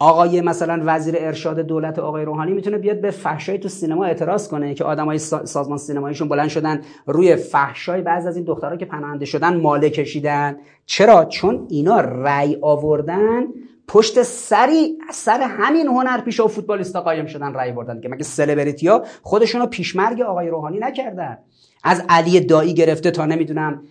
[0.00, 4.74] آقای مثلا وزیر ارشاد دولت آقای روحانی می‌تونه بیاد به فحشای تو سینما اعتراض کنه
[4.74, 9.60] که آدمای سازمان سینماییشون بلند شدن روی فحشای بعض از این دخترها که پناهنده شدن
[9.60, 10.56] ماله کشیدن.
[10.86, 13.44] چرا؟ چون اینا رأی آوردن
[13.88, 19.04] پشت سری سر همین هنر پیش و فوتبالیستا قایم شدن رأی بردن که مگه سلبریتیا
[19.22, 21.38] خودشونو پیشمرگ آقای روحانی نکردن؟
[21.84, 23.82] از علی دایی گرفته تا نمی‌دونم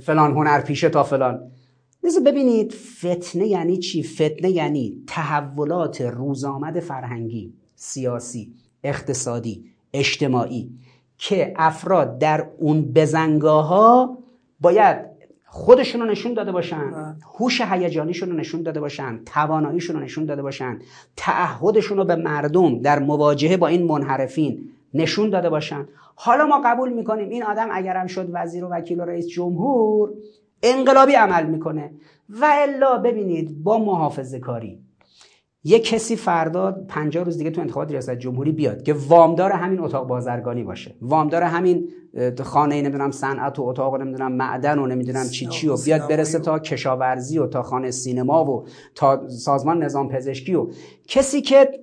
[0.00, 1.40] فلان هنر پیشه تا فلان.
[2.04, 8.52] لذا ببینید فتنه یعنی چی؟ فتنه یعنی تحولات روزآمد فرهنگی سیاسی
[8.84, 10.70] اقتصادی اجتماعی
[11.18, 14.18] که افراد در اون بزنگاه ها
[14.60, 14.96] باید
[15.46, 20.42] خودشون رو نشون داده باشن هوش هیجانیشون رو نشون داده باشن تواناییشون رو نشون داده
[20.42, 20.78] باشن
[21.16, 26.92] تعهدشون رو به مردم در مواجهه با این منحرفین نشون داده باشن حالا ما قبول
[26.92, 30.10] می‌کنیم این آدم اگرم شد وزیر و وکیل و رئیس جمهور
[30.62, 31.90] انقلابی عمل می‌کنه.
[32.28, 34.80] و الا ببینید با محافظه کاری.
[35.64, 40.06] یه کسی فردا 50 روز دیگه تو انتخابات ریاست جمهوری بیاد که وامدار همین اتاق
[40.06, 40.94] بازرگانی باشه.
[41.02, 41.88] وامدار همین
[42.40, 46.58] خانه نمی‌دونم صنعت و اتاق نمی‌دونم معدن و نمی‌دونم چی چی و بیاد برسه تا
[46.58, 50.66] کشاورزی و تا خانه سینما و تا سازمان نظام پزشکی و
[51.08, 51.80] کسی که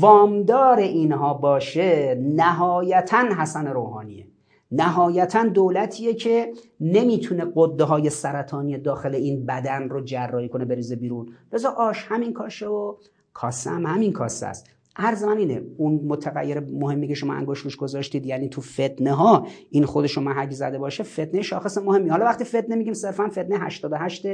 [0.00, 4.26] وامدار اینها باشه نهایتا حسن روحانیه.
[4.72, 11.32] نهایتا دولتیه که نمی‌تونه قده های سرطانی داخل این بدن رو جراحی کنه بریزه بیرون.
[11.52, 12.94] بذار آش همین کاشه و
[13.32, 14.66] کاسه هم همین کاسه است.
[14.98, 19.46] عرض من اینه اون متغیر مهمی که شما انگوش روش گذاشتید یعنی تو فتنه ها
[19.70, 22.08] این خودش رو محک زده باشه فتنه شاخص مهمی.
[22.08, 24.26] حالا وقتی فتنه میگیم صرفا فتنه 88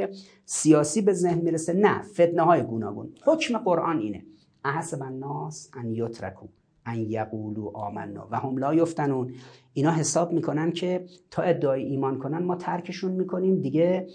[0.45, 1.73] سیاسی به ذهن می‌رسه.
[1.73, 3.13] نه فتنه های گوناگون.
[3.25, 4.25] حکم قرآن اینه.
[4.65, 6.47] احسب الناس ان یترکو.
[6.87, 8.29] ان یقولو آمنا.
[8.31, 9.33] و هم لا یفتنون.
[9.73, 13.61] اینا حساب می‌کنن که تا ادعای ایمان کنن ما ترکشون می‌کنیم.
[13.61, 14.07] دیگه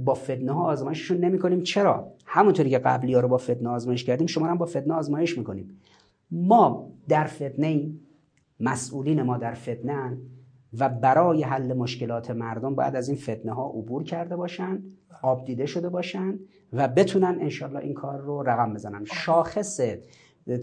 [0.00, 1.62] با فتنه ها آزمایششون نمی‌کنیم.
[1.62, 5.38] چرا؟ همونطوری که قبلی ها رو با فتنه آزمایش کردیم شما هم با فتنه آزمایش
[5.38, 5.80] می‌کنیم.
[6.30, 7.90] ما در فتنه
[8.60, 10.18] مسئولین ما در فتنه
[10.78, 14.82] و برای حل مشکلات مردم باید از این فتنه ها عبور کرده باشن
[15.22, 16.38] آب دیده شده باشن
[16.72, 19.04] و بتونن انشالله این کار رو رقم بزنن.
[19.04, 19.80] شاخص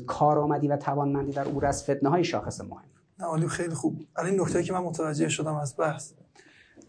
[0.08, 2.84] کارآمدی و توانمندی در او از فتنه های شاخص مهم.
[3.20, 4.02] نه عالی خیلی خوب.
[4.16, 6.12] الان نکته که من متوجه شدم از بحث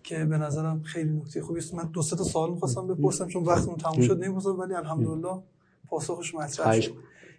[0.02, 1.74] که به نظرم خیلی نکته خوبی است.
[1.74, 5.42] من دو سه تا سوال می‌خواستم بپرسم چون وقتمون تموم شد نمی‌پرسم ولی الحمدلله
[5.88, 6.94] پاسخش مطرح شد.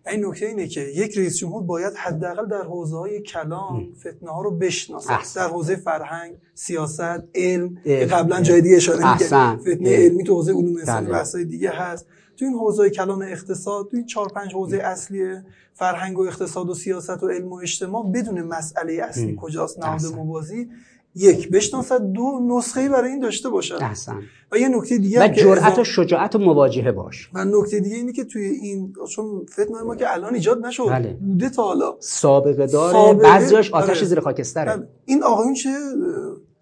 [0.08, 4.42] این نکته اینه که یک رئیس جمهور باید حداقل در حوزه های کلام فتنه ها
[4.42, 7.78] رو بشناسه در حوزه فرهنگ سیاست علم
[8.12, 11.16] قبلا جای دیگه اشاره می‌کرد فتنه علمی تو حوزه علوم انسانی بله.
[11.16, 12.06] بحث‌های دیگه هست.
[12.36, 15.36] تو این حوزه کلام اقتصاد تو این چهار پنج حوزه اصلی
[15.74, 20.70] فرهنگ و اقتصاد و سیاست و علم و اجتماع بدون مسئله اصلی کجاست نهاد موازی
[21.16, 24.22] یک بشناسد دو نسخه برای این داشته باشد احسن.
[24.52, 28.14] و یه نکته دیگه و جرأت و شجاعت و مواجهه باش و نکته دیگه اینه
[28.14, 31.14] که توی این چون فتنه ما که الان ایجاد نشد بله.
[31.14, 34.08] بوده تا حالا سابقه داره بعضیش آتش آره.
[34.08, 34.88] زیر خاکستره بله.
[35.06, 35.70] این آقایون چه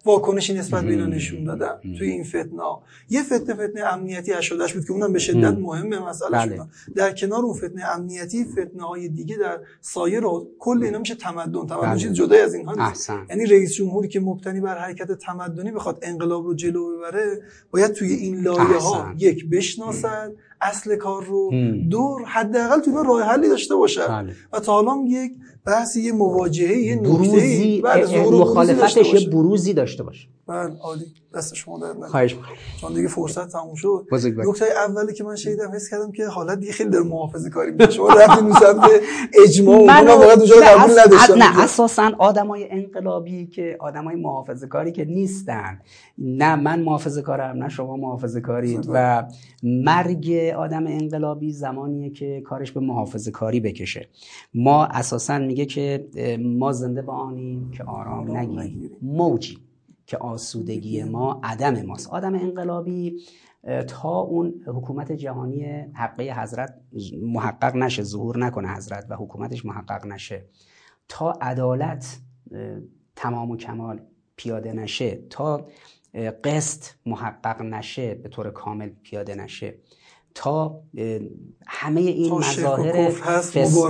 [0.04, 2.62] واکنشی نسبت به اینا نشون دادن توی این فتنه.
[3.10, 6.60] یه فتنه فتنه امنیتی اشودش بود که اونم به شدت مهمه مسئله بله.
[6.94, 11.66] در کنار اون فتنه امنیتی فتنه های دیگه در سایر رو کل اینا میشه تمدن.
[11.66, 11.98] تمدن بله.
[11.98, 13.10] چیز جدای از اینها نیست.
[13.30, 18.12] یعنی رئیس جمهوری که مبتنی بر حرکت تمدنی بخواد انقلاب رو جلو ببره باید توی
[18.12, 21.50] این لایه ها یک بشناسد اصل کار رو
[21.90, 24.32] دور حداقل تو راه حلی داشته باشه بله.
[24.52, 25.32] و تا حالا یک
[25.66, 30.28] بحث یه مواجهه یه بروزی بله، مخالفتش یه بروزی داشته باشه.
[30.46, 31.04] بله عالی.
[31.34, 32.36] دست شما در خواهش
[32.80, 34.06] چون دیگه فرصت تموم شد.
[34.36, 37.90] نکته اولی که من شنیدم حس کردم که حالت دیگه خیلی در محافظه کاری میشه
[37.90, 38.90] شما رفتین سمت
[39.44, 44.92] اجماع و من واقعا اونجا قبول نداشتم نه اساسا آدمای انقلابی که آدمای محافظه کاری
[44.92, 45.80] که نیستن.
[46.18, 48.88] نه من محافظه کارم نه شما محافظه کارید.
[48.88, 49.26] و
[49.62, 54.08] مرگ آدم انقلابی زمانیه که کارش به محافظه کاری بکشه.
[54.54, 56.08] ما اساسا میگه که
[56.40, 58.96] ما زنده با آنیم که آرام نگیریم.
[59.02, 59.58] موجی
[60.06, 62.10] که آسودگی ما عدم ماست.
[62.10, 63.20] آدم انقلابی
[63.88, 66.80] تا اون حکومت جهانی حقه حضرت
[67.22, 70.44] محقق نشه ظهور نکنه حضرت و حکومتش محقق نشه.
[71.08, 72.18] تا عدالت
[73.16, 74.00] تمام و کمال
[74.36, 75.66] پیاده نشه تا
[76.44, 79.74] قسط محقق نشه به طور کامل پیاده نشه.
[80.34, 80.82] تا
[81.66, 83.12] همه این مظاهر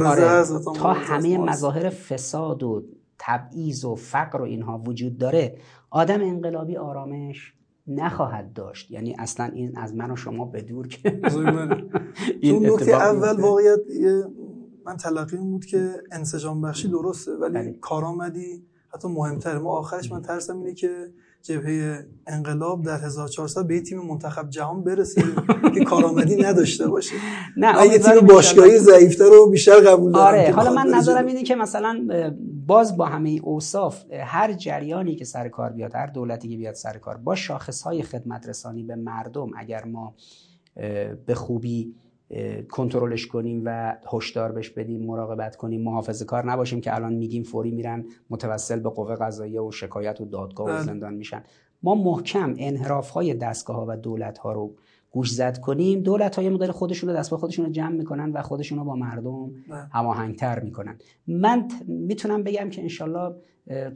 [0.02, 0.42] آره،
[0.76, 2.84] تا همه مظاهر فساد و
[3.18, 5.58] تبعیض و فقر و اینها وجود داره
[5.90, 7.54] آدم انقلابی آرامش
[7.86, 8.90] نخواهد داشت.
[8.90, 11.20] یعنی اصلا این از من و شما به دور که
[12.40, 13.80] این نکته اول واقعیت
[14.86, 17.72] من تلقی بود که انسجام بخشی درسته ولی بله.
[17.72, 21.12] کارآمدی حتی مهمتر ما آخرش من ترسم اینه که
[21.44, 25.22] جبهه انقلاب در 1400 به تیم منتخب جهان برسه
[25.74, 27.14] که کارآمدی نداشته باشه.
[27.56, 31.54] نه یه تیم باشگاهی ضعیفتر رو بیشتر قبول دارم آره حالا من نظرم اینه که
[31.54, 32.08] مثلا
[32.66, 36.98] باز با همه اوصاف هر جریانی که سر کار بیاد هر دولتی که بیاد سر
[36.98, 40.14] کار با شاخص های خدمت رسانی به مردم اگر ما
[41.26, 41.94] به خوبی
[42.70, 47.70] کنترلش کنیم و هشدار بهش بدیم مراقبت کنیم محافظه کار نباشیم که الان میگیم فوری
[47.70, 50.82] میرن متوسل به قوه قضاییه و شکایت و دادگاه و بله.
[50.82, 51.42] زندان میشن.
[51.82, 54.74] ما محکم انحراف های دستگاه ها و دولت ها رو
[55.10, 56.00] گوش زد کنیم.
[56.00, 58.94] دولت های مدل خودشون رو دست به خودشون رو جمع می‌کنن و خودشون رو با
[58.94, 59.78] مردم بله.
[59.92, 60.98] هماهنگتر می‌کنن.
[61.26, 63.34] من می‌تونم بگم که انشالله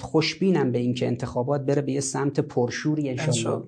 [0.00, 3.62] خوشبینم به اینکه انتخابات بره به یه سمت پرشوری انشالله.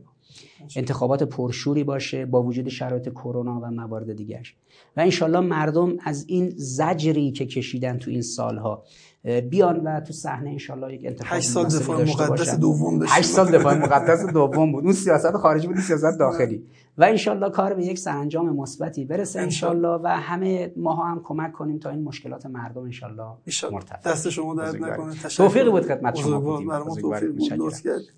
[0.76, 4.54] انتخابات پرشوری باشه با وجود شرایط کرونا و موارد دیگرش.
[4.96, 8.84] و انشالله مردم از این زجری که کشیدن تو این سالها
[9.24, 13.74] بیان و تو صحنه انشالله یک انتخاب 8 سال دفاع مقدس دوم 8 سال دفاع
[13.74, 14.84] مقدس دوم بود.
[14.84, 16.66] اون سیاست خارجی بود سیاست داخلی.
[16.98, 19.88] و انشالله کار به یک سرانجام مثبتی برسه انشالله.
[19.88, 23.36] و همه ماها هم کمک کنیم تا این مشکلات مردم انشالله
[23.72, 25.14] مرتفع دست شما درد نکنه.
[25.14, 26.84] توفیقی بود خدمت شما بودیم.
[27.00, 27.52] توفیق بود.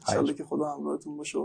[0.08, 1.38] انشالله که خدا همراهتون باشه.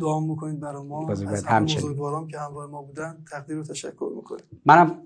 [0.00, 3.18] دعا می‌کنید برای ما از بزرگواران که همراه ما بودن.
[3.30, 4.44] تقدیر و تشکر می‌کنیم.
[4.66, 4.98] منم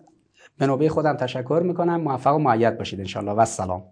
[0.59, 2.01] به نوبه خودم تشکر می‌کنم.
[2.01, 3.85] موفق و معید باشید انشالله و سلام.